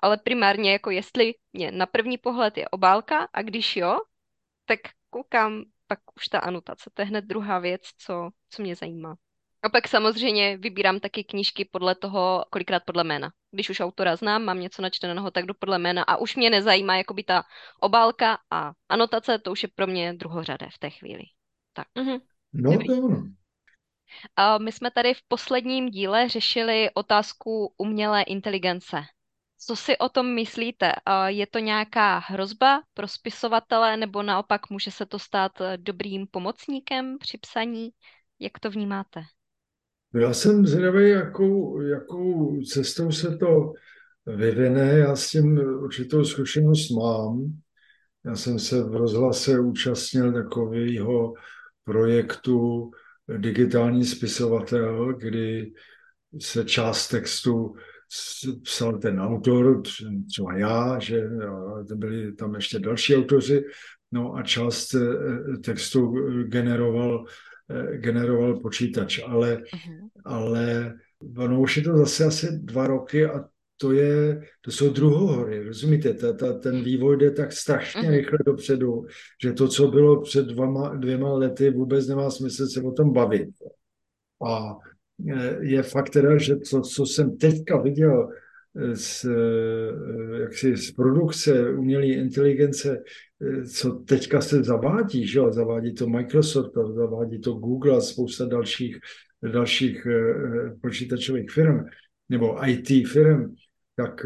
ale 0.02 0.18
primárně 0.18 0.72
jako 0.72 0.90
jestli 0.90 1.34
mě 1.54 1.72
na 1.72 1.86
první 1.86 2.18
pohled 2.18 2.58
je 2.58 2.70
obálka 2.70 3.28
a 3.34 3.42
když 3.42 3.76
jo, 3.76 3.98
tak 4.66 4.80
koukám 5.10 5.64
pak 5.88 6.00
už 6.16 6.28
ta 6.28 6.40
anotace. 6.40 6.90
To 6.94 7.02
je 7.02 7.06
hned 7.06 7.26
druhá 7.26 7.60
věc, 7.60 7.82
co, 7.98 8.30
co 8.50 8.62
mě 8.62 8.76
zajímá. 8.76 9.16
A 9.64 9.70
pak 9.70 9.88
samozřejmě 9.88 10.58
vybírám 10.58 11.00
taky 11.00 11.24
knížky 11.24 11.66
podle 11.66 11.96
toho, 11.96 12.46
kolikrát 12.50 12.84
podle 12.86 13.04
jména. 13.04 13.32
Když 13.52 13.70
už 13.70 13.80
autora 13.80 14.16
znám, 14.16 14.44
mám 14.44 14.60
něco 14.60 14.82
načteného, 14.82 15.32
tak 15.32 15.46
jdu 15.46 15.54
podle 15.54 15.80
jména 15.80 16.04
a 16.04 16.18
už 16.18 16.36
mě 16.36 16.50
nezajímá 16.50 16.98
jakoby 16.98 17.24
ta 17.24 17.44
obálka 17.80 18.38
a 18.52 18.72
anotace, 18.90 19.40
to 19.40 19.52
už 19.52 19.64
je 19.64 19.70
pro 19.76 19.88
mě 19.88 20.14
druhořadé 20.14 20.68
v 20.74 20.80
té 20.80 20.90
chvíli. 20.90 21.24
Tak. 21.74 21.88
Mm-hmm. 21.96 22.22
No, 22.54 22.72
Dobrý. 22.72 22.88
to 22.88 22.98
ono. 22.98 23.28
A 24.36 24.58
my 24.58 24.72
jsme 24.72 24.92
tady 24.92 25.14
v 25.14 25.22
posledním 25.28 25.90
díle 25.90 26.30
řešili 26.30 26.90
otázku 26.94 27.74
umělé 27.78 28.24
inteligence. 28.24 29.02
Co 29.58 29.76
si 29.76 29.98
o 29.98 30.10
tom 30.10 30.34
myslíte? 30.36 30.92
Je 31.28 31.48
to 31.48 31.60
nějaká 31.60 32.18
hrozba 32.18 32.82
pro 32.94 33.08
spisovatele, 33.08 33.98
nebo 33.98 34.24
naopak 34.24 34.70
může 34.70 34.92
se 34.92 35.06
to 35.06 35.20
stát 35.20 35.52
dobrým 35.78 36.28
pomocníkem 36.32 37.18
při 37.18 37.38
psaní? 37.38 37.90
Jak 38.40 38.60
to 38.60 38.70
vnímáte? 38.70 39.22
Já 40.14 40.34
jsem 40.34 40.68
zvědavý, 40.68 41.10
jakou, 41.10 41.82
jakou 41.82 42.62
cestou 42.62 43.12
se 43.12 43.38
to 43.38 43.74
vyvine. 44.26 44.98
Já 44.98 45.16
s 45.16 45.30
tím 45.30 45.58
určitou 45.58 46.26
zkušenost 46.26 46.90
mám. 46.90 47.54
Já 48.26 48.36
jsem 48.36 48.60
se 48.60 48.84
v 48.84 48.96
rozhlase 48.96 49.60
účastnil 49.60 50.34
takového 50.34 51.34
projektu 51.84 52.92
Digitální 53.38 54.06
spisovatel, 54.06 55.14
kdy 55.14 55.74
se 56.42 56.66
část 56.66 57.08
textu 57.08 57.76
psal 58.64 58.98
ten 58.98 59.20
autor, 59.20 59.82
třeba 60.28 60.58
já, 60.58 61.00
že 61.00 61.30
byli 61.96 62.34
tam 62.34 62.56
ještě 62.56 62.80
další 62.80 63.16
autoři, 63.16 63.64
no 64.12 64.36
a 64.36 64.44
část 64.44 64.94
eh, 64.94 65.58
textu 65.58 66.14
generoval, 66.44 67.26
eh, 67.70 67.98
generoval 67.98 68.60
počítač, 68.60 69.20
ale, 69.28 69.56
uh-huh. 69.58 70.10
ale 70.26 70.94
ono 71.38 71.62
už 71.62 71.78
je 71.78 71.84
to 71.84 71.98
zase 71.98 72.26
asi 72.26 72.60
dva 72.60 72.88
roky 72.88 73.26
a 73.26 73.46
to, 73.78 73.92
je, 73.92 74.42
to 74.62 74.72
jsou 74.72 74.90
druhohory, 74.90 75.64
rozumíte? 75.64 76.14
Ta, 76.14 76.34
ta, 76.34 76.54
ten 76.54 76.84
vývoj 76.84 77.18
jde 77.18 77.32
tak 77.32 77.52
strašně 77.52 78.02
uh-huh. 78.02 78.12
rychle 78.12 78.38
dopředu, 78.46 79.06
že 79.44 79.54
to, 79.54 79.68
co 79.68 79.88
bylo 79.88 80.22
před 80.22 80.46
dvama, 80.46 80.96
dvěma 80.96 81.34
lety, 81.34 81.70
vůbec 81.70 82.08
nemá 82.08 82.30
smysl 82.30 82.68
se 82.68 82.82
o 82.82 82.92
tom 82.92 83.14
bavit. 83.14 83.50
A 84.48 84.76
je 85.60 85.84
fakt 85.84 86.10
teda, 86.10 86.38
že 86.38 86.56
to, 86.56 86.82
co 86.82 87.06
jsem 87.06 87.38
teďka 87.38 87.82
viděl 87.82 88.30
z, 88.94 89.26
jaksi 90.42 90.78
z 90.78 90.92
produkce 90.92 91.70
umělé 91.70 92.06
inteligence, 92.06 93.04
co 93.74 93.92
teďka 93.92 94.42
se 94.42 94.64
zavádí, 94.64 95.28
že 95.28 95.40
jo? 95.40 95.52
zavádí 95.52 95.94
to 95.94 96.10
Microsoft, 96.10 96.72
zavádí 96.96 97.40
to 97.40 97.54
Google 97.54 97.98
a 97.98 98.02
spousta 98.02 98.46
dalších, 98.46 98.98
dalších 99.54 100.08
počítačových 100.82 101.52
firm 101.52 101.86
nebo 102.30 102.68
IT 102.68 103.08
firm, 103.08 103.56
tak, 103.96 104.26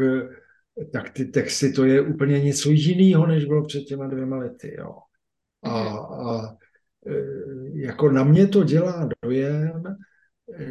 tak 0.92 1.10
ty 1.10 1.24
texty, 1.24 1.72
to 1.72 1.84
je 1.84 2.00
úplně 2.00 2.40
něco 2.40 2.70
jiného, 2.70 3.26
než 3.26 3.44
bylo 3.44 3.66
před 3.66 3.80
těma 3.80 4.06
dvěma 4.06 4.36
lety. 4.36 4.76
Jo. 4.78 4.94
A, 5.62 5.82
mhm. 5.82 5.98
a 5.98 6.56
eh, 7.06 7.22
jako 7.74 8.10
na 8.10 8.24
mě 8.24 8.46
to 8.46 8.64
dělá 8.64 9.08
dojem, 9.22 9.82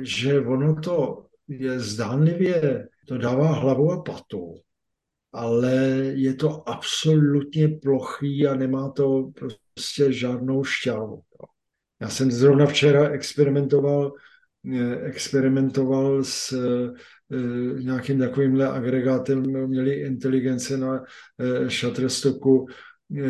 že 0.01 0.39
ono 0.39 0.75
to 0.75 1.25
je 1.47 1.79
zdánlivě, 1.79 2.87
to 3.07 3.17
dává 3.17 3.51
hlavu 3.51 3.91
a 3.91 4.01
patu, 4.01 4.55
ale 5.33 5.75
je 6.15 6.33
to 6.33 6.69
absolutně 6.69 7.67
plochý 7.67 8.47
a 8.47 8.55
nemá 8.55 8.89
to 8.89 9.31
prostě 9.33 10.13
žádnou 10.13 10.63
šťávu. 10.63 11.21
Já 12.01 12.09
jsem 12.09 12.31
zrovna 12.31 12.65
včera 12.65 13.09
experimentoval, 13.09 14.13
eh, 14.73 14.95
experimentoval 14.95 16.23
s 16.23 16.51
eh, 16.53 16.99
nějakým 17.79 18.19
takovýmhle 18.19 18.67
agregátem 18.67 19.55
umělé 19.55 19.93
inteligence 19.93 20.77
na 20.77 21.03
eh, 21.39 21.69
Shutterstocku, 21.69 22.67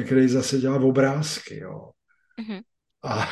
který 0.06 0.28
zase 0.28 0.58
dělá 0.58 0.80
obrázky. 0.80 1.60
Jo. 1.60 1.90
Mm-hmm. 2.42 2.62
A 3.04 3.28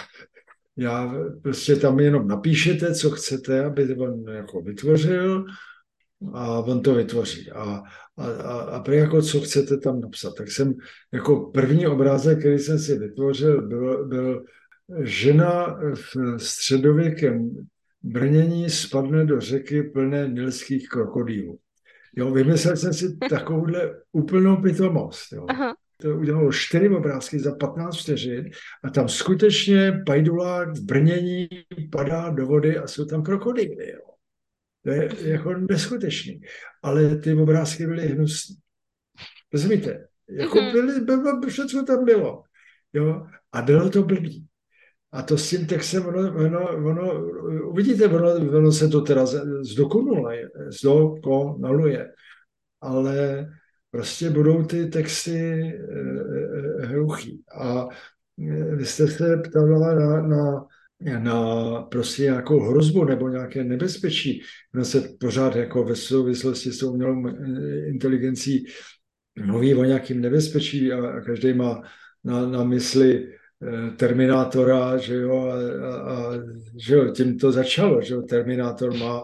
já 0.78 1.14
prostě 1.42 1.76
tam 1.76 2.00
jenom 2.00 2.28
napíšete, 2.28 2.96
co 2.96 3.12
chcete, 3.12 3.66
aby 3.66 3.96
on 3.96 4.24
jako 4.28 4.62
vytvořil 4.62 5.46
a 6.34 6.60
on 6.60 6.82
to 6.82 6.96
vytvoří. 6.96 7.52
A, 7.52 7.82
a, 8.18 8.26
a, 8.26 8.60
a 8.60 8.92
jako 8.92 9.22
co 9.22 9.42
chcete 9.42 9.78
tam 9.78 10.02
napsat. 10.02 10.34
Tak 10.38 10.52
jsem 10.52 10.74
jako 11.14 11.52
první 11.52 11.88
obrázek, 11.88 12.40
který 12.40 12.60
jsem 12.60 12.80
si 12.80 13.00
vytvořil, 13.00 13.68
byl, 13.68 14.08
byl 14.08 14.46
žena 15.04 15.80
v 15.94 16.38
středověkém 16.38 17.68
brnění 18.06 18.70
spadne 18.70 19.26
do 19.26 19.42
řeky 19.42 19.84
plné 19.84 20.28
nilských 20.28 20.90
krokodýlů. 20.90 21.60
Jo, 22.16 22.32
vymyslel 22.32 22.78
jsem 22.78 22.94
si 22.94 23.18
takovouhle 23.30 23.96
úplnou 24.12 24.62
pitomost. 24.62 25.32
Jo. 25.34 25.46
Aha 25.50 25.76
to 25.98 26.18
udělalo 26.18 26.52
čtyři 26.52 26.90
obrázky 26.90 27.40
za 27.40 27.56
15 27.56 27.98
vteřin 27.98 28.50
a 28.84 28.90
tam 28.90 29.10
skutečně 29.10 30.02
pajdulák 30.06 30.70
v 30.70 30.86
brnění 30.86 31.48
padá 31.92 32.30
do 32.30 32.46
vody 32.46 32.78
a 32.78 32.88
jsou 32.88 33.06
tam 33.06 33.24
krokodýly. 33.24 33.92
Jo. 33.92 34.00
To 34.84 34.92
je 34.92 35.10
jako 35.30 35.54
neskutečný. 35.54 36.42
Ale 36.84 37.16
ty 37.16 37.34
obrázky 37.34 37.88
byly 37.88 38.08
hnusné. 38.08 38.56
Rozumíte? 39.54 40.08
Jako 40.30 40.62
mhm. 40.62 40.72
byly, 40.72 41.00
bylo, 41.00 41.42
všechno 41.48 41.84
tam 41.84 42.06
bylo. 42.06 42.44
Jo? 42.94 43.28
A 43.52 43.62
bylo 43.62 43.90
to 43.90 44.04
blbý. 44.04 44.48
A 45.16 45.22
to 45.22 45.38
s 45.38 45.50
tím 45.50 45.66
textem, 45.66 46.06
ono, 46.06 46.20
ono, 46.46 46.60
ono 46.92 47.28
uvidíte, 47.70 48.08
ono, 48.08 48.58
ono 48.58 48.72
se 48.72 48.88
to 48.88 49.02
teda 49.02 49.26
zdokonaluje, 49.62 50.50
zdokonaluje. 50.70 52.12
Ale 52.82 53.48
prostě 53.92 54.30
budou 54.30 54.64
ty 54.64 54.86
texty 54.86 55.40
eh, 55.40 56.82
eh, 56.82 56.86
hluchý. 56.86 57.44
A 57.60 57.88
eh, 58.50 58.76
vy 58.76 58.86
jste 58.86 59.08
se 59.08 59.38
ptala 59.38 59.94
na, 59.94 60.22
na, 60.22 60.68
na 61.20 61.82
prostě 61.82 62.24
nějakou 62.24 62.60
hrozbu 62.60 63.06
nebo 63.06 63.30
nějaké 63.30 63.64
nebezpečí. 63.64 64.42
Ono 64.76 64.86
se 64.86 65.02
pořád 65.20 65.56
jako 65.56 65.84
ve 65.84 65.96
souvislosti 65.96 66.72
s 66.72 66.80
tou 66.80 66.92
umělou 66.92 67.28
inteligencí 67.88 68.66
mluví 69.46 69.76
o 69.76 69.84
nějakým 69.84 70.22
nebezpečí 70.22 70.92
a 70.92 71.22
každý 71.22 71.54
má 71.54 71.82
na, 72.24 72.48
na 72.48 72.64
mysli 72.64 73.35
Terminátora, 73.98 74.98
že 74.98 75.16
jo, 75.16 75.48
a, 75.48 75.96
a, 75.96 76.32
že 76.78 76.96
jo, 76.96 77.12
tím 77.12 77.38
to 77.38 77.52
začalo, 77.52 78.02
že 78.02 78.14
jo, 78.14 78.22
Terminátor 78.22 78.98
má 78.98 79.24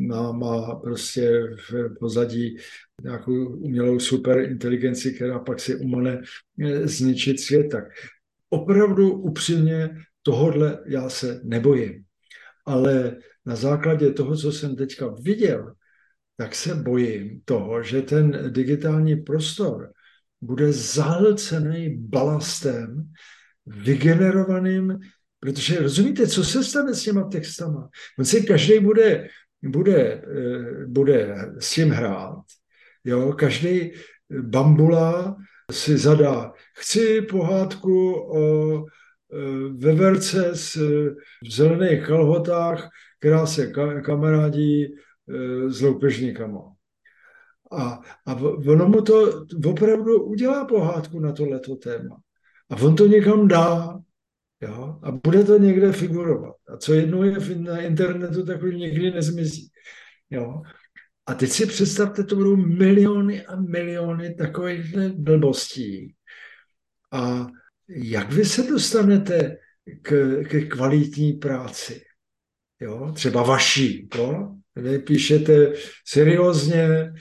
má, 0.00 0.32
má 0.32 0.74
prostě 0.74 1.56
v 1.70 1.94
pozadí 1.98 2.56
nějakou 3.02 3.46
umělou 3.46 3.98
superinteligenci, 4.00 5.12
která 5.12 5.38
pak 5.38 5.60
si 5.60 5.76
umane 5.76 6.22
eh, 6.60 6.88
zničit 6.88 7.40
svět. 7.40 7.68
Tak 7.68 7.84
opravdu 8.50 9.12
upřímně 9.12 9.90
tohodle 10.22 10.78
já 10.86 11.08
se 11.08 11.40
nebojím. 11.44 12.04
Ale 12.66 13.16
na 13.46 13.56
základě 13.56 14.12
toho, 14.12 14.36
co 14.36 14.52
jsem 14.52 14.76
teďka 14.76 15.14
viděl, 15.22 15.72
tak 16.36 16.54
se 16.54 16.74
bojím 16.74 17.40
toho, 17.44 17.82
že 17.82 18.02
ten 18.02 18.52
digitální 18.52 19.16
prostor 19.16 19.92
bude 20.40 20.72
zahlcený 20.72 21.96
balastem, 21.98 23.12
vygenerovaným, 23.70 24.98
protože 25.40 25.80
rozumíte, 25.80 26.26
co 26.26 26.44
se 26.44 26.64
stane 26.64 26.94
s 26.94 27.02
těma 27.02 27.24
textama? 27.24 27.88
On 28.18 28.24
si 28.24 28.42
každý 28.42 28.78
bude 28.78 29.28
bude, 29.62 29.96
eh, 29.96 30.86
bude 30.86 31.36
s 31.58 31.74
tím 31.74 31.90
hrát. 31.90 32.44
Jo, 33.04 33.32
každý 33.32 33.92
bambula 34.30 35.36
si 35.72 35.98
zadá, 35.98 36.52
chci 36.76 37.22
pohádku 37.22 38.12
o 38.14 38.76
eh, 38.78 39.36
veverce 39.76 40.56
s, 40.56 40.76
v 41.44 41.50
zelených 41.50 42.06
kalhotách, 42.06 42.90
která 43.18 43.46
se 43.46 43.66
ka, 43.66 44.00
kamarádí 44.00 44.84
eh, 44.84 45.70
s 45.70 45.80
loupežníkama. 45.80 46.72
A, 47.72 48.00
a 48.26 48.34
ono 48.66 48.88
mu 48.88 49.02
to 49.02 49.46
opravdu 49.66 50.22
udělá 50.22 50.64
pohádku 50.64 51.20
na 51.20 51.32
tohleto 51.32 51.76
téma. 51.76 52.16
A 52.70 52.76
on 52.76 52.96
to 52.96 53.06
někam 53.06 53.48
dá. 53.48 54.00
Jo? 54.60 54.98
A 55.02 55.10
bude 55.10 55.44
to 55.44 55.58
někde 55.58 55.92
figurovat. 55.92 56.56
A 56.68 56.76
co 56.76 56.94
jednou 56.94 57.22
je 57.22 57.36
na 57.56 57.80
internetu, 57.80 58.46
tak 58.46 58.62
už 58.62 58.74
někdy 58.74 59.10
nezmizí. 59.10 59.70
Jo? 60.30 60.62
A 61.26 61.34
teď 61.34 61.50
si 61.50 61.66
představte, 61.66 62.24
to 62.24 62.36
budou 62.36 62.56
miliony 62.56 63.46
a 63.46 63.56
miliony 63.56 64.34
takových 64.34 64.96
blbostí. 65.08 66.14
A 67.12 67.46
jak 67.88 68.32
vy 68.32 68.44
se 68.44 68.62
dostanete 68.62 69.56
k, 70.02 70.40
k 70.48 70.68
kvalitní 70.68 71.32
práci? 71.32 72.02
Jo? 72.80 73.12
Třeba 73.14 73.42
vaší. 73.42 74.08
Jo? 74.14 74.54
Vy 74.76 74.98
píšete 74.98 75.72
seriózně, 76.06 77.12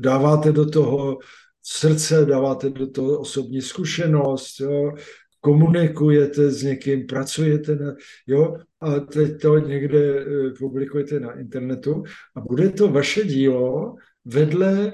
dáváte 0.00 0.52
do 0.52 0.70
toho 0.70 1.18
srdce, 1.62 2.24
dáváte 2.24 2.70
do 2.70 2.90
toho 2.90 3.18
osobní 3.18 3.62
zkušenost, 3.62 4.60
jo? 4.60 4.92
komunikujete 5.40 6.50
s 6.50 6.62
někým, 6.62 7.06
pracujete 7.06 7.76
na, 7.76 7.94
jo, 8.26 8.56
a 8.80 9.00
teď 9.00 9.40
to 9.40 9.58
někde 9.58 10.20
eh, 10.20 10.50
publikujete 10.58 11.20
na 11.20 11.40
internetu 11.40 12.02
a 12.36 12.40
bude 12.40 12.68
to 12.70 12.88
vaše 12.88 13.24
dílo 13.24 13.94
vedle 14.24 14.92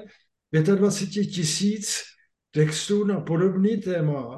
25 0.51 1.25
tisíc 1.25 2.01
textů 2.51 3.03
na 3.03 3.19
podobný 3.19 3.77
téma, 3.77 4.37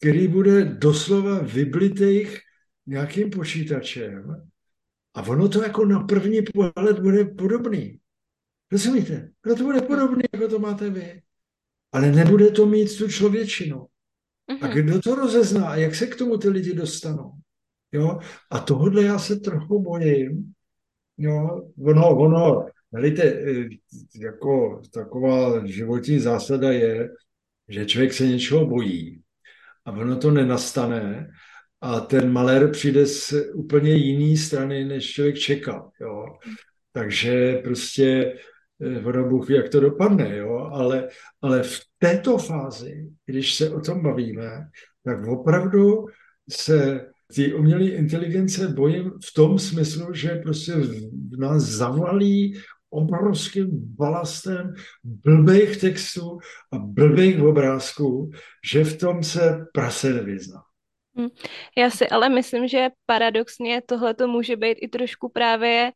který 0.00 0.28
bude 0.28 0.64
doslova 0.64 1.38
vyblitých 1.38 2.38
nějakým 2.86 3.30
počítačem 3.30 4.46
a 5.14 5.22
ono 5.22 5.48
to 5.48 5.62
jako 5.62 5.84
na 5.84 6.00
první 6.00 6.42
pohled 6.42 6.98
bude 6.98 7.24
podobný. 7.24 8.00
Rozumíte? 8.72 9.30
Ono 9.46 9.56
to 9.56 9.64
bude 9.64 9.80
podobný, 9.80 10.22
jako 10.34 10.48
to 10.48 10.58
máte 10.58 10.90
vy. 10.90 11.22
Ale 11.96 12.12
nebude 12.12 12.50
to 12.50 12.66
mít 12.66 12.98
tu 12.98 13.08
člověčinu. 13.08 13.86
A 14.62 14.66
mhm. 14.66 14.70
kdo 14.70 15.00
to 15.00 15.14
rozezná? 15.14 15.68
A 15.68 15.76
jak 15.76 15.94
se 15.94 16.06
k 16.06 16.16
tomu 16.16 16.38
ty 16.38 16.48
lidi 16.48 16.74
dostanou? 16.74 17.32
Jo? 17.92 18.18
A 18.50 18.58
tohle 18.58 19.02
já 19.02 19.18
se 19.18 19.36
trochu 19.36 19.82
bojím. 19.82 20.52
Jo? 21.18 21.62
Ono, 21.78 22.18
ono, 22.18 22.66
Helejte, 22.94 23.22
eh, 23.22 23.68
jako 24.20 24.82
taková 24.92 25.66
životní 25.66 26.18
zásada 26.18 26.72
je, 26.72 27.10
že 27.68 27.86
člověk 27.86 28.12
se 28.12 28.26
něčeho 28.26 28.66
bojí 28.66 29.22
a 29.84 29.92
ono 29.92 30.16
to 30.16 30.30
nenastane 30.30 31.30
a 31.80 32.00
ten 32.00 32.32
malér 32.32 32.70
přijde 32.70 33.06
z 33.06 33.34
úplně 33.54 33.94
jiný 33.94 34.36
strany, 34.36 34.84
než 34.84 35.12
člověk 35.12 35.38
čeká. 35.38 35.90
Jo? 36.00 36.24
Takže 36.92 37.60
prostě 37.64 38.36
eh, 38.80 39.04
ono 39.04 39.28
Bůh 39.28 39.48
ví, 39.48 39.54
jak 39.54 39.68
to 39.68 39.80
dopadne, 39.80 40.36
jo? 40.36 40.70
Ale, 40.72 41.08
ale 41.42 41.62
v 41.62 41.80
této 41.98 42.38
fázi, 42.38 43.08
když 43.26 43.54
se 43.54 43.70
o 43.70 43.80
tom 43.80 44.02
bavíme, 44.02 44.68
tak 45.04 45.26
opravdu 45.26 46.04
se 46.50 47.00
ty 47.34 47.54
umělé 47.54 47.84
inteligence 47.84 48.68
bojím 48.68 49.10
v 49.10 49.34
tom 49.34 49.58
smyslu, 49.58 50.14
že 50.14 50.28
prostě 50.28 50.72
v 50.72 51.38
nás 51.38 51.62
zavalí 51.62 52.54
obrovským 52.90 53.68
balastem 53.72 54.74
blbých 55.04 55.76
textů 55.76 56.38
a 56.72 56.78
blbých 56.78 57.42
obrázků, 57.42 58.30
že 58.72 58.84
v 58.84 58.98
tom 58.98 59.22
se 59.22 59.66
prase 59.72 60.12
nevyzná. 60.12 60.62
Hm. 61.18 61.28
Já 61.78 61.90
si 61.90 62.08
ale 62.08 62.28
myslím, 62.28 62.68
že 62.68 62.88
paradoxně 63.06 63.82
tohle 63.86 64.14
to 64.14 64.28
může 64.28 64.56
být 64.56 64.78
i 64.80 64.88
trošku 64.88 65.28
právě 65.28 65.92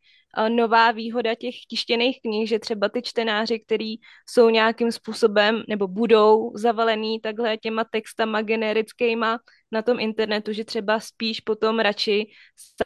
nová 0.48 0.90
výhoda 0.90 1.34
těch 1.34 1.54
tištěných 1.68 2.20
knih, 2.22 2.48
že 2.48 2.58
třeba 2.58 2.88
ty 2.88 3.02
čtenáři, 3.02 3.58
kteří 3.58 4.00
jsou 4.28 4.50
nějakým 4.50 4.92
způsobem 4.92 5.62
nebo 5.68 5.88
budou 5.88 6.52
zavalený 6.54 7.20
takhle 7.20 7.56
těma 7.56 7.84
textama 7.84 8.42
generickýma 8.42 9.38
na 9.72 9.82
tom 9.82 10.00
internetu, 10.00 10.52
že 10.52 10.64
třeba 10.64 11.00
spíš 11.00 11.40
potom 11.40 11.78
radši 11.78 12.26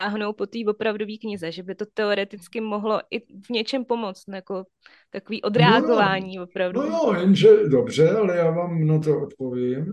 sáhnou 0.02 0.32
po 0.32 0.46
té 0.46 0.58
opravdové 0.68 1.12
knize, 1.20 1.52
že 1.52 1.62
by 1.62 1.74
to 1.74 1.84
teoreticky 1.94 2.60
mohlo 2.60 3.00
i 3.10 3.20
v 3.20 3.50
něčem 3.50 3.84
pomoct, 3.84 4.24
jako 4.34 4.64
takový 5.10 5.42
odreagování 5.42 6.36
no, 6.36 6.42
opravdu. 6.42 6.80
No 6.80 6.86
jo, 6.86 7.14
jenže 7.20 7.48
dobře, 7.68 8.10
ale 8.10 8.36
já 8.36 8.50
vám 8.50 8.86
na 8.86 8.98
to 8.98 9.20
odpovím, 9.20 9.86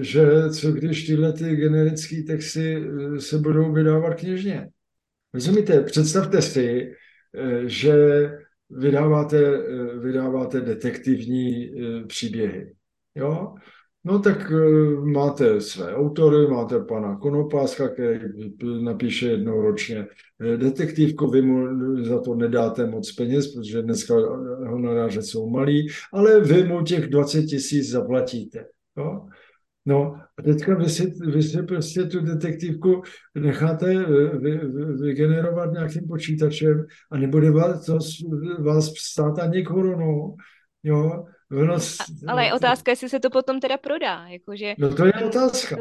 že 0.00 0.50
co 0.50 0.72
když 0.72 1.06
tyhle 1.06 1.32
ty 1.32 1.56
generické 1.56 2.22
texty 2.26 2.76
eh, 2.76 3.20
se 3.20 3.38
budou 3.38 3.72
vydávat 3.72 4.14
knižně? 4.14 4.68
Rozumíte, 5.34 5.80
představte 5.80 6.42
si, 6.42 6.92
eh, 7.34 7.62
že 7.66 7.94
vydáváte, 8.70 9.38
eh, 9.38 9.98
vydáváte 9.98 10.60
detektivní 10.60 11.64
eh, 11.64 12.06
příběhy. 12.06 12.72
Jo? 13.14 13.54
No 14.04 14.18
tak 14.18 14.52
máte 15.04 15.60
své 15.60 15.94
autory, 15.94 16.46
máte 16.46 16.80
pana 16.80 17.16
Konopáska, 17.16 17.88
který 17.88 18.18
napíše 18.82 19.26
jednou 19.26 19.60
ročně 19.60 20.06
detektivku, 20.56 21.30
vy 21.30 21.42
mu 21.42 21.68
za 22.04 22.20
to 22.20 22.34
nedáte 22.34 22.86
moc 22.86 23.12
peněz, 23.12 23.54
protože 23.54 23.82
dneska 23.82 24.14
honoráře 24.68 25.22
jsou 25.22 25.50
malý, 25.50 25.86
ale 26.12 26.40
vy 26.40 26.64
mu 26.64 26.82
těch 26.82 27.06
20 27.06 27.42
tisíc 27.42 27.90
zaplatíte. 27.90 28.66
Jo? 28.96 29.26
No 29.86 30.20
a 30.38 30.42
teďka 30.42 30.74
vy 30.74 30.88
si, 30.88 31.06
vy 31.06 31.42
si 31.42 31.62
prostě 31.62 32.04
tu 32.04 32.20
detektivku 32.20 33.02
necháte 33.34 33.92
eh, 33.92 34.38
vy, 34.38 34.58
vy, 34.58 34.84
vygenerovat 34.84 35.72
nějakým 35.72 36.08
počítačem 36.08 36.86
a 37.10 37.18
nebude 37.18 37.50
vás, 37.50 37.86
to, 37.86 37.98
vás 38.58 38.92
stát 38.94 39.38
ani 39.38 39.64
korunu. 39.64 40.36
Jo, 40.82 41.24
ono, 41.52 41.76
ale 42.26 42.44
je 42.44 42.54
otázka, 42.54 42.90
jestli 42.90 43.08
se 43.08 43.20
to 43.20 43.30
potom 43.30 43.60
teda 43.60 43.76
prodá. 43.76 44.28
Jakože, 44.28 44.74
no 44.78 44.94
to 44.94 45.06
je 45.06 45.12
otázka. 45.12 45.76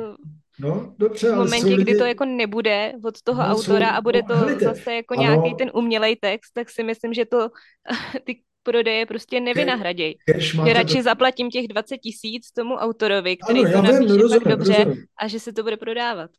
No, 0.59 0.95
dobře, 0.97 1.31
v 1.31 1.35
momentě, 1.35 1.77
kdy 1.77 1.95
to 1.95 2.05
jako 2.05 2.25
nebude 2.25 2.93
od 3.03 3.21
toho 3.21 3.43
no, 3.43 3.49
autora 3.49 3.89
jsou, 3.89 3.95
a 3.95 4.01
bude 4.01 4.23
to 4.23 4.35
helite, 4.35 4.65
zase 4.65 4.93
jako 4.93 5.13
ano, 5.13 5.21
nějaký 5.21 5.55
ten 5.55 5.71
umělej 5.73 6.15
text, 6.15 6.51
tak 6.53 6.69
si 6.69 6.83
myslím, 6.83 7.13
že 7.13 7.25
to 7.25 7.49
ty 8.23 8.41
prodeje 8.63 9.05
prostě 9.05 9.39
nevynahradějí. 9.39 10.15
Že 10.37 10.73
radši 10.73 10.95
to... 10.95 11.03
zaplatím 11.03 11.49
těch 11.49 11.67
20 11.67 11.97
tisíc 11.97 12.51
tomu 12.51 12.75
autorovi, 12.75 13.37
který 13.37 13.65
ano, 13.65 13.71
to 13.71 13.81
napíše 13.81 13.99
vím, 13.99 14.21
rozumím, 14.21 14.43
tak 14.43 14.57
dobře 14.57 14.83
rozumím. 14.83 15.05
a 15.21 15.27
že 15.27 15.39
se 15.39 15.53
to 15.53 15.63
bude 15.63 15.77
prodávat. 15.77 16.31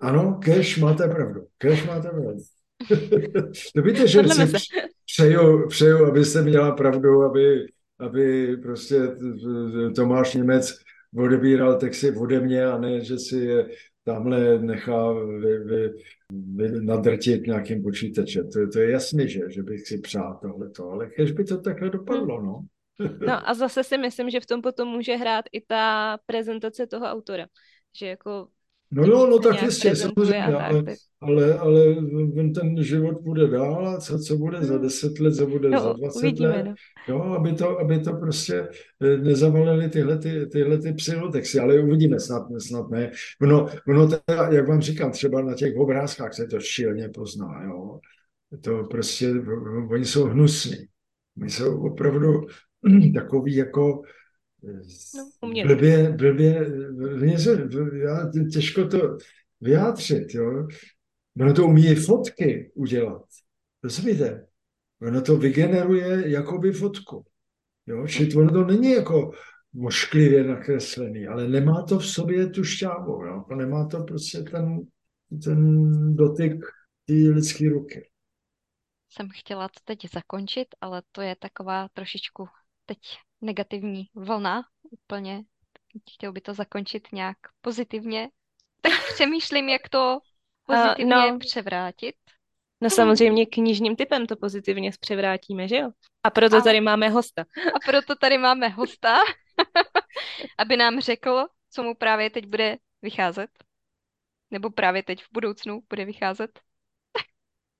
Ano, 0.00 0.40
cash 0.44 0.78
máte 0.78 1.08
pravdu. 1.08 1.40
Cash 1.58 1.86
máte 1.86 2.08
pravdu. 2.08 2.40
to 3.74 3.82
víte, 3.82 4.06
že 4.06 4.22
si 4.24 4.58
přeju, 5.06 5.68
přeju, 5.68 6.06
abyste 6.06 6.42
měla 6.42 6.72
pravdu, 6.72 7.22
aby, 7.22 7.66
aby 8.00 8.56
prostě 8.56 9.00
Tomáš 9.96 10.34
Němec 10.34 10.74
odebíral 11.16 11.78
texty 11.78 12.10
ode 12.10 12.40
mě 12.40 12.66
a 12.66 12.78
ne, 12.78 13.04
že 13.04 13.18
si 13.18 13.36
je 13.36 13.66
tamhle 14.08 14.58
nechá 14.58 15.12
vy, 15.12 15.58
vy, 15.58 15.90
vy 16.32 16.84
nadrtit 16.84 17.46
nějakým 17.46 17.82
počítačem. 17.82 18.50
To, 18.50 18.68
to 18.72 18.78
je 18.78 18.90
jasný, 18.90 19.28
že, 19.28 19.40
že 19.50 19.62
bych 19.62 19.86
si 19.86 19.98
přál 19.98 20.38
tohleto, 20.42 20.90
ale 20.90 21.10
když 21.16 21.32
by 21.32 21.44
to 21.44 21.60
takhle 21.60 21.90
dopadlo, 21.90 22.42
no. 22.42 22.60
no 23.26 23.48
a 23.48 23.54
zase 23.54 23.84
si 23.84 23.98
myslím, 23.98 24.30
že 24.30 24.40
v 24.40 24.46
tom 24.46 24.62
potom 24.62 24.88
může 24.88 25.16
hrát 25.16 25.44
i 25.52 25.60
ta 25.60 26.18
prezentace 26.26 26.86
toho 26.86 27.06
autora. 27.06 27.46
Že 27.96 28.06
jako 28.06 28.48
No 28.90 29.04
jo, 29.04 29.26
no 29.30 29.38
tak 29.38 29.62
jistě, 29.62 29.96
samozřejmě, 29.96 30.44
ale, 30.44 30.84
ale, 31.20 31.58
ale 31.58 31.94
ten 32.54 32.82
život 32.82 33.22
bude 33.22 33.48
dál 33.48 33.88
a 33.88 34.00
co, 34.00 34.18
co 34.18 34.36
bude 34.36 34.64
za 34.64 34.78
10 34.78 35.18
hmm. 35.18 35.26
let, 35.26 35.34
co 35.34 35.46
bude 35.46 35.68
no, 35.68 35.80
za 35.80 35.92
20 35.92 36.18
uvidíme, 36.18 36.48
let, 36.48 36.66
no. 36.66 36.74
jo, 37.08 37.22
aby 37.22 37.52
to, 37.52 37.78
aby 37.78 37.98
to 37.98 38.12
prostě 38.12 38.68
eh, 39.02 39.16
nezavalili 39.16 39.88
tyhle, 39.88 40.18
ty, 40.18 40.46
tyhle 40.46 40.78
ty 40.78 40.92
psylotexy, 40.92 41.58
ale 41.58 41.80
uvidíme, 41.80 42.20
snad, 42.20 42.42
snad 42.58 42.90
ne. 42.90 43.10
Ono, 43.42 43.66
ono 43.88 44.08
teda, 44.08 44.48
jak 44.48 44.68
vám 44.68 44.80
říkám, 44.80 45.10
třeba 45.10 45.42
na 45.42 45.54
těch 45.54 45.76
obrázkách 45.76 46.34
se 46.34 46.46
to 46.46 46.60
šíleně 46.60 47.08
pozná, 47.08 47.62
jo. 47.64 47.98
To 48.60 48.84
prostě, 48.84 49.34
oni 49.90 50.04
jsou 50.04 50.24
hnusní. 50.24 50.76
Oni 51.40 51.50
jsou 51.50 51.80
opravdu 51.80 52.46
takový 53.14 53.56
jako 53.56 54.02
No, 54.62 55.64
blbě, 55.64 56.10
blbě, 56.10 56.66
něco, 57.20 57.50
já, 57.94 58.30
těžko 58.52 58.88
to 58.88 59.18
vyjádřit, 59.60 60.34
jo. 60.34 60.66
Ono 61.40 61.54
to 61.54 61.66
umí 61.66 61.94
fotky 61.94 62.72
udělat. 62.74 63.22
Rozumíte? 63.82 64.46
Ono 65.02 65.22
to 65.22 65.36
vygeneruje 65.36 66.30
jakoby 66.30 66.72
fotku. 66.72 67.24
Jo? 67.86 68.06
Čili 68.06 68.34
ono 68.34 68.52
to 68.52 68.64
není 68.64 68.90
jako 68.90 69.32
mošklivě 69.72 70.44
nakreslený, 70.44 71.26
ale 71.26 71.48
nemá 71.48 71.82
to 71.82 71.98
v 71.98 72.06
sobě 72.06 72.48
tu 72.48 72.64
šťávu. 72.64 73.24
Jo? 73.24 73.44
Nemá 73.54 73.86
to 73.86 74.04
prostě 74.04 74.42
ten, 74.42 74.80
ten 75.44 76.16
dotyk 76.16 76.64
té 77.04 77.14
lidské 77.14 77.68
ruky. 77.68 78.10
Jsem 79.10 79.28
chtěla 79.32 79.68
to 79.68 79.80
teď 79.84 79.98
zakončit, 80.12 80.68
ale 80.80 81.02
to 81.12 81.22
je 81.22 81.36
taková 81.36 81.88
trošičku 81.88 82.46
teď 82.86 82.98
negativní 83.40 84.06
vlna 84.14 84.62
úplně. 84.90 85.44
Chtěl 86.14 86.32
by 86.32 86.40
to 86.40 86.54
zakončit 86.54 87.08
nějak 87.12 87.36
pozitivně. 87.60 88.28
Tak 88.80 88.92
přemýšlím, 89.14 89.68
jak 89.68 89.88
to 89.88 90.18
pozitivně 90.66 91.16
uh, 91.16 91.32
no. 91.32 91.38
převrátit. 91.38 92.14
No 92.80 92.90
samozřejmě 92.90 93.46
knižním 93.46 93.96
typem 93.96 94.26
to 94.26 94.36
pozitivně 94.36 94.90
převrátíme, 95.00 95.68
že 95.68 95.76
jo? 95.76 95.90
A 96.22 96.30
proto 96.30 96.54
Ale... 96.54 96.62
tady 96.62 96.80
máme 96.80 97.08
hosta. 97.08 97.42
A 97.74 97.78
proto 97.86 98.14
tady 98.14 98.38
máme 98.38 98.68
hosta, 98.68 99.16
aby 100.58 100.76
nám 100.76 101.00
řekl, 101.00 101.46
co 101.70 101.82
mu 101.82 101.94
právě 101.94 102.30
teď 102.30 102.46
bude 102.46 102.76
vycházet. 103.02 103.50
Nebo 104.50 104.70
právě 104.70 105.02
teď 105.02 105.22
v 105.22 105.28
budoucnu 105.32 105.82
bude 105.90 106.04
vycházet. 106.04 106.60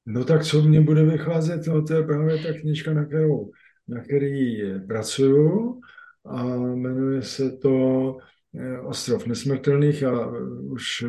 No 0.07 0.25
tak 0.25 0.45
co 0.45 0.63
mě 0.63 0.81
bude 0.81 1.05
vycházet, 1.05 1.67
no 1.67 1.85
to 1.85 1.95
je 1.95 2.03
právě 2.03 2.39
ta 2.39 2.61
knižka, 2.61 2.95
na 2.95 3.05
kterou 3.05 3.51
na 3.89 4.01
který 4.01 4.63
pracuju 4.87 5.81
a 6.25 6.45
jmenuje 6.57 7.23
se 7.23 7.51
to 7.51 8.17
eh, 8.55 8.81
Ostrov 8.81 9.27
nesmrtelných 9.27 10.03
a 10.05 10.33
už 10.61 11.03
eh, 11.03 11.09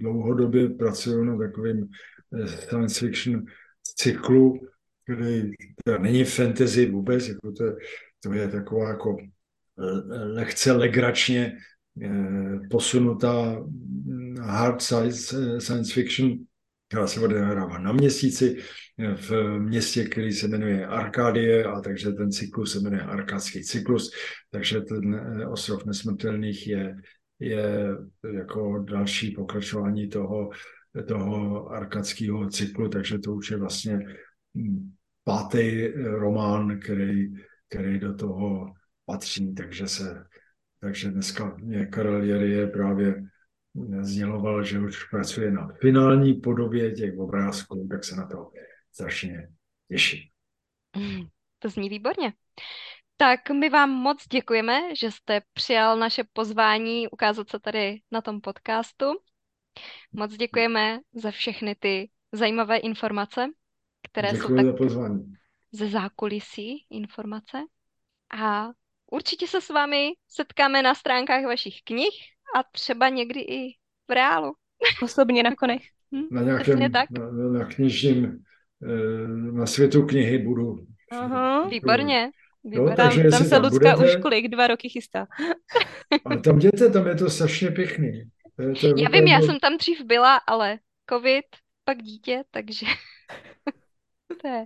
dlouhodobě 0.00 0.68
pracuju 0.68 1.24
na 1.24 1.38
takovým 1.38 1.88
eh, 2.34 2.46
science 2.48 3.06
fiction 3.06 3.44
cyklu, 3.96 4.60
který 5.04 5.50
není 6.00 6.24
fantasy 6.24 6.86
vůbec, 6.86 7.28
jako 7.28 7.52
to, 7.52 7.64
to 8.20 8.32
je 8.32 8.48
taková 8.48 8.88
jako 8.88 9.16
lehce 10.34 10.72
legračně 10.72 11.58
posunutá 12.70 13.52
hm, 13.52 14.36
hard 14.40 14.82
science, 14.82 15.60
science 15.60 15.92
fiction 15.94 16.38
která 16.88 17.06
se 17.06 17.20
odehrává 17.20 17.78
na 17.78 17.92
měsíci 17.92 18.56
v 19.16 19.58
městě, 19.58 20.04
který 20.04 20.32
se 20.32 20.48
jmenuje 20.48 20.86
Arkádie 20.86 21.64
a 21.64 21.80
takže 21.80 22.12
ten 22.12 22.32
cyklus 22.32 22.72
se 22.72 22.80
jmenuje 22.80 23.02
Arkádský 23.02 23.64
cyklus, 23.64 24.10
takže 24.50 24.80
ten 24.80 25.14
eh, 25.14 25.46
ostrov 25.46 25.84
nesmrtelných 25.84 26.66
je, 26.66 26.96
je 27.38 27.88
jako 28.34 28.78
další 28.78 29.30
pokračování 29.30 30.08
toho, 30.08 30.50
toho 31.08 31.66
arkadského 31.68 32.48
cyklu, 32.50 32.88
takže 32.88 33.18
to 33.18 33.32
už 33.32 33.50
je 33.50 33.56
vlastně 33.56 33.98
hm, 34.56 34.92
pátý 35.24 35.88
román, 35.96 36.80
který, 36.80 37.34
který 37.68 37.98
do 37.98 38.14
toho 38.14 38.72
patří, 39.06 39.54
takže 39.54 39.88
se 39.88 40.24
takže 40.84 41.10
dneska 41.10 41.56
mě 41.62 41.86
Karel 41.86 42.22
Jery 42.22 42.50
je 42.50 42.66
právě 42.66 43.24
sděloval, 44.00 44.64
že 44.64 44.80
už 44.80 45.04
pracuje 45.04 45.50
na 45.50 45.68
finální 45.80 46.34
podobě 46.34 46.92
těch 46.92 47.18
obrázků, 47.18 47.86
tak 47.90 48.04
se 48.04 48.16
na 48.16 48.26
to 48.26 48.50
strašně 48.92 49.48
těším. 49.88 50.20
To 51.58 51.68
zní 51.68 51.88
výborně. 51.88 52.32
Tak 53.16 53.50
my 53.50 53.70
vám 53.70 53.90
moc 53.90 54.28
děkujeme, 54.28 54.96
že 54.96 55.10
jste 55.10 55.42
přijal 55.52 55.98
naše 55.98 56.24
pozvání 56.32 57.08
ukázat 57.08 57.50
se 57.50 57.58
tady 57.60 58.00
na 58.10 58.20
tom 58.20 58.40
podcastu. 58.40 59.04
Moc 60.12 60.32
děkujeme 60.36 60.98
za 61.14 61.30
všechny 61.30 61.74
ty 61.74 62.10
zajímavé 62.32 62.76
informace, 62.76 63.46
které 64.10 64.32
Děkuji 64.32 64.48
jsou 64.48 64.56
tak 64.56 64.66
za 64.66 64.72
pozvání. 64.72 65.34
ze 65.72 65.88
zákulisí 65.90 66.86
informace. 66.90 67.58
A 68.40 68.68
určitě 69.10 69.46
se 69.46 69.60
s 69.60 69.68
vámi 69.68 70.12
setkáme 70.28 70.82
na 70.82 70.94
stránkách 70.94 71.44
vašich 71.44 71.82
knih 71.84 72.33
a 72.54 72.62
třeba 72.72 73.08
někdy 73.08 73.40
i 73.40 73.68
v 74.08 74.12
reálu. 74.14 74.52
Osobně 75.02 75.42
na 75.42 75.54
konech. 75.54 75.82
Hm? 76.14 76.22
Na 76.30 76.42
nějakém, 76.42 76.92
tak. 76.92 77.10
na, 77.10 77.58
na 77.58 77.64
knižním, 77.64 78.38
eh, 78.82 79.28
na 79.52 79.66
světu 79.66 80.06
knihy 80.06 80.38
budu. 80.38 80.86
Aha. 81.10 81.68
Výborně. 81.68 82.30
Jo, 82.64 82.70
Výborně. 82.70 82.96
Tam, 82.96 83.06
takže 83.06 83.18
tam 83.18 83.24
jestli 83.24 83.44
se 83.44 83.50
tam 83.50 83.62
Lucka 83.62 83.96
budete- 83.96 84.16
už 84.16 84.22
kolik, 84.22 84.48
dva 84.48 84.66
roky 84.66 84.88
chystá. 84.88 85.26
Ale 86.24 86.40
tam 86.40 86.58
jděte, 86.58 86.90
tam 86.90 87.06
je 87.06 87.14
to 87.14 87.30
strašně 87.30 87.70
pěkný. 87.70 88.22
To 88.56 88.62
je, 88.62 88.74
to 88.74 88.86
je 88.86 88.94
Já 89.02 89.08
vím, 89.10 89.26
já 89.26 89.40
jsem 89.40 89.58
tam 89.60 89.76
dřív 89.76 90.04
byla, 90.04 90.36
ale 90.36 90.78
covid, 91.10 91.44
pak 91.84 91.98
dítě, 91.98 92.42
takže 92.50 92.86
to 94.40 94.48
je 94.48 94.64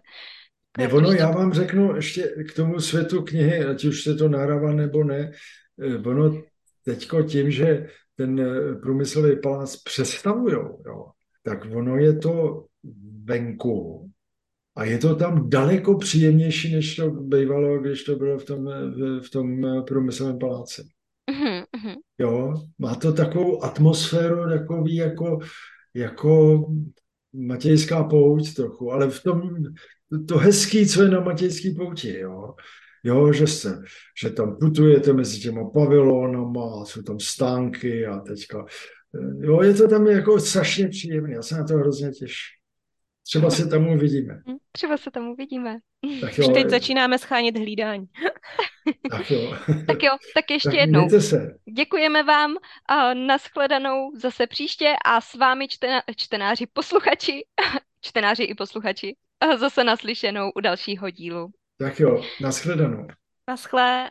Ne, 0.79 0.89
ono, 0.89 1.01
trošku- 1.07 1.23
já 1.23 1.31
vám 1.31 1.53
řeknu 1.53 1.97
ještě 1.97 2.23
k 2.51 2.55
tomu 2.57 2.81
světu 2.81 3.23
knihy, 3.23 3.65
ať 3.65 3.85
už 3.85 4.03
se 4.03 4.15
to 4.15 4.29
nahrává 4.29 4.73
nebo 4.73 5.05
ne, 5.05 5.33
eh, 5.83 5.97
ono 6.09 6.43
teďko 6.89 7.23
tím, 7.23 7.51
že 7.51 7.87
ten 8.17 8.41
eh, 8.41 8.75
průmyslový 8.83 9.41
palác 9.43 9.77
přestavujou, 9.77 10.83
jo, 10.87 11.07
tak 11.43 11.69
ono 11.75 11.97
je 11.97 12.17
to 12.17 12.65
venku 13.25 14.11
a 14.77 14.85
je 14.85 14.99
to 14.99 15.15
tam 15.15 15.51
daleko 15.51 15.99
příjemnější, 15.99 16.75
než 16.75 16.97
to 16.97 17.11
bývalo, 17.11 17.79
když 17.79 18.05
to 18.05 18.17
bylo 18.17 18.39
v 18.39 18.45
tom, 18.45 18.69
eh, 18.69 18.87
v, 18.87 19.21
v 19.21 19.31
tom 19.31 19.65
eh, 19.65 19.83
průmyslovém 19.83 20.39
paláci. 20.39 20.83
Mhm, 21.31 21.63
mhm. 21.77 21.95
Jo, 22.19 22.55
má 22.79 22.95
to 22.95 23.13
takovou 23.13 23.65
atmosféru, 23.65 24.49
takový 24.49 24.97
jako, 24.97 25.39
jako 25.95 26.65
Matějská 27.33 28.05
pouť 28.05 28.55
trochu, 28.55 28.93
ale 28.93 29.11
v 29.11 29.23
tom, 29.23 29.43
to 30.29 30.39
hezký, 30.39 30.87
co 30.87 31.03
je 31.03 31.11
na 31.11 31.21
Matějské 31.21 31.75
pouti, 31.77 32.19
jo. 32.19 32.55
Jo, 33.09 33.33
že, 33.33 33.47
se, 33.47 33.83
že 34.23 34.31
tam 34.31 34.57
putujete 34.57 35.13
mezi 35.13 35.41
těma 35.41 35.71
pavilonama, 35.71 36.85
jsou 36.85 37.03
tam 37.03 37.21
stánky 37.21 38.07
a 38.07 38.19
teďka, 38.19 38.65
jo, 39.41 39.63
je 39.63 39.75
to 39.75 39.89
tam 39.89 40.07
jako 40.07 40.41
strašně 40.41 40.89
příjemné, 40.89 41.33
já 41.35 41.43
se 41.43 41.55
na 41.55 41.65
to 41.65 41.75
hrozně 41.75 42.11
těším. 42.11 42.59
Třeba 43.27 43.51
se 43.51 43.67
tam 43.67 43.89
uvidíme. 43.89 44.35
Hm, 44.49 44.57
Třeba 44.73 44.97
se 44.97 45.11
tam 45.11 45.29
uvidíme. 45.29 45.79
Tak 46.21 46.31
Už 46.31 46.39
jo, 46.39 46.49
teď 46.49 46.69
začínáme 46.69 47.19
schánět 47.19 47.57
hlídání. 47.57 48.07
tak 49.11 49.31
jo. 49.31 49.57
Tak 49.87 50.03
jo, 50.03 50.17
tak 50.35 50.51
ještě 50.51 50.69
Tak 50.69 50.79
jednou. 50.79 51.21
se. 51.21 51.55
Děkujeme 51.77 52.23
vám 52.23 52.57
a 52.89 53.15
nashledanou 53.15 54.11
zase 54.17 54.47
příště 54.47 54.95
a 55.05 55.21
s 55.21 55.35
vámi 55.35 55.69
čtena, 55.69 56.03
čtenáři, 56.17 56.67
posluchači, 56.73 57.45
čtenáři 58.01 58.43
i 58.43 58.55
posluchači, 58.55 59.17
a 59.41 59.57
zase 59.57 59.85
naslyšenou 59.85 60.51
u 60.57 60.61
dalšího 60.61 61.11
dílu. 61.11 61.51
Tak 61.79 62.01
jo, 62.01 62.23
nashledanou. 62.41 63.07
Naschle 63.49 64.05